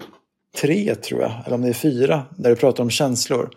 [0.62, 3.50] 3 tror jag, eller om det är 4, där du pratar om känslor.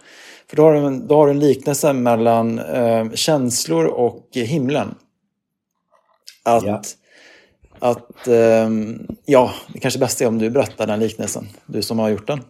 [0.51, 4.95] För då har du en, då har du en liknelse mellan eh, känslor och himlen.
[6.45, 6.83] Att, ja.
[7.79, 8.69] att eh,
[9.27, 12.41] ja, det kanske bästa är om du berättar den liknelsen, du som har gjort den.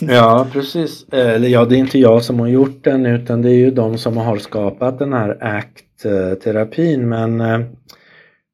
[0.00, 1.06] ja, precis.
[1.12, 3.98] Eller ja, det är inte jag som har gjort den utan det är ju de
[3.98, 7.08] som har skapat den här ACT-terapin.
[7.08, 7.60] Men eh,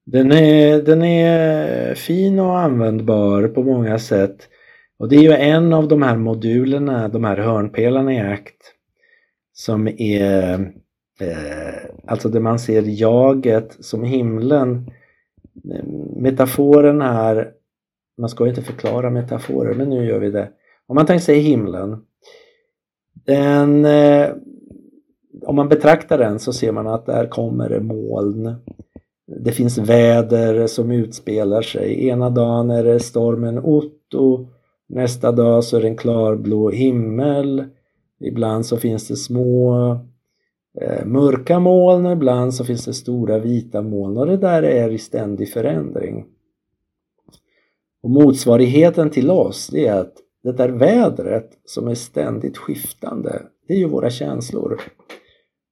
[0.06, 4.48] den, är, den är fin och användbar på många sätt.
[4.98, 8.74] Och det är ju en av de här modulerna, de här hörnpelarna i ACT
[9.52, 10.72] som är
[11.20, 14.90] eh, alltså där man ser jaget som himlen.
[16.16, 17.52] Metaforen här,
[18.18, 20.50] man ska inte förklara metaforer men nu gör vi det
[20.86, 22.02] om man tänker sig himlen.
[23.26, 24.30] Den, eh,
[25.46, 28.54] om man betraktar den så ser man att där kommer det moln.
[29.44, 32.06] Det finns väder som utspelar sig.
[32.08, 34.48] Ena dagen är det stormen Otto.
[34.88, 37.64] Nästa dag så är det en klarblå himmel.
[38.20, 39.74] Ibland så finns det små
[40.80, 44.90] eh, mörka moln, och ibland så finns det stora vita moln och det där är
[44.90, 46.26] i ständig förändring.
[48.02, 53.74] Och motsvarigheten till oss det är att det där vädret som är ständigt skiftande, det
[53.74, 54.80] är ju våra känslor.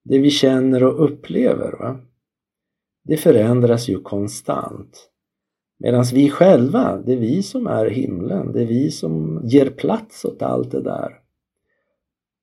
[0.04, 1.72] Det vi känner och upplever.
[1.72, 2.00] Va?
[3.04, 5.11] Det förändras ju konstant.
[5.84, 10.24] Medan vi själva, det är vi som är himlen, det är vi som ger plats
[10.24, 11.18] åt allt det där.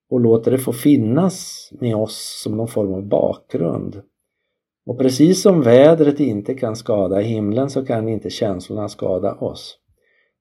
[0.10, 4.02] Och låter det få finnas med oss som någon form av bakgrund.
[4.86, 9.78] Och precis som vädret inte kan skada himlen så kan inte känslorna skada oss.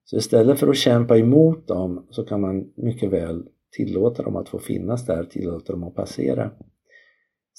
[0.05, 4.49] Så istället för att kämpa emot dem så kan man mycket väl tillåta dem att
[4.49, 6.51] få finnas där, tillåta dem att passera.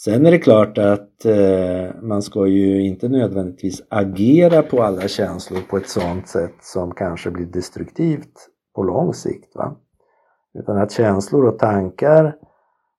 [0.04, 5.60] Sen är det klart att eh, man ska ju inte nödvändigtvis agera på alla känslor
[5.70, 9.56] på ett sådant sätt som kanske blir destruktivt på lång sikt.
[9.56, 9.76] Va?
[10.58, 12.36] Utan att känslor och tankar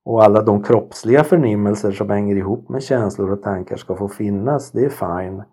[0.06, 4.72] och alla de kroppsliga förnimmelser som hänger ihop med känslor och tankar ska få finnas,
[4.72, 5.44] det är fine.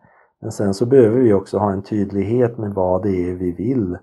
[0.40, 3.98] Men sen så behöver vi också ha en tydlighet med vad det är vi vill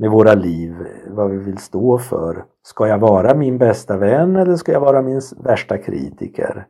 [0.00, 0.74] med våra liv,
[1.06, 2.44] vad vi vill stå för.
[2.62, 6.66] Ska jag vara min bästa vän eller ska jag vara min värsta kritiker?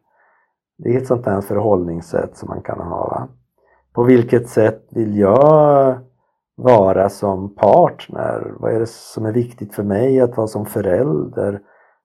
[0.79, 3.09] Det är ett sånt här förhållningssätt som man kan ha.
[3.09, 3.29] Va?
[3.93, 5.99] På vilket sätt vill jag
[6.57, 8.53] vara som partner?
[8.59, 11.61] Vad är det som är viktigt för mig att vara som förälder?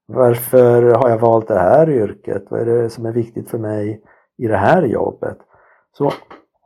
[0.06, 2.46] Varför har jag valt det här yrket?
[2.50, 4.02] Vad är det som är viktigt för mig
[4.38, 5.38] i det här jobbet.
[5.98, 6.12] Så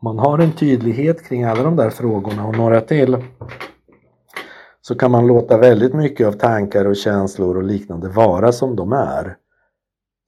[0.02, 3.18] man har en tydlighet kring alla de där frågorna och några till
[4.90, 8.94] så kan man låta väldigt mycket av tankar och känslor och liknande vara som de
[8.94, 9.38] är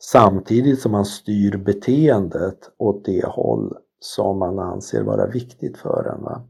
[0.04, 6.24] samtidigt som man styr beteendet åt det håll som man anser vara viktigt för en.
[6.24, 6.48] Va?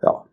[0.00, 0.26] Ja.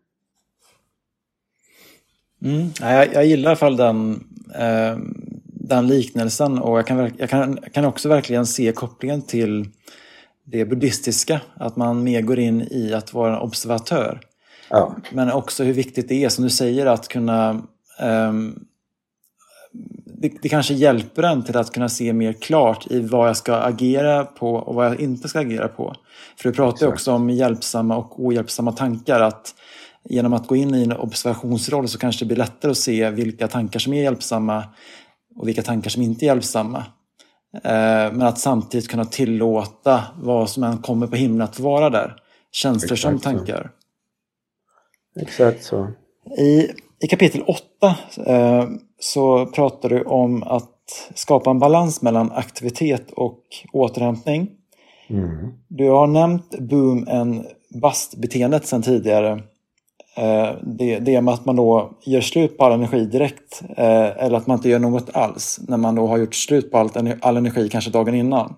[2.42, 4.98] Mm, jag, jag gillar i alla fall den, eh,
[5.46, 9.68] den liknelsen och jag kan, jag kan, jag kan också verkligen se kopplingen till
[10.44, 14.20] det buddhistiska, att man mer går in i att vara en observatör.
[14.70, 14.96] Ja.
[15.10, 17.62] Men också hur viktigt det är, som du säger, att kunna
[18.00, 18.66] um,
[20.04, 23.54] det, det, kanske hjälper en till att kunna se mer klart i vad jag ska
[23.56, 25.94] agera på och vad jag inte ska agera på.
[26.36, 29.20] För du pratar ju också om hjälpsamma och ohjälpsamma tankar.
[29.20, 29.54] Att
[30.04, 33.48] genom att gå in i en observationsroll så kanske det blir lättare att se vilka
[33.48, 34.64] tankar som är hjälpsamma
[35.36, 36.78] och vilka tankar som inte är hjälpsamma.
[37.54, 42.16] Eh, men att samtidigt kunna tillåta vad som än kommer på himlen att vara där.
[42.52, 43.70] Känslor som tankar.
[45.20, 45.88] Exakt så.
[46.38, 46.70] I,
[47.00, 47.62] i kapitel 8
[48.26, 48.64] eh,
[48.98, 53.40] så pratar du om att skapa en balans mellan aktivitet och
[53.72, 54.50] återhämtning.
[55.08, 55.52] Mm.
[55.68, 57.46] Du har nämnt boom and
[57.82, 59.42] bust-beteendet sedan tidigare.
[60.16, 64.36] Eh, det, det med att man då gör slut på all energi direkt eh, eller
[64.36, 66.90] att man inte gör något alls när man då har gjort slut på all,
[67.20, 68.54] all energi kanske dagen innan.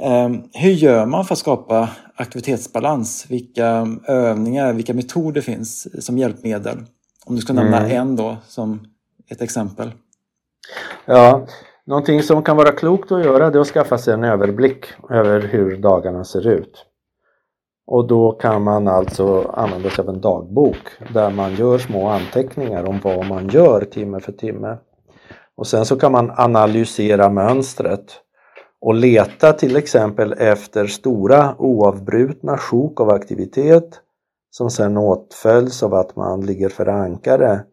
[0.00, 3.26] Eh, hur gör man för att skapa aktivitetsbalans?
[3.28, 6.78] Vilka övningar, vilka metoder finns som hjälpmedel?
[7.26, 7.90] Om du ska nämna mm.
[7.90, 8.80] en då som
[9.30, 9.92] ett exempel.
[11.04, 11.46] Ja,
[11.86, 15.40] någonting som kan vara klokt att göra det är att skaffa sig en överblick över
[15.40, 16.84] hur dagarna ser ut.
[17.86, 20.76] Och då kan man alltså använda sig av en dagbok
[21.12, 24.76] där man gör små anteckningar om vad man gör timme för timme.
[25.56, 28.20] Och sen så kan man analysera mönstret
[28.86, 34.00] och leta till exempel efter stora oavbrutna sjok av aktivitet
[34.50, 37.64] som sedan åtföljs av att man ligger för ankare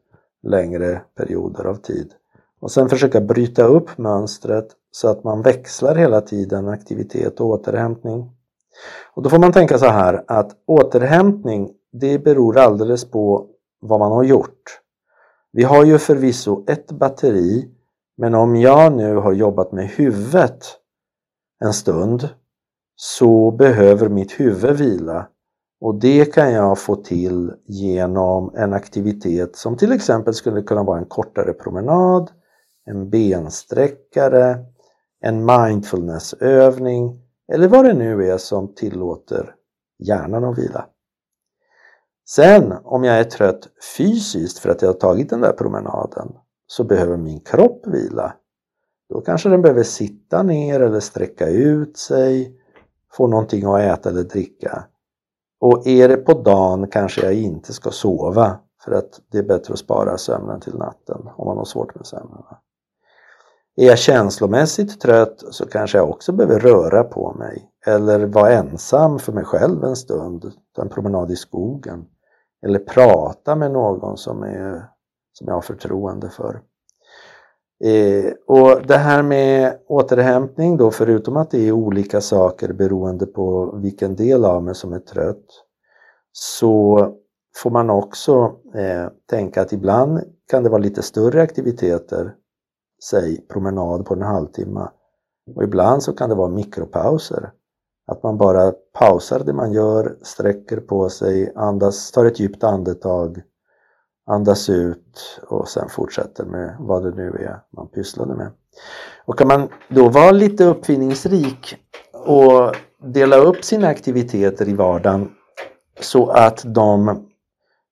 [0.43, 2.13] längre perioder av tid.
[2.61, 8.31] Och sen försöka bryta upp mönstret så att man växlar hela tiden aktivitet och återhämtning.
[9.13, 13.47] Och då får man tänka så här att återhämtning det beror alldeles på
[13.81, 14.79] vad man har gjort.
[15.51, 17.69] Vi har ju förvisso ett batteri
[18.17, 20.79] men om jag nu har jobbat med huvudet
[21.63, 22.29] en stund
[22.95, 25.27] så behöver mitt huvud vila
[25.81, 30.99] och det kan jag få till genom en aktivitet som till exempel skulle kunna vara
[30.99, 32.31] en kortare promenad,
[32.85, 34.65] en bensträckare,
[35.21, 37.19] en mindfulnessövning
[37.53, 39.55] eller vad det nu är som tillåter
[39.99, 40.85] hjärnan att vila.
[42.29, 43.67] Sen om jag är trött
[43.97, 46.35] fysiskt för att jag har tagit den där promenaden
[46.67, 48.35] så behöver min kropp vila.
[49.09, 52.59] Då kanske den behöver sitta ner eller sträcka ut sig,
[53.11, 54.83] få någonting att äta eller dricka.
[55.59, 59.73] Och är det på dagen kanske jag inte ska sova för att det är bättre
[59.73, 62.43] att spara sömnen till natten om man har svårt med sömnen.
[63.75, 69.19] Är jag känslomässigt trött så kanske jag också behöver röra på mig eller vara ensam
[69.19, 72.05] för mig själv en stund, ta en promenad i skogen
[72.65, 74.89] eller prata med någon som, är,
[75.33, 76.61] som jag har förtroende för.
[77.83, 83.77] Eh, och det här med återhämtning då, förutom att det är olika saker beroende på
[83.83, 85.45] vilken del av mig som är trött,
[86.31, 86.99] så
[87.55, 90.19] får man också eh, tänka att ibland
[90.49, 92.33] kan det vara lite större aktiviteter,
[93.09, 94.87] säg promenad på en halvtimme,
[95.55, 97.51] och ibland så kan det vara mikropauser.
[98.07, 103.41] Att man bara pausar det man gör, sträcker på sig, andas, tar ett djupt andetag
[104.25, 108.51] andas ut och sen fortsätter med vad det nu är man pysslade med.
[109.25, 111.77] Och kan man då vara lite uppfinningsrik
[112.13, 115.31] och dela upp sina aktiviteter i vardagen
[115.99, 117.25] så att de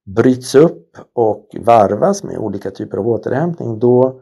[0.06, 4.22] bryts upp och varvas med olika typer av återhämtning, då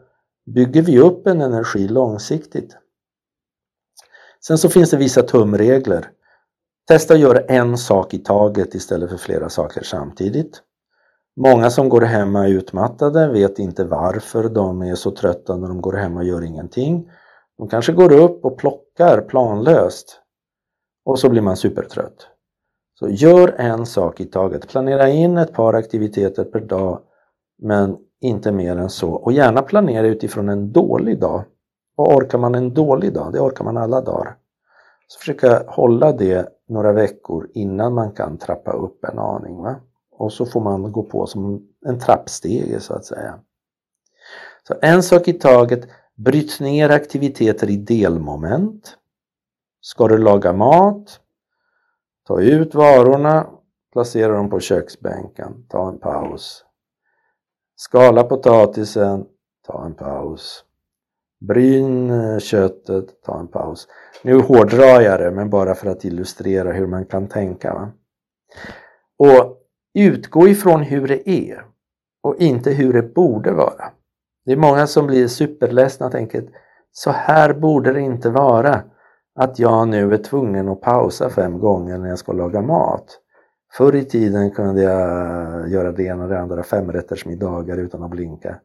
[0.54, 2.76] bygger vi upp en energi långsiktigt.
[4.46, 6.10] Sen så finns det vissa tumregler.
[6.88, 10.62] Testa att göra en sak i taget istället för flera saker samtidigt.
[11.42, 15.92] Många som går hemma utmattade vet inte varför de är så trötta när de går
[15.92, 17.10] hem och gör ingenting.
[17.58, 20.20] De kanske går upp och plockar planlöst
[21.04, 22.26] och så blir man supertrött.
[22.98, 24.68] Så gör en sak i taget.
[24.68, 27.00] Planera in ett par aktiviteter per dag
[27.58, 29.12] men inte mer än så.
[29.12, 31.44] Och gärna planera utifrån en dålig dag.
[31.96, 33.32] Vad orkar man en dålig dag?
[33.32, 34.36] Det orkar man alla dagar.
[35.06, 39.62] Så försöka hålla det några veckor innan man kan trappa upp en aning.
[39.62, 39.76] Va?
[40.20, 43.40] Och så får man gå på som en trappstege så att säga.
[44.68, 45.88] Så en sak i taget,
[46.24, 48.96] Bryt ner aktiviteter i delmoment.
[49.80, 51.20] Ska du laga mat?
[52.26, 53.46] Ta ut varorna,
[53.92, 56.64] placera dem på köksbänken, ta en paus.
[57.76, 59.26] Skala potatisen,
[59.66, 60.64] ta en paus.
[61.40, 63.88] Bryn eh, köttet, ta en paus.
[64.24, 67.74] Nu hårdrar jag det, men bara för att illustrera hur man kan tänka.
[67.74, 67.92] Va?
[69.18, 69.59] Och
[69.94, 71.64] utgå ifrån hur det är
[72.22, 73.92] och inte hur det borde vara.
[74.44, 76.44] Det är många som blir superledsna och tänker
[76.92, 78.82] så här borde det inte vara
[79.34, 83.20] att jag nu är tvungen att pausa fem gånger när jag ska laga mat.
[83.72, 88.60] Förr i tiden kunde jag göra det ena och det andra femrättersmiddagar utan att blinka.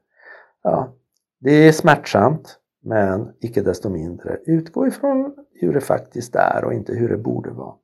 [0.64, 0.94] Ja,
[1.40, 6.94] det är smärtsamt men icke desto mindre utgå ifrån hur det faktiskt är och inte
[6.94, 7.76] hur det borde vara.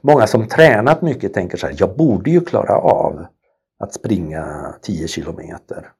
[0.00, 3.26] Många som tränat mycket tänker så här, jag borde ju klara av
[3.78, 5.92] att springa 10 kilometer.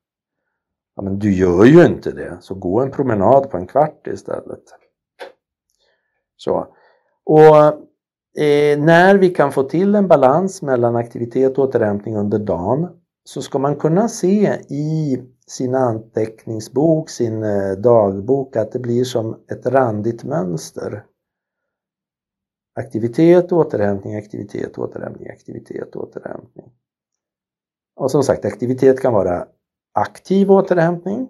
[0.97, 4.63] Ja, men du gör ju inte det, så gå en promenad på en kvart istället.
[6.37, 6.67] Så.
[7.25, 7.57] Och
[8.43, 12.89] eh, när vi kan få till en balans mellan aktivitet och återhämtning under dagen
[13.25, 19.37] så ska man kunna se i sin anteckningsbok, sin eh, dagbok att det blir som
[19.51, 21.05] ett randigt mönster.
[22.75, 26.73] Aktivitet, återhämtning, aktivitet, återhämtning, aktivitet, återhämtning.
[27.97, 29.47] Och som sagt, aktivitet kan vara
[29.93, 31.29] aktiv återhämtning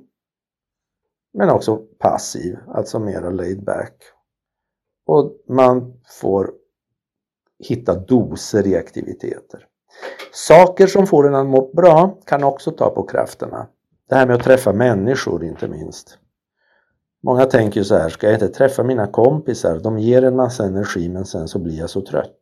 [1.32, 4.02] men också passiv, alltså mera laid back.
[5.06, 6.52] Och man får
[7.58, 9.66] hitta doser i aktiviteter.
[10.32, 13.68] Saker som får en att må bra kan också ta på krafterna.
[14.08, 16.18] Det här med att träffa människor inte minst.
[17.22, 19.78] Många tänker så här, ska jag inte träffa mina kompisar?
[19.78, 22.40] De ger en massa energi men sen så blir jag så trött.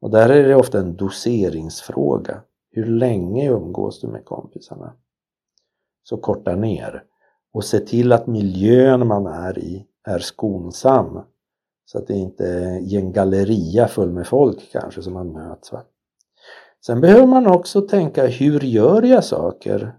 [0.00, 2.42] Och där är det ofta en doseringsfråga.
[2.70, 4.92] Hur länge umgås du med kompisarna?
[6.02, 7.04] Så korta ner
[7.52, 11.20] och se till att miljön man är i är skonsam.
[11.84, 15.72] Så att det inte är i en galleria full med folk kanske som man möts.
[15.72, 15.82] Va?
[16.86, 19.96] Sen behöver man också tänka, hur gör jag saker?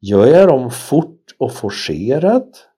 [0.00, 2.68] Gör jag dem fort och forcerat?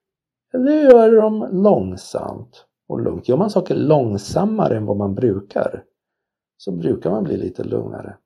[0.55, 3.28] Eller gör de dem långsamt och lugnt?
[3.28, 5.85] Gör man saker långsammare än vad man brukar
[6.56, 8.16] så brukar man bli lite lugnare.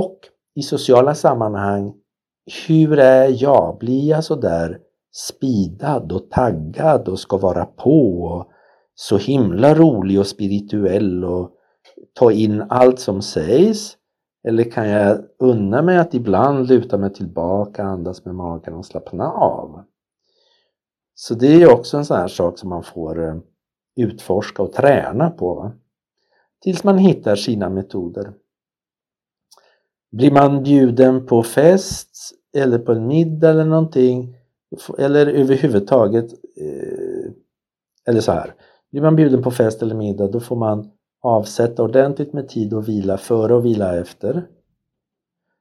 [0.00, 0.18] Och
[0.54, 1.94] i sociala sammanhang,
[2.66, 3.78] hur är jag?
[3.78, 4.78] Blir jag sådär
[5.12, 8.50] spidad och taggad och ska vara på och
[8.94, 11.50] så himla rolig och spirituell och
[12.12, 13.96] ta in allt som sägs?
[14.48, 19.32] Eller kan jag unna mig att ibland luta mig tillbaka, andas med magen och slappna
[19.32, 19.84] av?
[21.14, 23.36] Så det är också en sån här sak som man får eh,
[23.96, 25.54] utforska och träna på.
[25.54, 25.72] Va?
[26.62, 28.32] Tills man hittar sina metoder.
[30.12, 32.10] Blir man bjuden på fest
[32.56, 34.36] eller på en middag eller någonting
[34.98, 37.32] eller överhuvudtaget eh,
[38.06, 38.54] eller så här.
[38.90, 42.88] Blir man bjuden på fest eller middag då får man avsätta ordentligt med tid och
[42.88, 44.46] vila före och vila efter.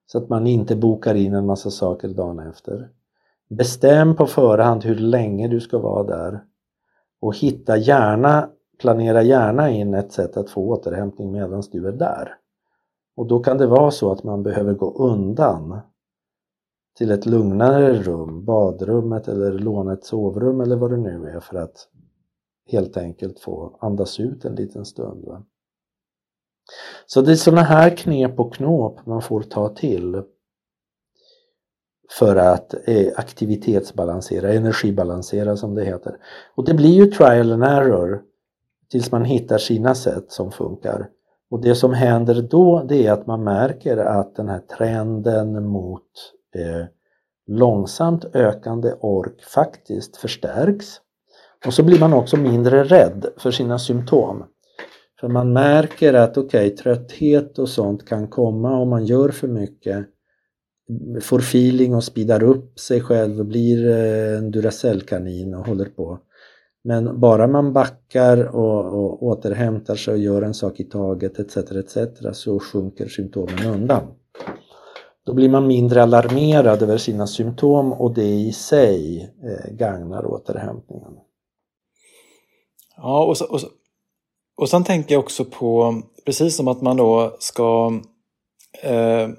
[0.05, 2.89] Så att man inte bokar in en massa saker dagen efter.
[3.57, 6.43] Bestäm på förhand hur länge du ska vara där.
[7.21, 8.49] Och hitta gärna,
[8.79, 12.35] planera gärna in ett sätt att få återhämtning medan du är där.
[13.15, 15.79] Och då kan det vara så att man behöver gå undan
[16.97, 21.57] till ett lugnare rum, badrummet eller låna ett sovrum eller vad det nu är för
[21.57, 21.87] att
[22.71, 25.25] helt enkelt få andas ut en liten stund.
[25.25, 25.45] Va?
[27.05, 30.23] Så det är sådana här knep och knåp man får ta till
[32.11, 36.15] för att eh, aktivitetsbalansera, energibalansera som det heter.
[36.55, 38.21] Och det blir ju trial and error
[38.91, 41.09] tills man hittar sina sätt som funkar.
[41.51, 46.01] Och det som händer då det är att man märker att den här trenden mot
[46.55, 46.85] eh,
[47.47, 50.85] långsamt ökande ork faktiskt förstärks.
[51.65, 54.43] Och så blir man också mindre rädd för sina symptom.
[55.19, 59.47] För man märker att okej, okay, trötthet och sånt kan komma om man gör för
[59.47, 60.05] mycket.
[61.21, 66.19] Får feeling och speedar upp sig själv och blir eh, en Duracellkanin och håller på.
[66.83, 71.57] Men bara man backar och, och återhämtar sig och gör en sak i taget etc.
[71.57, 71.97] etc.
[72.33, 74.03] så sjunker symptomen undan.
[75.25, 81.13] Då blir man mindre alarmerad över sina symptom och det i sig eh, gagnar återhämtningen.
[82.97, 83.67] Ja, och, så, och, så,
[84.57, 87.93] och sen tänker jag också på, precis som att man då ska
[88.83, 89.29] eh,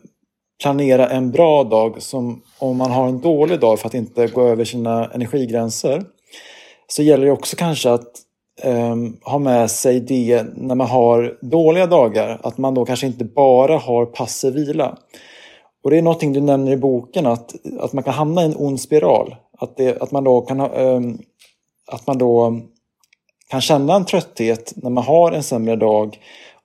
[0.65, 4.43] planera en bra dag som om man har en dålig dag för att inte gå
[4.43, 6.05] över sina energigränser.
[6.87, 8.11] Så gäller det också kanske att
[8.65, 13.25] um, ha med sig det när man har dåliga dagar, att man då kanske inte
[13.25, 14.99] bara har passiv vila.
[15.85, 18.57] Och det är någonting du nämner i boken att, att man kan hamna i en
[18.57, 19.37] ond spiral.
[19.59, 21.19] Att, det, att man då kan ha, um,
[21.93, 22.61] att man då
[23.51, 26.19] kan känna en trötthet när man har en sämre dag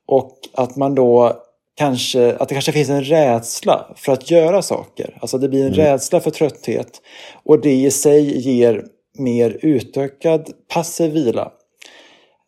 [0.08, 1.34] och att man då
[1.80, 5.18] kanske, att det kanske finns en rädsla för att göra saker.
[5.22, 5.78] Alltså det blir en mm.
[5.78, 7.02] rädsla för trötthet
[7.44, 8.86] och det i sig ger
[9.18, 11.52] mer utökad passiv vila.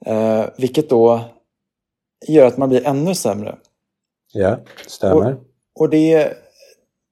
[0.06, 1.22] Eh, vilket då
[2.28, 3.56] gör att man blir ännu sämre.
[4.34, 5.34] Ja, stämmer.
[5.34, 6.34] Och, och det,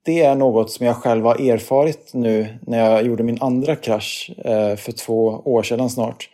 [0.06, 4.32] det är något som jag själv har erfarit nu när jag gjorde min andra krasch
[4.38, 6.30] eh, för två år sedan snart.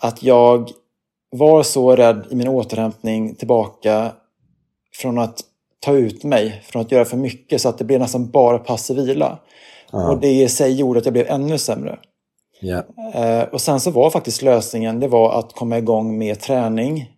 [0.00, 0.70] Att jag
[1.30, 4.12] var så rädd i min återhämtning tillbaka
[4.96, 5.40] från att
[5.80, 8.96] ta ut mig, från att göra för mycket så att det blev nästan bara passiv
[8.96, 9.38] vila.
[9.92, 10.12] Aha.
[10.12, 11.98] Och det i sig gjorde att jag blev ännu sämre.
[12.62, 13.48] Yeah.
[13.52, 17.10] och sen så var faktiskt lösningen det var att komma igång med träning.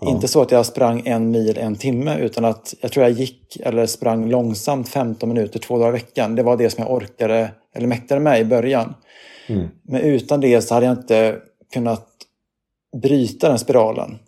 [0.00, 0.10] Ja.
[0.10, 3.56] Inte så att jag sprang en mil en timme utan att jag tror jag gick
[3.60, 6.34] eller sprang långsamt 15 minuter två dagar i veckan.
[6.34, 8.94] Det var det som jag orkade eller mäktade med i början.
[9.46, 9.68] Mm.
[9.82, 11.36] Men utan det så hade jag inte
[11.72, 12.08] kunnat
[13.02, 14.18] bryta den spiralen.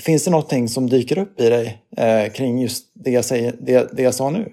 [0.00, 3.96] Finns det någonting som dyker upp i dig eh, kring just det jag, säger, det,
[3.96, 4.52] det jag sa nu?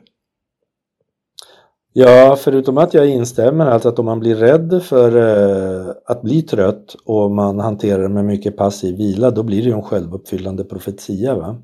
[1.94, 6.42] Ja, förutom att jag instämmer alltså att om man blir rädd för eh, att bli
[6.42, 10.64] trött och man hanterar det med mycket passiv vila då blir det ju en självuppfyllande
[10.64, 11.36] profetia.
[11.36, 11.58] Va?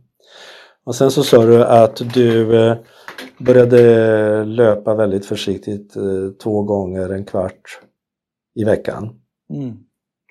[0.84, 2.78] Och sen så sa du att du eh,
[3.38, 7.80] började löpa väldigt försiktigt eh, två gånger en kvart
[8.56, 9.20] i veckan.
[9.50, 9.78] Mm.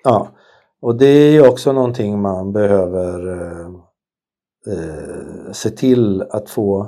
[0.03, 0.29] Ja,
[0.85, 3.67] och det är ju också någonting man behöver eh,
[4.73, 6.87] eh, se till att få,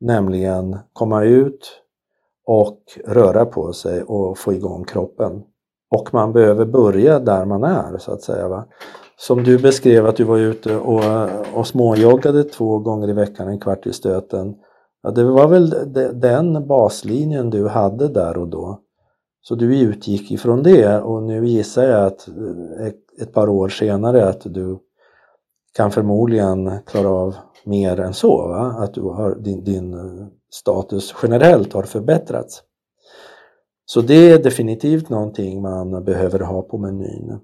[0.00, 1.82] nämligen komma ut
[2.46, 5.42] och röra på sig och få igång kroppen.
[5.90, 8.48] Och man behöver börja där man är så att säga.
[8.48, 8.64] Va?
[9.16, 11.04] Som du beskrev att du var ute och,
[11.54, 14.54] och småjoggade två gånger i veckan, en kvart i stöten.
[15.02, 15.74] Ja, det var väl
[16.20, 18.80] den baslinjen du hade där och då.
[19.42, 24.28] Så du utgick ifrån det och nu gissar jag att eh, ett par år senare
[24.28, 24.78] att du
[25.76, 27.34] kan förmodligen klara av
[27.64, 28.48] mer än så.
[28.48, 28.74] Va?
[28.78, 32.62] Att du har, din, din eh, status generellt har förbättrats.
[33.84, 37.40] Så det är definitivt någonting man behöver ha på menyn.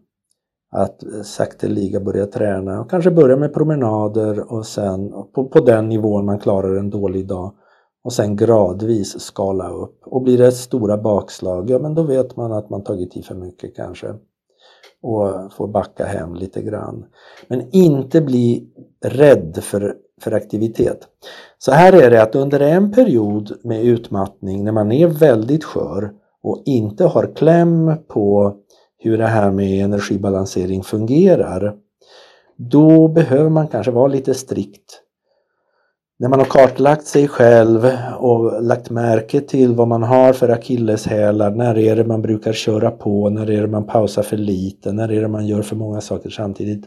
[0.71, 5.89] Att eh, sakteliga börja träna och kanske börja med promenader och sen på, på den
[5.89, 7.55] nivån man klarar en dålig dag
[8.05, 10.01] och sen gradvis skala upp.
[10.07, 13.35] Och blir det stora bakslag, ja men då vet man att man tagit i för
[13.35, 14.15] mycket kanske
[15.07, 17.05] och får backa hem lite grann.
[17.49, 18.69] Men inte bli
[19.05, 20.99] rädd för, för aktivitet.
[21.59, 26.11] Så här är det att under en period med utmattning när man är väldigt skör
[26.43, 28.57] och inte har kläm på
[28.99, 31.77] hur det här med energibalansering fungerar
[32.57, 35.03] då behöver man kanske vara lite strikt
[36.19, 41.51] när man har kartlagt sig själv och lagt märke till vad man har för akilleshälar,
[41.51, 45.13] när är det man brukar köra på, när är det man pausar för lite, när
[45.13, 46.85] är det man gör för många saker samtidigt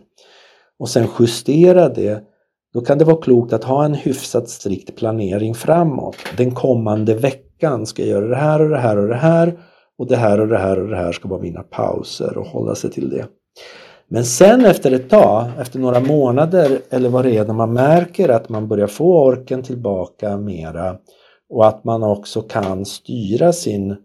[0.80, 2.24] och sen justera det,
[2.74, 6.16] då kan det vara klokt att ha en hyfsat strikt planering framåt.
[6.38, 9.58] Den kommande veckan ska jag göra det här och det här och det här
[9.98, 12.76] och det här och det här och det här ska vara mina pauser och hålla
[12.76, 13.26] sig till det.
[14.12, 18.30] Men sen efter ett tag, efter några månader eller vad det är, när man märker
[18.30, 20.98] att man börjar få orken tillbaka mera
[21.50, 23.96] och att man också kan styra sin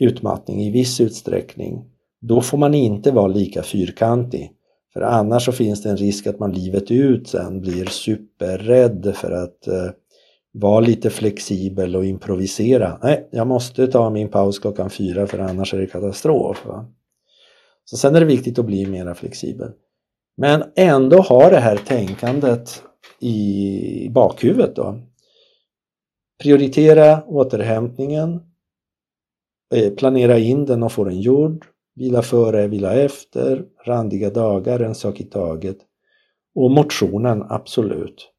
[0.00, 1.84] utmattning i viss utsträckning,
[2.20, 4.50] då får man inte vara lika fyrkantig.
[4.92, 9.30] För annars så finns det en risk att man livet ut sen blir superrädd för
[9.30, 9.90] att eh,
[10.52, 12.98] vara lite flexibel och improvisera.
[13.02, 16.66] Nej, jag måste ta min paus klockan fyra för annars är det katastrof.
[16.66, 16.86] Va?
[17.84, 19.72] Så sen är det viktigt att bli mera flexibel.
[20.36, 22.82] Men ändå ha det här tänkandet
[23.20, 25.00] i bakhuvudet då.
[26.42, 28.40] Prioritera återhämtningen,
[29.74, 34.94] eh, planera in den och få den gjord, vila före, vila efter, randiga dagar, en
[34.94, 35.78] sak i taget.
[36.54, 38.30] Och motionen, absolut.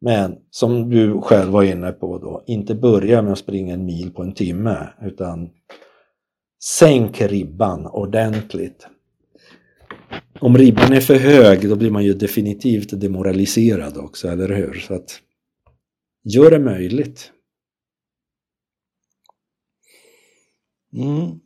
[0.00, 4.12] Men som du själv var inne på då, inte börja med att springa en mil
[4.12, 5.50] på en timme utan
[6.64, 8.86] Sänk ribban ordentligt.
[10.40, 14.74] Om ribban är för hög då blir man ju definitivt demoraliserad också, eller hur?
[14.74, 15.20] Så att
[16.22, 17.32] gör det möjligt.
[20.92, 21.40] Mm.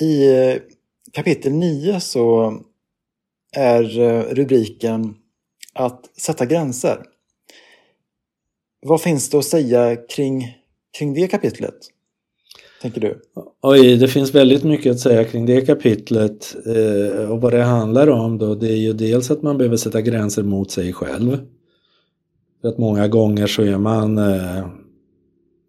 [0.00, 0.62] I eh,
[1.12, 2.54] kapitel 9 så
[3.56, 5.16] är eh, rubriken
[5.74, 7.06] att sätta gränser.
[8.80, 10.58] Vad finns det att säga kring,
[10.98, 11.90] kring det kapitlet?
[12.82, 13.20] Tänker du?
[13.62, 16.56] Oj, det finns väldigt mycket att säga kring det kapitlet.
[16.66, 20.00] Eh, och vad det handlar om då, det är ju dels att man behöver sätta
[20.00, 21.38] gränser mot sig själv.
[22.60, 24.66] För att många gånger så är man eh,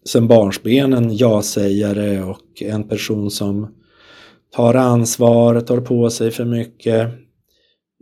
[0.05, 3.67] sen barnsbenen ja-sägare och en person som
[4.55, 7.09] tar ansvar, tar på sig för mycket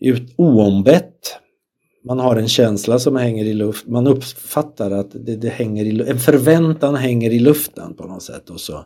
[0.02, 1.36] ut, oombett.
[2.06, 6.10] Man har en känsla som hänger i luften, man uppfattar att det, det hänger i,
[6.10, 8.86] en förväntan hänger i luften på något sätt och så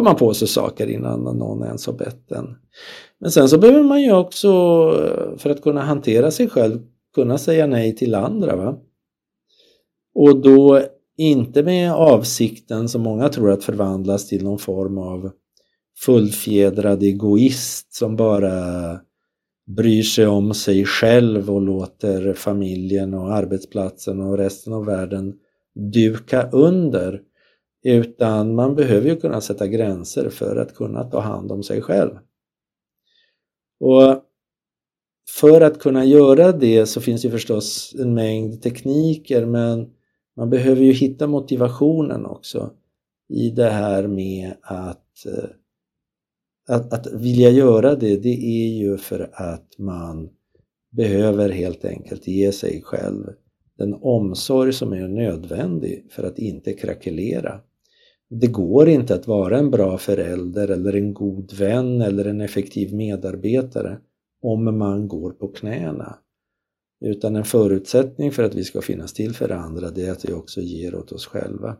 [0.00, 2.56] tar man på sig saker innan någon ens har bett en.
[3.20, 6.78] Men sen så behöver man ju också, eh, för att kunna hantera sig själv,
[7.14, 8.56] kunna säga nej till andra.
[8.56, 8.78] Va?
[10.14, 10.82] Och då
[11.16, 15.30] inte med avsikten som många tror att förvandlas till någon form av
[16.04, 18.52] fullfjädrad egoist som bara
[19.76, 25.34] bryr sig om sig själv och låter familjen och arbetsplatsen och resten av världen
[25.92, 27.20] duka under.
[27.82, 32.18] Utan man behöver ju kunna sätta gränser för att kunna ta hand om sig själv.
[33.80, 34.24] Och
[35.30, 39.90] för att kunna göra det så finns det förstås en mängd tekniker men
[40.36, 42.70] man behöver ju hitta motivationen också
[43.28, 45.50] i det här med att, eh,
[46.68, 50.30] att, att vilja göra det, det är ju för att man
[50.90, 53.32] behöver helt enkelt ge sig själv
[53.78, 57.60] den omsorg som är nödvändig för att inte krackelera.
[58.30, 62.94] Det går inte att vara en bra förälder eller en god vän eller en effektiv
[62.94, 63.98] medarbetare
[64.42, 66.18] om man går på knäna.
[67.04, 70.32] Utan en förutsättning för att vi ska finnas till för andra det är att vi
[70.32, 71.76] också ger åt oss själva.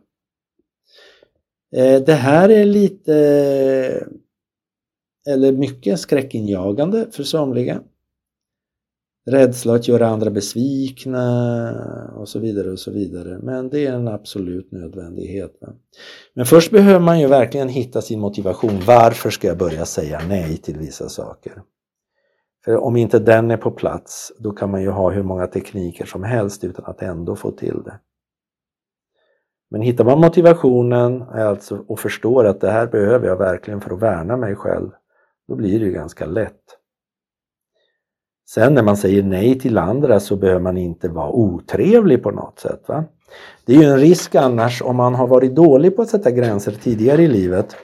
[1.75, 3.15] Eh, det här är lite,
[5.27, 7.83] eller mycket skräckinjagande för somliga.
[9.25, 11.21] Rädsla att göra andra besvikna
[12.15, 13.39] och så vidare och så vidare.
[13.43, 15.51] Men det är en absolut nödvändighet.
[16.33, 18.79] Men först behöver man ju verkligen hitta sin motivation.
[18.87, 21.61] Varför ska jag börja säga nej till vissa saker?
[22.65, 26.05] För om inte den är på plats, då kan man ju ha hur många tekniker
[26.05, 27.99] som helst utan att ändå få till det.
[29.71, 34.01] Men hittar man motivationen alltså, och förstår att det här behöver jag verkligen för att
[34.01, 34.89] värna mig själv,
[35.47, 36.80] då blir det ju ganska lätt.
[38.53, 42.59] Sen när man säger nej till andra så behöver man inte vara otrevlig på något
[42.59, 42.83] sätt.
[42.87, 43.03] Va?
[43.65, 46.71] Det är ju en risk annars om man har varit dålig på att sätta gränser
[46.71, 47.75] tidigare i livet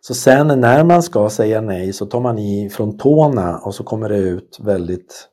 [0.00, 3.84] så sen när man ska säga nej så tar man i från tårna och så
[3.84, 5.28] kommer det ut väldigt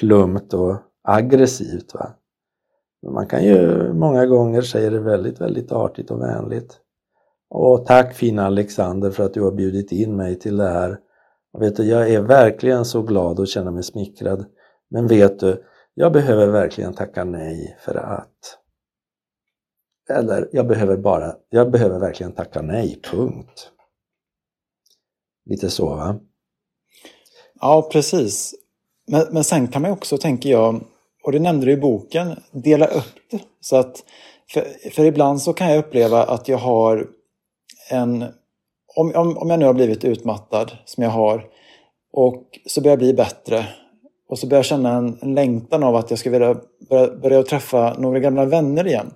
[0.00, 1.94] plumpt och aggressivt.
[1.94, 2.10] Va?
[3.12, 6.78] Man kan ju många gånger säga det väldigt, väldigt artigt och vänligt.
[7.50, 10.98] Och tack fina Alexander för att du har bjudit in mig till det här.
[11.52, 14.46] Och vet du, jag är verkligen så glad och känner mig smickrad.
[14.90, 15.64] Men vet du,
[15.94, 18.58] jag behöver verkligen tacka nej för att...
[20.10, 23.70] Eller jag behöver bara, jag behöver verkligen tacka nej, punkt.
[25.44, 26.20] Lite så va?
[27.60, 28.54] Ja, precis.
[29.06, 30.84] Men, men sen kan man också, tänker jag,
[31.24, 33.40] och det nämnde du i boken, dela upp det.
[33.60, 34.04] Så att,
[34.52, 37.08] för, för ibland så kan jag uppleva att jag har
[37.90, 38.24] en...
[38.96, 41.44] Om, om, om jag nu har blivit utmattad, som jag har,
[42.12, 43.66] och så börjar jag bli bättre
[44.28, 46.56] och så börjar jag känna en, en längtan av att jag ska vilja
[46.88, 49.10] börja, börja träffa några gamla vänner igen.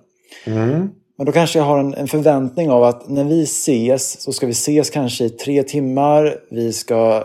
[0.45, 0.89] Mm.
[1.17, 4.45] Men då kanske jag har en, en, förväntning av att när vi ses så ska
[4.45, 6.35] vi ses kanske i tre timmar.
[6.51, 7.23] Vi ska,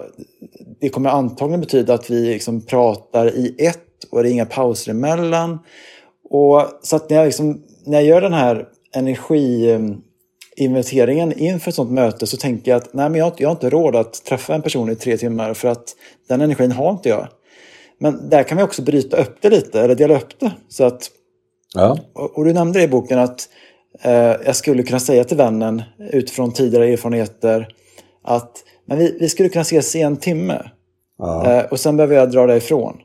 [0.81, 3.79] det kommer antagligen betyda att vi liksom pratar i ett
[4.11, 5.59] och det är inga pauser emellan.
[6.31, 8.69] Och, så att när jag, liksom, när jag gör den här
[10.57, 13.71] energiinventeringen inför ett sånt möte så tänker jag att nej, men jag, jag har inte
[13.71, 15.97] råd att träffa en person i tre timmar för att
[16.29, 17.29] den energin har inte jag.
[17.99, 20.53] Men där kan vi också bryta upp det lite, eller dela upp det.
[20.69, 21.11] Så att,
[21.75, 21.99] ja.
[22.13, 23.49] och, och du nämnde i boken att
[24.03, 24.13] eh,
[24.45, 27.69] jag skulle kunna säga till vännen utifrån tidigare erfarenheter
[28.25, 30.71] att men vi, vi skulle kunna ses i en timme.
[31.19, 31.53] Ja.
[31.53, 32.97] Eh, och sen behöver jag dra därifrån.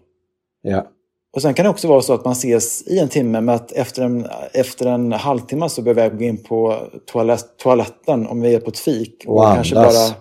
[0.61, 0.87] Ja.
[1.35, 3.71] Och sen kan det också vara så att man ses i en timme men att
[3.71, 8.55] efter en, efter en halvtimme så behöver jag gå in på toalett, toaletten om vi
[8.55, 9.23] är på ett fik.
[9.27, 10.15] Och, och kanske bara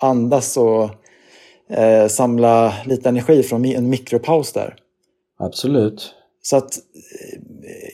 [0.00, 0.90] andas och
[1.70, 4.74] eh, samla lite energi från en mikropaus där.
[5.38, 6.14] Absolut.
[6.42, 6.78] Så att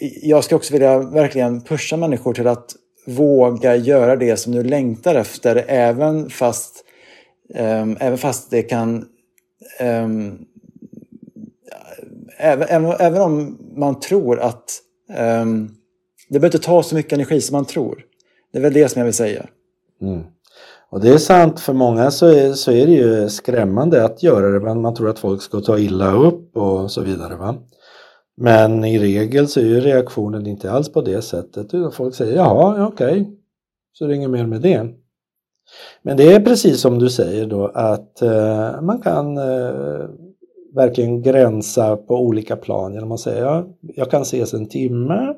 [0.01, 2.77] eh, jag ska också vilja verkligen pusha människor till att
[3.07, 6.85] våga göra det som du längtar efter även fast,
[7.55, 9.05] um, även fast det kan
[9.81, 10.47] um,
[12.43, 14.81] även, även, även, om man tror att
[15.43, 15.71] um,
[16.29, 18.05] det behöver inte ta så mycket energi som man tror.
[18.53, 19.47] Det är väl det som jag vill säga.
[20.01, 20.23] Mm.
[20.91, 24.49] Och det är sant, för många så är, så är det ju skrämmande att göra
[24.49, 27.37] det, men man tror att folk ska ta illa upp och så vidare.
[27.37, 27.55] Va?
[28.37, 31.95] Men i regel så är ju reaktionen inte alls på det sättet.
[31.95, 33.27] Folk säger jaha, okej, okay.
[33.93, 34.89] så det är inget mer med det.
[36.03, 40.09] Men det är precis som du säger då att eh, man kan eh,
[40.75, 45.35] verkligen gränsa på olika plan genom att säga jag kan ses en timme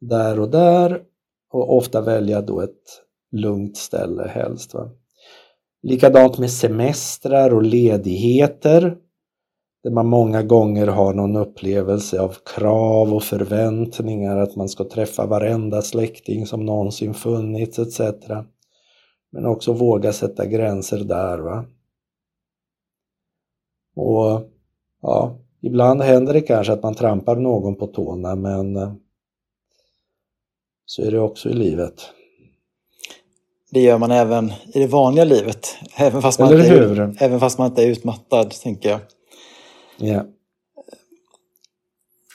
[0.00, 1.02] där och där
[1.52, 3.02] och ofta välja då ett
[3.32, 4.74] lugnt ställe helst.
[4.74, 4.90] Va?
[5.82, 8.96] Likadant med semestrar och ledigheter
[9.82, 15.26] där man många gånger har någon upplevelse av krav och förväntningar att man ska träffa
[15.26, 18.00] varenda släkting som någonsin funnits etc.
[19.32, 21.38] Men också våga sätta gränser där.
[21.38, 21.64] va.
[23.98, 24.50] Och
[25.02, 28.92] ja, ibland händer det kanske att man trampar någon på tårna men eh,
[30.86, 32.10] så är det också i livet.
[33.70, 35.76] Det gör man även i det vanliga livet.
[35.96, 39.00] Även fast man, inte är, även fast man inte är utmattad, tänker jag.
[40.00, 40.26] Yeah.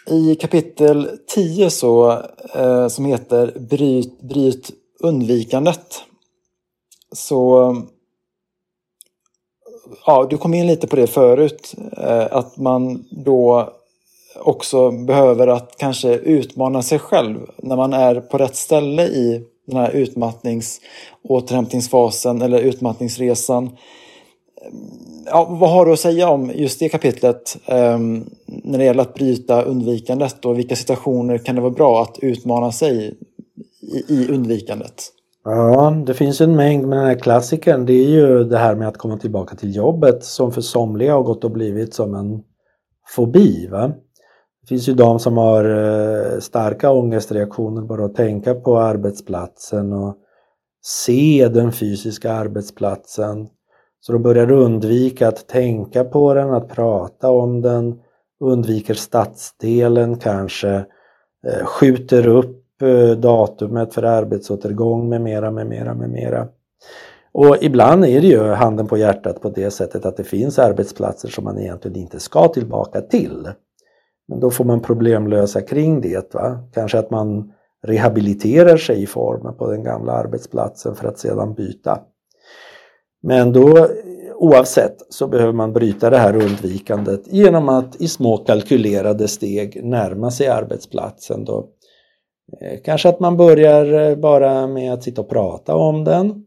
[0.07, 2.11] I kapitel 10 så,
[2.56, 6.03] eh, som heter Bryt, bryt undvikandet
[7.11, 7.76] så
[10.06, 13.74] ja, du kom in lite på det förut, eh, att man då
[14.40, 19.78] också behöver att kanske utmana sig själv när man är på rätt ställe i den
[19.78, 20.82] här utmattnings
[21.24, 23.78] återhämtningsfasen eller utmattningsresan.
[25.26, 29.14] Ja, vad har du att säga om just det kapitlet ehm, när det gäller att
[29.14, 33.18] bryta undvikandet och vilka situationer kan det vara bra att utmana sig
[33.82, 35.11] i, i undvikandet?
[35.45, 37.86] Ja, det finns en mängd med den här klassikern.
[37.86, 41.24] Det är ju det här med att komma tillbaka till jobbet som för somliga har
[41.24, 42.44] gått och blivit som en
[43.15, 43.68] fobi.
[43.68, 43.88] Va?
[44.61, 50.18] Det finns ju de som har eh, starka ångestreaktioner bara att tänka på arbetsplatsen och
[50.82, 53.48] se den fysiska arbetsplatsen.
[53.99, 57.99] Så de börjar undvika att tänka på den, att prata om den,
[58.40, 60.76] undviker stadsdelen kanske,
[61.48, 66.47] eh, skjuter upp Eh, datumet för arbetsåtergång med mera, med mera, med mera.
[67.31, 71.30] Och ibland är det ju handen på hjärtat på det sättet att det finns arbetsplatser
[71.30, 73.49] som man egentligen inte ska tillbaka till.
[74.27, 76.34] Men då får man problemlösa kring det.
[76.34, 76.57] Va?
[76.73, 77.51] Kanske att man
[77.84, 81.99] rehabiliterar sig i formen på den gamla arbetsplatsen för att sedan byta.
[83.22, 83.88] Men då
[84.35, 90.31] oavsett så behöver man bryta det här undvikandet genom att i små kalkylerade steg närma
[90.31, 91.45] sig arbetsplatsen.
[91.45, 91.68] Då
[92.61, 96.45] Eh, kanske att man börjar eh, bara med att sitta och prata om den.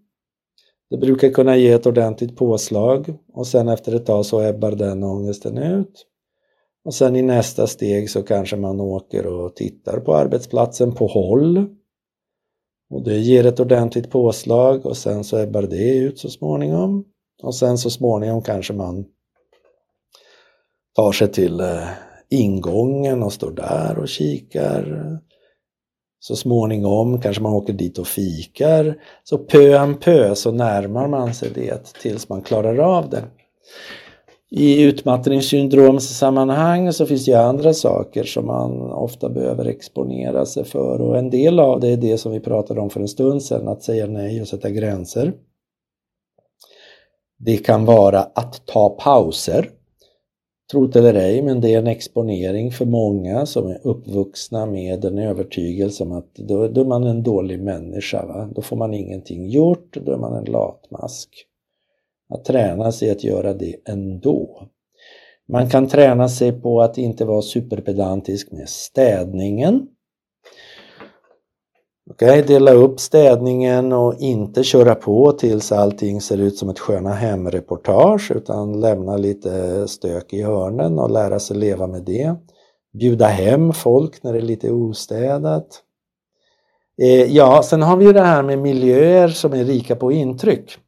[0.90, 5.02] Det brukar kunna ge ett ordentligt påslag och sen efter ett tag så ebbar den
[5.02, 6.06] ångesten ut.
[6.84, 11.66] Och sen i nästa steg så kanske man åker och tittar på arbetsplatsen på håll.
[12.90, 17.04] Och det ger ett ordentligt påslag och sen så ebbar det ut så småningom.
[17.42, 19.04] Och sen så småningom kanske man
[20.96, 21.88] tar sig till eh,
[22.28, 25.18] ingången och står där och kikar
[26.26, 28.96] så småningom kanske man åker dit och fikar.
[29.24, 33.24] Så pö om pö så närmar man sig det tills man klarar av det.
[34.50, 41.00] I utmattningssyndromssammanhang så finns det ju andra saker som man ofta behöver exponera sig för
[41.00, 43.68] och en del av det är det som vi pratade om för en stund sedan,
[43.68, 45.32] att säga nej och sätta gränser.
[47.38, 49.70] Det kan vara att ta pauser
[50.70, 55.05] Tro det eller ej, men det är en exponering för många som är uppvuxna med
[55.05, 58.26] en övertygelse om att då, då är man en dålig människa.
[58.26, 58.51] Va?
[58.55, 61.28] Då får man ingenting gjort, då är man en latmask.
[62.28, 64.68] Att träna sig att göra det ändå.
[65.48, 69.88] Man kan träna sig på att inte vara superpedantisk med städningen.
[72.10, 77.12] Okay, dela upp städningen och inte köra på tills allting ser ut som ett sköna
[77.12, 82.34] hemreportage utan lämna lite stök i hörnen och lära sig leva med det.
[82.98, 85.82] Bjuda hem folk när det är lite ostädat.
[87.02, 90.78] Eh, ja, sen har vi ju det här med miljöer som är rika på intryck.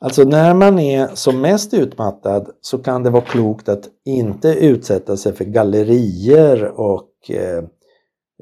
[0.00, 5.16] Alltså när man är som mest utmattad så kan det vara klokt att inte utsätta
[5.16, 7.64] sig för gallerier och eh,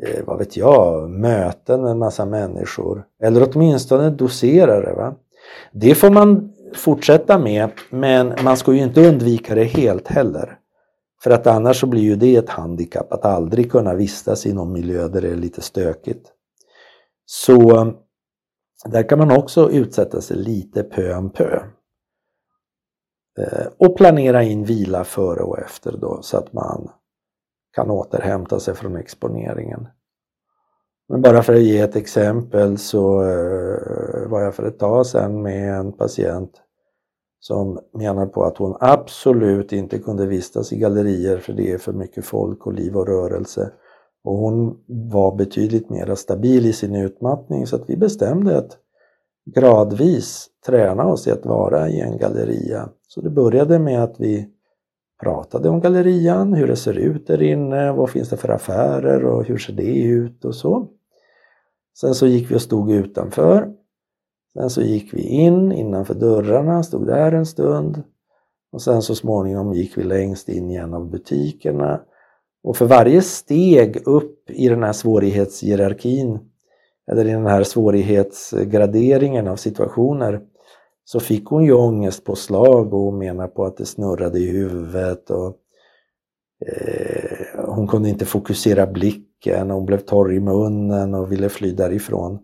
[0.03, 3.05] eh, vad vet jag, möten med en massa människor.
[3.23, 4.93] Eller åtminstone dosera det.
[4.93, 5.15] Va?
[5.73, 10.59] Det får man fortsätta med men man ska ju inte undvika det helt heller.
[11.23, 14.73] För att annars så blir ju det ett handikapp att aldrig kunna vistas i någon
[14.73, 16.33] miljö där det är lite stökigt.
[17.27, 17.93] Så
[18.85, 21.61] där kan man också utsätta sig lite pö om pö.
[23.39, 26.91] Eh, och planera in vila före och efter då så att man
[27.77, 29.89] kan återhämta sig från exponeringen.
[31.09, 35.43] Men bara för att ge ett exempel så eh, var jag för ett tag sedan
[35.43, 36.53] med en patient
[37.41, 41.93] som menar på att hon absolut inte kunde vistas i gallerier för det är för
[41.93, 43.71] mycket folk och liv och rörelse.
[44.25, 48.77] Och hon var betydligt mer stabil i sin utmattning så att vi bestämde att
[49.55, 52.89] gradvis träna oss i att vara i en galleria.
[53.09, 54.56] Så det började med att vi
[55.23, 59.45] pratade om gallerian, hur det ser ut där inne, vad finns det för affärer och
[59.45, 60.89] hur ser det ut och så.
[62.01, 63.73] Sen så gick vi och stod utanför.
[64.53, 68.03] Sen så gick vi in innanför dörrarna, stod där en stund.
[68.73, 72.01] Och sen så småningom gick vi längst in i en av butikerna.
[72.63, 76.39] Och för varje steg upp i den här svårighetshierarkin,
[77.11, 80.41] eller i den här svårighetsgraderingen av situationer,
[81.09, 85.57] så fick hon ju ångestpåslag och menar på att det snurrade i huvudet och
[86.67, 92.39] eh, hon kunde inte fokusera blicken, hon blev torr i munnen och ville fly därifrån.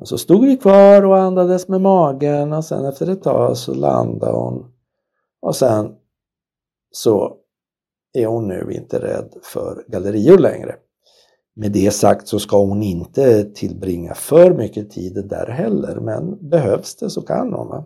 [0.00, 3.74] Och så stod vi kvar och andades med magen och sen efter ett tag så
[3.74, 4.72] landade hon.
[5.42, 5.94] Och sen
[6.90, 7.36] så
[8.12, 10.76] är hon nu inte rädd för gallerior längre.
[11.56, 16.96] Med det sagt så ska hon inte tillbringa för mycket tid där heller, men behövs
[16.96, 17.68] det så kan hon.
[17.68, 17.84] Va?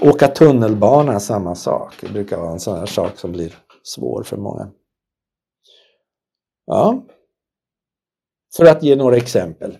[0.00, 1.94] Åka tunnelbana, samma sak.
[2.00, 4.68] Det brukar vara en sån här sak som blir svår för många.
[6.66, 7.02] Ja,
[8.56, 9.78] för att ge några exempel.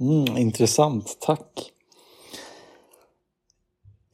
[0.00, 1.72] Mm, intressant, tack.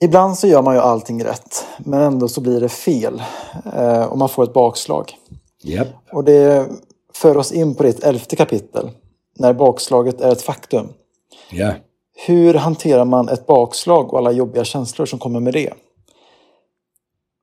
[0.00, 3.22] Ibland så gör man ju allting rätt, men ändå så blir det fel.
[3.74, 5.12] Eh, och man får ett bakslag.
[5.64, 5.88] Yep.
[6.12, 6.68] Och det
[7.22, 8.90] för oss in på ditt elfte kapitel,
[9.38, 10.88] när bakslaget är ett faktum.
[11.52, 11.74] Yeah.
[12.26, 15.72] Hur hanterar man ett bakslag och alla jobbiga känslor som kommer med det?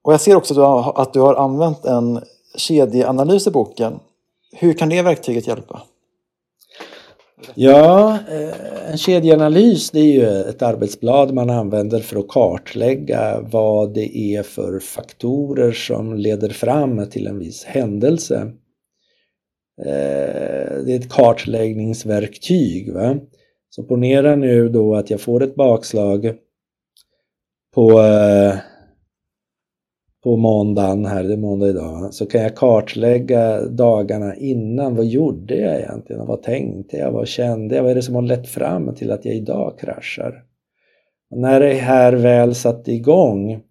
[0.03, 0.63] Och jag ser också
[0.95, 2.19] att du har använt en
[2.55, 3.99] kedjeanalys i boken.
[4.51, 5.81] Hur kan det verktyget hjälpa?
[7.55, 13.93] Ja, eh, en kedjeanalys det är ju ett arbetsblad man använder för att kartlägga vad
[13.93, 18.51] det är för faktorer som leder fram till en viss händelse.
[19.85, 22.93] Eh, det är ett kartläggningsverktyg.
[22.93, 23.17] Va?
[23.69, 26.33] Så ponera nu då att jag får ett bakslag
[27.75, 28.55] på, eh,
[30.23, 34.95] på måndagen, här det är måndag idag, så kan jag kartlägga dagarna innan.
[34.95, 36.25] Vad gjorde jag egentligen?
[36.25, 37.11] Vad tänkte jag?
[37.11, 37.83] Vad kände jag?
[37.83, 40.43] Vad är det som har lett fram till att jag idag kraschar?
[41.31, 43.61] Och när det här väl satte igång,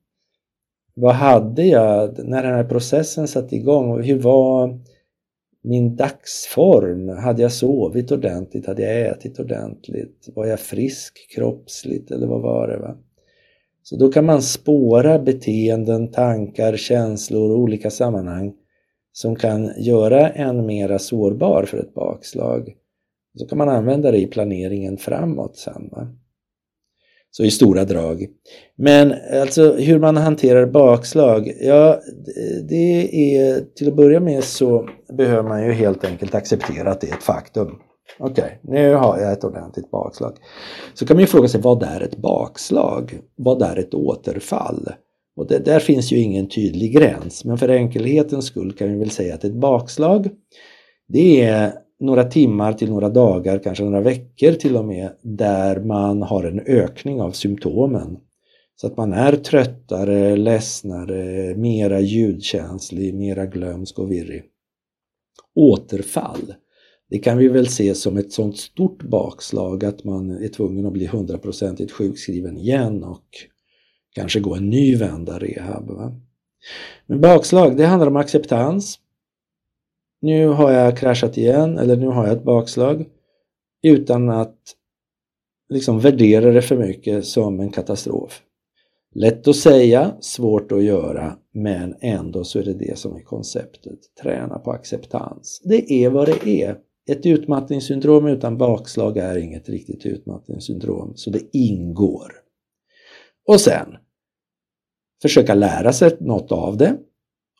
[0.94, 4.02] vad hade jag när den här processen satte igång?
[4.02, 4.78] Hur var
[5.68, 7.08] min dagsform.
[7.08, 8.66] Hade jag sovit ordentligt?
[8.66, 10.28] Hade jag ätit ordentligt?
[10.34, 12.78] Var jag frisk kroppsligt eller vad var det?
[12.78, 12.96] Va?
[13.82, 18.54] Så då kan man spåra beteenden, tankar, känslor och olika sammanhang
[19.12, 22.74] som kan göra en mera sårbar för ett bakslag.
[23.38, 25.88] Så kan man använda det i planeringen framåt sen.
[25.92, 26.08] Va?
[27.38, 28.26] Så i stora drag.
[28.76, 32.00] Men alltså hur man hanterar bakslag, ja
[32.68, 37.10] det är till att börja med så behöver man ju helt enkelt acceptera att det
[37.10, 37.68] är ett faktum.
[38.18, 40.36] Okej, okay, nu har jag ett ordentligt bakslag.
[40.94, 43.18] Så kan man ju fråga sig vad är ett bakslag?
[43.36, 44.88] Vad är ett återfall?
[45.36, 49.10] Och det, där finns ju ingen tydlig gräns, men för enkelhetens skull kan vi väl
[49.10, 50.28] säga att ett bakslag
[51.08, 56.22] det är några timmar till några dagar, kanske några veckor till och med, där man
[56.22, 58.18] har en ökning av symptomen.
[58.76, 64.44] Så att man är tröttare, ledsnare, mera ljudkänslig, mera glömsk och virrig.
[65.54, 66.54] Återfall.
[67.10, 70.92] Det kan vi väl se som ett sånt stort bakslag att man är tvungen att
[70.92, 73.24] bli hundraprocentigt sjukskriven igen och
[74.14, 75.90] kanske gå en ny vända rehab.
[75.90, 76.12] Va?
[77.06, 78.98] Men bakslag, det handlar om acceptans
[80.20, 83.06] nu har jag kraschat igen eller nu har jag ett bakslag
[83.82, 84.58] utan att
[85.68, 88.42] liksom värdera det för mycket som en katastrof.
[89.14, 93.98] Lätt att säga, svårt att göra, men ändå så är det det som är konceptet.
[94.22, 95.60] Träna på acceptans.
[95.64, 96.78] Det är vad det är.
[97.10, 102.32] Ett utmattningssyndrom utan bakslag är inget riktigt utmattningssyndrom, så det ingår.
[103.46, 103.96] Och sen
[105.22, 106.98] försöka lära sig något av det,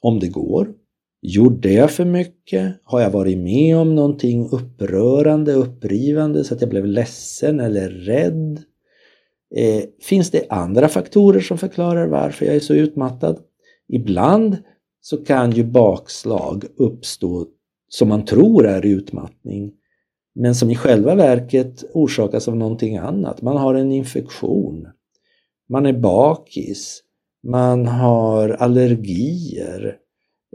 [0.01, 0.75] om det går.
[1.23, 2.81] Gjorde jag för mycket?
[2.85, 8.63] Har jag varit med om någonting upprörande, upprivande så att jag blev ledsen eller rädd?
[9.57, 13.39] Eh, finns det andra faktorer som förklarar varför jag är så utmattad?
[13.89, 14.57] Ibland
[15.01, 17.47] så kan ju bakslag uppstå
[17.89, 19.73] som man tror är utmattning
[20.35, 23.43] men som i själva verket orsakas av någonting annat.
[23.43, 24.89] Man har en infektion,
[25.69, 27.03] man är bakis,
[27.43, 29.97] man har allergier,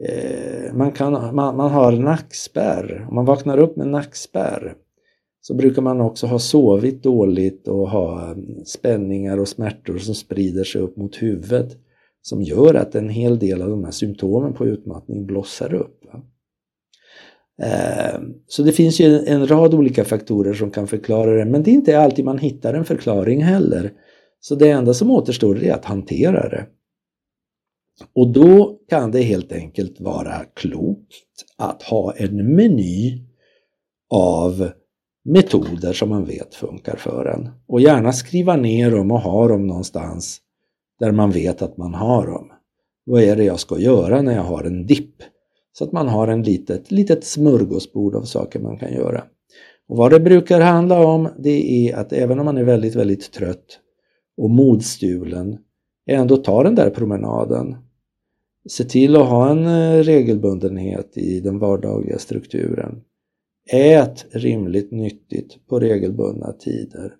[0.01, 3.05] Eh, man, kan, man, man har nackspärr.
[3.09, 4.75] Om man vaknar upp med nackspärr
[5.41, 10.63] så brukar man också ha sovit dåligt och ha mm, spänningar och smärtor som sprider
[10.63, 11.77] sig upp mot huvudet
[12.21, 15.99] som gör att en hel del av de här symptomen på utmattning blossar upp.
[17.61, 21.71] Eh, så det finns ju en rad olika faktorer som kan förklara det men det
[21.71, 23.91] är inte alltid man hittar en förklaring heller.
[24.39, 26.65] Så det enda som återstår är att hantera det.
[28.13, 33.21] Och då kan det helt enkelt vara klokt att ha en meny
[34.09, 34.71] av
[35.25, 37.49] metoder som man vet funkar för en.
[37.67, 40.39] Och gärna skriva ner dem och ha dem någonstans
[40.99, 42.51] där man vet att man har dem.
[43.05, 45.15] Vad är det jag ska göra när jag har en dipp?
[45.77, 49.23] Så att man har en litet, litet smörgåsbord av saker man kan göra.
[49.87, 53.31] Och vad det brukar handla om det är att även om man är väldigt, väldigt
[53.31, 53.79] trött
[54.37, 55.57] och modstulen
[56.05, 57.75] ändå ta den där promenaden.
[58.69, 63.01] Se till att ha en eh, regelbundenhet i den vardagliga strukturen.
[63.71, 67.15] Ät rimligt nyttigt på regelbundna tider.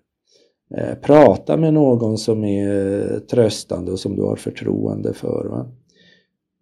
[0.76, 5.48] Eh, prata med någon som är eh, tröstande och som du har förtroende för.
[5.50, 5.70] Va?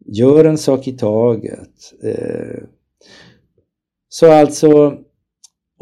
[0.06, 1.70] Gör en sak i taget.
[4.08, 4.98] Så alltså,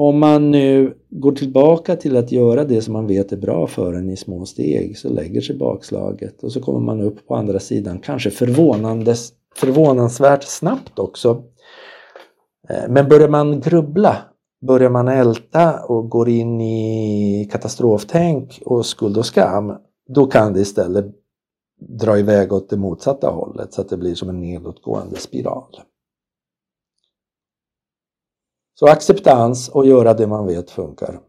[0.02, 3.94] om man nu går tillbaka till att göra det som man vet är bra för
[3.94, 7.59] en i små steg så lägger sig bakslaget och så kommer man upp på andra
[7.59, 8.31] sidan, kanske
[9.55, 11.43] förvånansvärt snabbt också.
[12.68, 14.16] Eh, men börjar man grubbla,
[14.66, 19.72] börjar man älta och går in i katastroftänk och skuld och skam,
[20.09, 21.06] då kan det istället
[21.81, 25.81] dra iväg åt det motsatta hållet så att det blir som en nedåtgående spiral.
[28.81, 31.20] Så acceptans och göra det man vet funkar.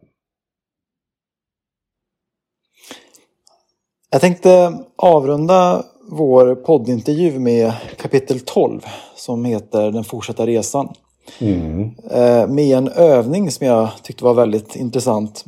[4.09, 10.93] Jag tänkte avrunda vår poddintervju med kapitel 12 som heter Den fortsatta resan.
[11.39, 11.95] Mm.
[12.11, 15.45] Eh, med en övning som jag tyckte var väldigt intressant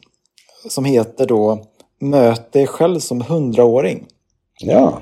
[0.69, 1.63] som heter då
[1.99, 4.07] Möt dig själv som hundraåring.
[4.59, 5.01] Ja.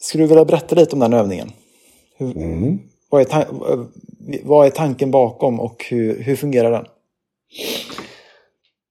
[0.00, 1.52] Skulle du vilja berätta lite om den övningen?
[2.16, 2.78] Hur, mm.
[3.10, 3.46] vad, är
[4.44, 6.84] vad är tanken bakom och hur, hur fungerar den?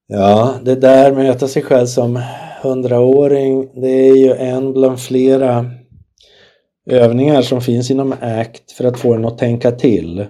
[0.07, 2.21] Ja, det där med att möta sig själv som
[2.61, 5.71] hundraåring, det är ju en bland flera
[6.89, 10.25] övningar som finns inom ACT för att få en att tänka till.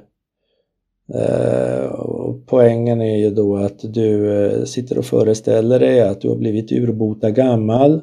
[1.13, 6.29] Eh, och poängen är ju då att du eh, sitter och föreställer dig att du
[6.29, 8.01] har blivit urbota gammal,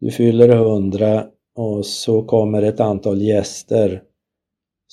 [0.00, 1.24] du fyller hundra
[1.56, 4.02] och så kommer ett antal gäster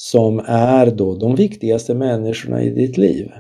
[0.04, 3.32] som är då de viktigaste människorna i ditt liv.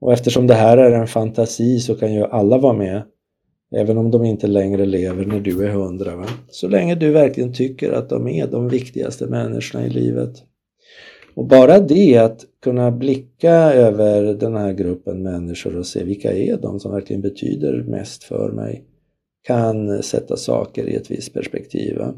[0.00, 3.02] Och eftersom det här är en fantasi så kan ju alla vara med
[3.74, 6.16] även om de inte längre lever när du är hundra.
[6.16, 6.26] Va?
[6.50, 10.42] Så länge du verkligen tycker att de är de viktigaste människorna i livet.
[11.34, 16.56] Och bara det att kunna blicka över den här gruppen människor och se vilka är
[16.56, 18.84] de som verkligen betyder mest för mig
[19.42, 21.98] kan sätta saker i ett visst perspektiv.
[21.98, 22.14] Va?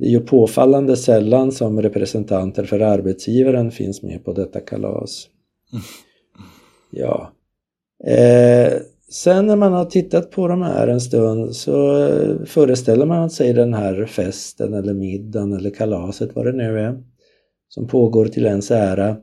[0.00, 5.28] Det är ju påfallande sällan som representanter för arbetsgivaren finns med på detta kalas.
[5.72, 5.82] Mm.
[6.90, 7.32] Ja.
[8.04, 8.72] Eh,
[9.10, 12.08] sen när man har tittat på de här en stund så
[12.46, 17.02] föreställer man sig den här festen eller middagen eller kalaset, vad det nu är,
[17.68, 19.16] som pågår till ens ära.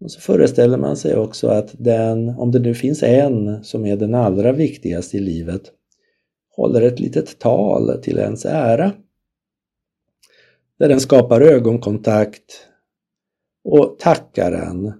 [0.00, 3.96] Och så föreställer man sig också att den, om det nu finns en som är
[3.96, 5.62] den allra viktigaste i livet,
[6.56, 8.92] håller ett litet tal till ens ära
[10.82, 12.66] där den skapar ögonkontakt
[13.64, 14.92] och tackaren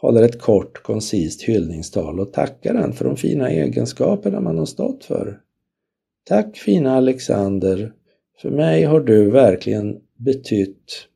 [0.00, 5.04] håller ett kort koncist hyllningstal och tackar den för de fina egenskaperna man har stått
[5.04, 5.40] för.
[6.28, 7.92] Tack fina Alexander,
[8.42, 11.08] för mig har du verkligen betytt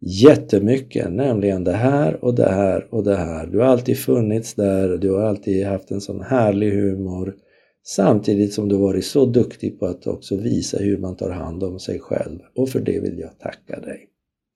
[0.00, 3.46] jättemycket, nämligen det här och det här och det här.
[3.46, 7.36] Du har alltid funnits där, du har alltid haft en sån härlig humor.
[7.88, 11.78] Samtidigt som du varit så duktig på att också visa hur man tar hand om
[11.78, 14.08] sig själv och för det vill jag tacka dig.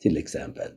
[0.02, 0.68] Till exempel.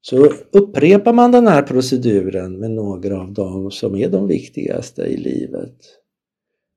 [0.00, 5.16] Så upprepar man den här proceduren med några av dem som är de viktigaste i
[5.16, 5.76] livet.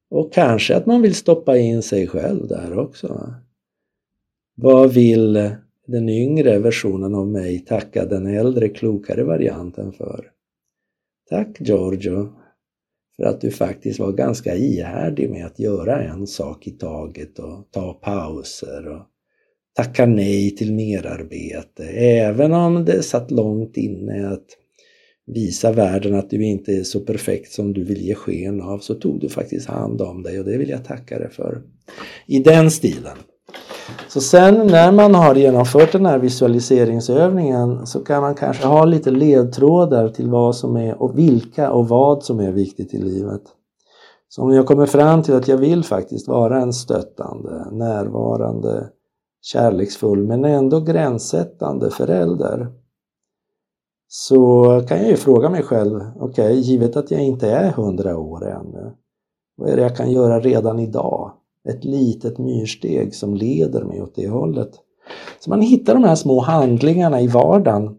[0.09, 3.33] Och kanske att man vill stoppa in sig själv där också.
[4.55, 5.33] Vad vill
[5.87, 10.31] den yngre versionen av mig tacka den äldre klokare varianten för?
[11.29, 12.38] Tack Giorgio
[13.19, 17.67] för att du faktiskt var ganska ihärdig med att göra en sak i taget och
[17.71, 19.01] ta pauser och
[19.75, 21.83] tacka nej till merarbete.
[21.93, 24.45] Även om det satt långt inne att
[25.25, 28.93] visa världen att du inte är så perfekt som du vill ge sken av så
[28.95, 31.61] tog du faktiskt hand om dig och det vill jag tacka dig för.
[32.27, 33.17] I den stilen.
[34.07, 39.11] Så sen när man har genomfört den här visualiseringsövningen så kan man kanske ha lite
[39.11, 43.41] ledtrådar till vad som är och vilka och vad som är viktigt i livet.
[44.29, 48.89] Så om jag kommer fram till att jag vill faktiskt vara en stöttande, närvarande,
[49.41, 52.67] kärleksfull men ändå gränssättande förälder
[54.07, 58.17] så kan jag ju fråga mig själv, okej, okay, givet att jag inte är hundra
[58.17, 58.91] år ännu,
[59.57, 61.31] vad är det jag kan göra redan idag
[61.69, 64.71] ett litet myrsteg som leder mig åt det hållet.
[65.39, 67.97] Så man hittar de här små handlingarna i vardagen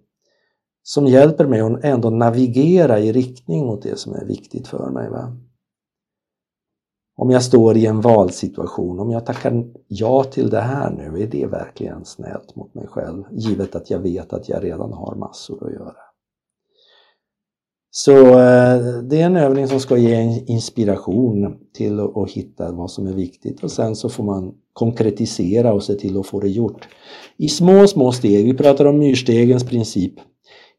[0.83, 5.11] som hjälper mig att ändå navigera i riktning mot det som är viktigt för mig.
[5.11, 5.37] Va?
[7.17, 11.27] Om jag står i en valsituation, om jag tackar ja till det här nu, är
[11.27, 13.25] det verkligen snällt mot mig själv?
[13.31, 16.10] Givet att jag vet att jag redan har massor att göra.
[17.91, 23.07] Så eh, det är en övning som ska ge inspiration till att hitta vad som
[23.07, 26.89] är viktigt och sen så får man konkretisera och se till att få det gjort.
[27.37, 28.45] I små, små steg.
[28.45, 30.15] Vi pratar om myrstegens princip.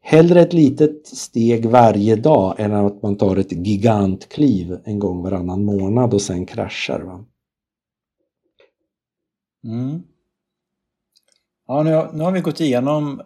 [0.00, 5.64] Hellre ett litet steg varje dag än att man tar ett gigantkliv en gång varannan
[5.64, 7.00] månad och sen kraschar.
[7.00, 7.24] Va?
[9.64, 10.02] Mm.
[11.66, 13.22] Ja, nu, nu har vi gått igenom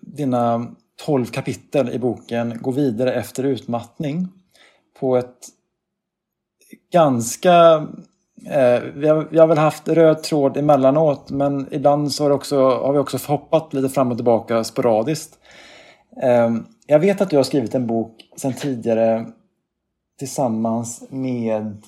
[0.00, 4.28] dina 12 kapitel i boken Gå vidare efter utmattning
[5.00, 5.38] på ett
[6.92, 7.86] ganska
[8.46, 12.68] eh, vi, har, vi har väl haft röd tråd emellanåt men ibland så har, också,
[12.68, 15.38] har vi också hoppat lite fram och tillbaka sporadiskt.
[16.22, 16.50] Eh,
[16.86, 19.26] jag vet att du har skrivit en bok sedan tidigare
[20.18, 21.82] tillsammans med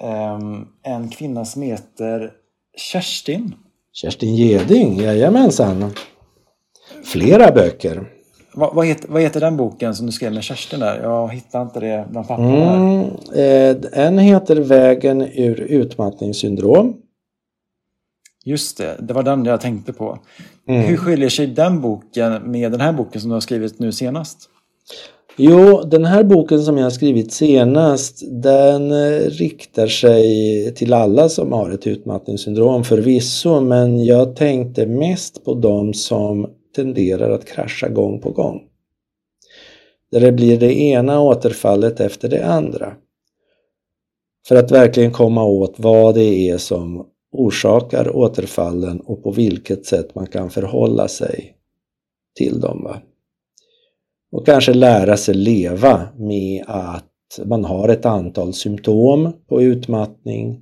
[0.00, 0.38] eh,
[0.82, 2.32] en kvinna som heter
[2.76, 3.54] Kerstin.
[3.92, 5.90] Kerstin Geding, jajamensan.
[7.04, 8.21] Flera böcker.
[8.54, 11.02] Vad, vad, heter, vad heter den boken som du skrev med Kerstin där?
[11.02, 12.76] Jag hittar inte det bland papperna.
[12.76, 13.04] Mm,
[13.34, 16.96] eh, en heter Vägen ur utmattningssyndrom.
[18.44, 20.18] Just det, det var den jag tänkte på.
[20.68, 20.82] Mm.
[20.82, 24.48] Hur skiljer sig den boken med den här boken som du har skrivit nu senast?
[25.36, 31.28] Jo, den här boken som jag har skrivit senast den eh, riktar sig till alla
[31.28, 37.88] som har ett utmattningssyndrom förvisso men jag tänkte mest på de som tenderar att krascha
[37.88, 38.62] gång på gång.
[40.10, 42.96] Där det blir det ena återfallet efter det andra.
[44.48, 50.14] För att verkligen komma åt vad det är som orsakar återfallen och på vilket sätt
[50.14, 51.56] man kan förhålla sig
[52.36, 52.84] till dem.
[52.84, 53.02] Va?
[54.32, 60.60] Och kanske lära sig leva med att man har ett antal symptom på utmattning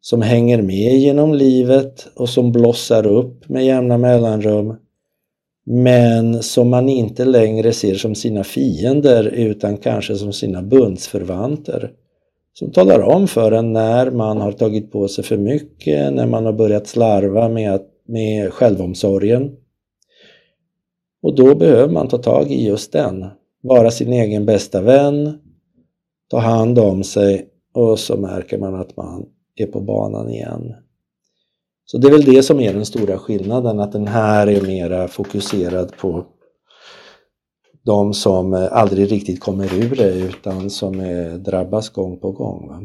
[0.00, 4.76] som hänger med genom livet och som blossar upp med jämna mellanrum
[5.70, 11.92] men som man inte längre ser som sina fiender utan kanske som sina bundsförvanter.
[12.52, 16.44] Som talar om för en när man har tagit på sig för mycket, när man
[16.44, 19.56] har börjat slarva med, med självomsorgen.
[21.22, 23.26] Och då behöver man ta tag i just den.
[23.62, 25.38] Vara sin egen bästa vän,
[26.30, 29.26] ta hand om sig och så märker man att man
[29.56, 30.74] är på banan igen.
[31.90, 35.08] Så det är väl det som är den stora skillnaden, att den här är mera
[35.08, 36.26] fokuserad på
[37.84, 40.98] de som aldrig riktigt kommer ur det utan som
[41.44, 42.68] drabbas gång på gång.
[42.68, 42.80] Va?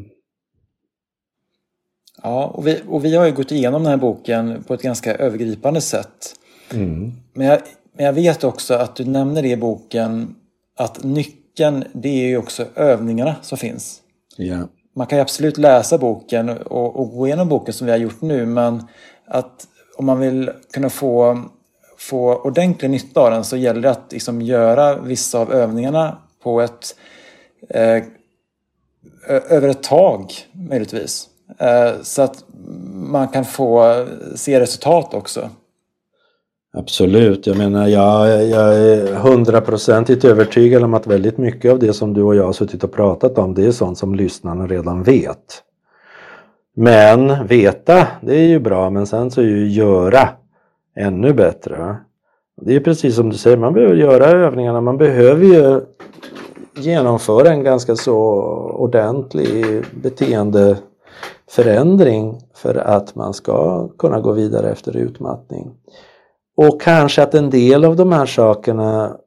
[2.24, 5.16] Ja, och vi, och vi har ju gått igenom den här boken på ett ganska
[5.16, 6.36] övergripande sätt.
[6.74, 7.12] Mm.
[7.34, 7.62] Men, jag,
[7.98, 10.36] men jag vet också att du nämner i boken
[10.78, 14.02] att nyckeln det är ju också övningarna som finns.
[14.38, 18.00] Ja man kan ju absolut läsa boken och, och gå igenom boken som vi har
[18.00, 18.88] gjort nu men
[19.26, 19.68] att
[19.98, 21.42] om man vill kunna få,
[21.98, 26.62] få ordentlig nytta av den så gäller det att liksom göra vissa av övningarna på
[26.62, 26.96] ett
[27.70, 28.04] eh,
[29.28, 31.30] över ett tag möjligtvis.
[31.60, 32.44] Eh, så att
[32.94, 34.06] man kan få
[34.36, 35.50] se resultat också.
[36.78, 42.14] Absolut, jag menar jag, jag är hundraprocentigt övertygad om att väldigt mycket av det som
[42.14, 45.64] du och jag har suttit och pratat om det är sånt som lyssnarna redan vet.
[46.76, 50.30] Men veta, det är ju bra men sen så är ju göra
[50.96, 51.98] ännu bättre.
[52.62, 55.82] Det är precis som du säger, man behöver göra övningarna, man behöver ju
[56.78, 58.16] genomföra en ganska så
[58.78, 65.72] ordentlig beteendeförändring för att man ska kunna gå vidare efter utmattning.
[66.58, 69.18] Och kanske att en del av de här sakerna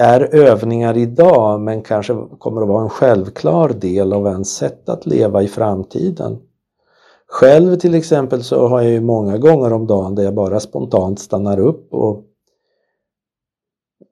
[0.00, 5.06] är övningar idag men kanske kommer att vara en självklar del av ens sätt att
[5.06, 6.38] leva i framtiden.
[7.26, 11.18] Själv till exempel så har jag ju många gånger om dagen där jag bara spontant
[11.18, 12.24] stannar upp och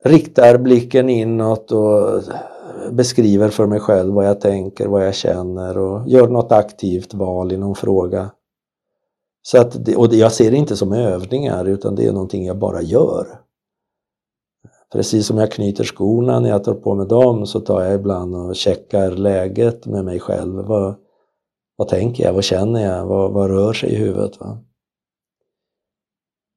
[0.04, 2.22] riktar blicken inåt och
[2.92, 7.52] beskriver för mig själv vad jag tänker, vad jag känner och gör något aktivt val
[7.52, 8.30] i någon fråga.
[9.42, 12.82] Så att, och jag ser det inte som övningar utan det är någonting jag bara
[12.82, 13.26] gör.
[14.92, 18.34] Precis som jag knyter skorna när jag tar på mig dem så tar jag ibland
[18.34, 20.54] och checkar läget med mig själv.
[20.54, 20.94] Vad,
[21.76, 22.32] vad tänker jag?
[22.32, 23.06] Vad känner jag?
[23.06, 24.40] Vad, vad rör sig i huvudet?
[24.40, 24.58] Va?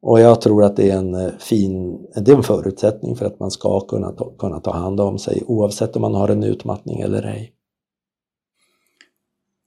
[0.01, 3.39] Och jag tror att det är en eh, fin det är en förutsättning för att
[3.39, 6.99] man ska kunna ta, kunna ta hand om sig oavsett om man har en utmattning
[6.99, 7.53] eller ej.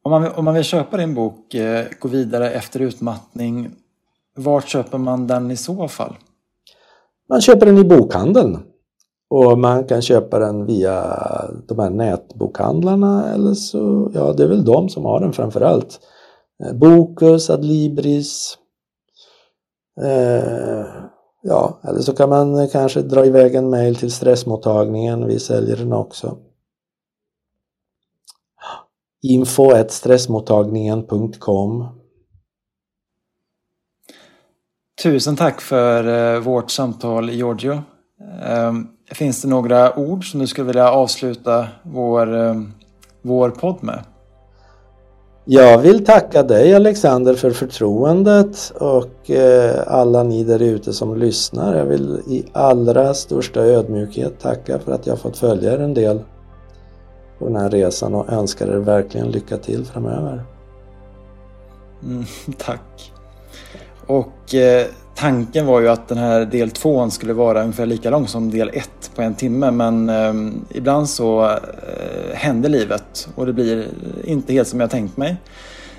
[0.06, 3.70] Om man, om man vill köpa din bok eh, Gå vidare efter utmattning,
[4.36, 6.16] vart köper man den i så fall?
[7.28, 8.58] Man köper den i bokhandeln
[9.30, 11.04] och man kan köpa den via
[11.68, 16.00] de här nätbokhandlarna eller så, ja det är väl de som har den framförallt.
[16.64, 18.58] Eh, Bokus, Adlibris.
[20.02, 20.86] Eh,
[21.42, 25.92] ja, eller så kan man kanske dra iväg en mail till stressmottagningen, vi säljer den
[25.92, 26.36] också.
[29.22, 31.88] Info stressmottagningen.com
[35.02, 37.82] Tusen tack för eh, vårt samtal Giorgio.
[38.44, 42.72] Ehm, finns det några ord som du skulle vilja avsluta vår, ehm,
[43.22, 44.04] vår podd med?
[45.44, 51.76] Jag vill tacka dig Alexander för förtroendet och eh, alla ni där ute som lyssnar.
[51.76, 56.20] Jag vill i allra största ödmjukhet tacka för att jag fått följa er en del
[57.38, 60.44] på den här resan och önskar er verkligen lycka till framöver.
[62.02, 62.24] Mm,
[62.58, 63.12] tack.
[64.06, 68.28] Och eh, tanken var ju att den här del två skulle vara ungefär lika lång
[68.28, 70.34] som del ett på en timme men eh,
[70.70, 73.86] ibland så eh, händer livet och det blir
[74.24, 75.36] inte helt som jag tänkt mig.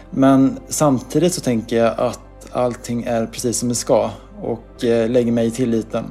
[0.10, 2.20] Men samtidigt så tänker jag att
[2.52, 4.10] allting är precis som det ska
[4.42, 6.06] och eh, lägger mig i tilliten.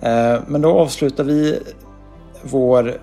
[0.00, 1.58] Eh, men då avslutar vi
[2.42, 2.94] vår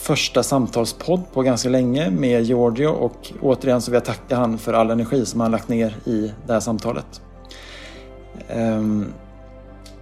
[0.00, 4.72] första samtalspodd på ganska länge med Giorgio och återigen så vill jag tacka han för
[4.72, 7.22] all energi som han lagt ner i det här samtalet.
[8.48, 9.12] Ehm,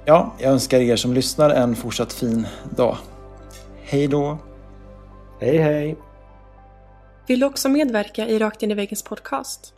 [0.05, 2.47] ja, jag önskar er som lyssnar en fortsatt fin
[2.77, 2.97] dag.
[3.83, 4.39] Hej då!
[5.41, 5.97] Hej hej!
[7.27, 9.75] Vill du också medverka i Rakt in i väggens podcast?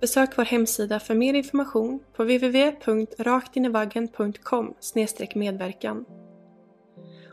[0.00, 4.74] Besök vår hemsida för mer information på www.raktinivaggen.com
[5.34, 6.04] medverkan.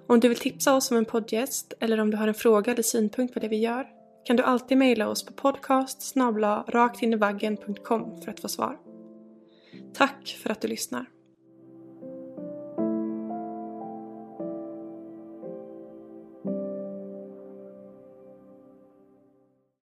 [0.07, 2.83] Om du vill tipsa oss om en poddgäst eller om du har en fråga eller
[2.83, 3.87] synpunkt på det vi gör
[4.25, 6.15] kan du alltid mejla oss på podcast
[6.67, 8.77] raktinivaggen.com för att få svar.
[9.93, 11.16] Tack för att du lyssnar.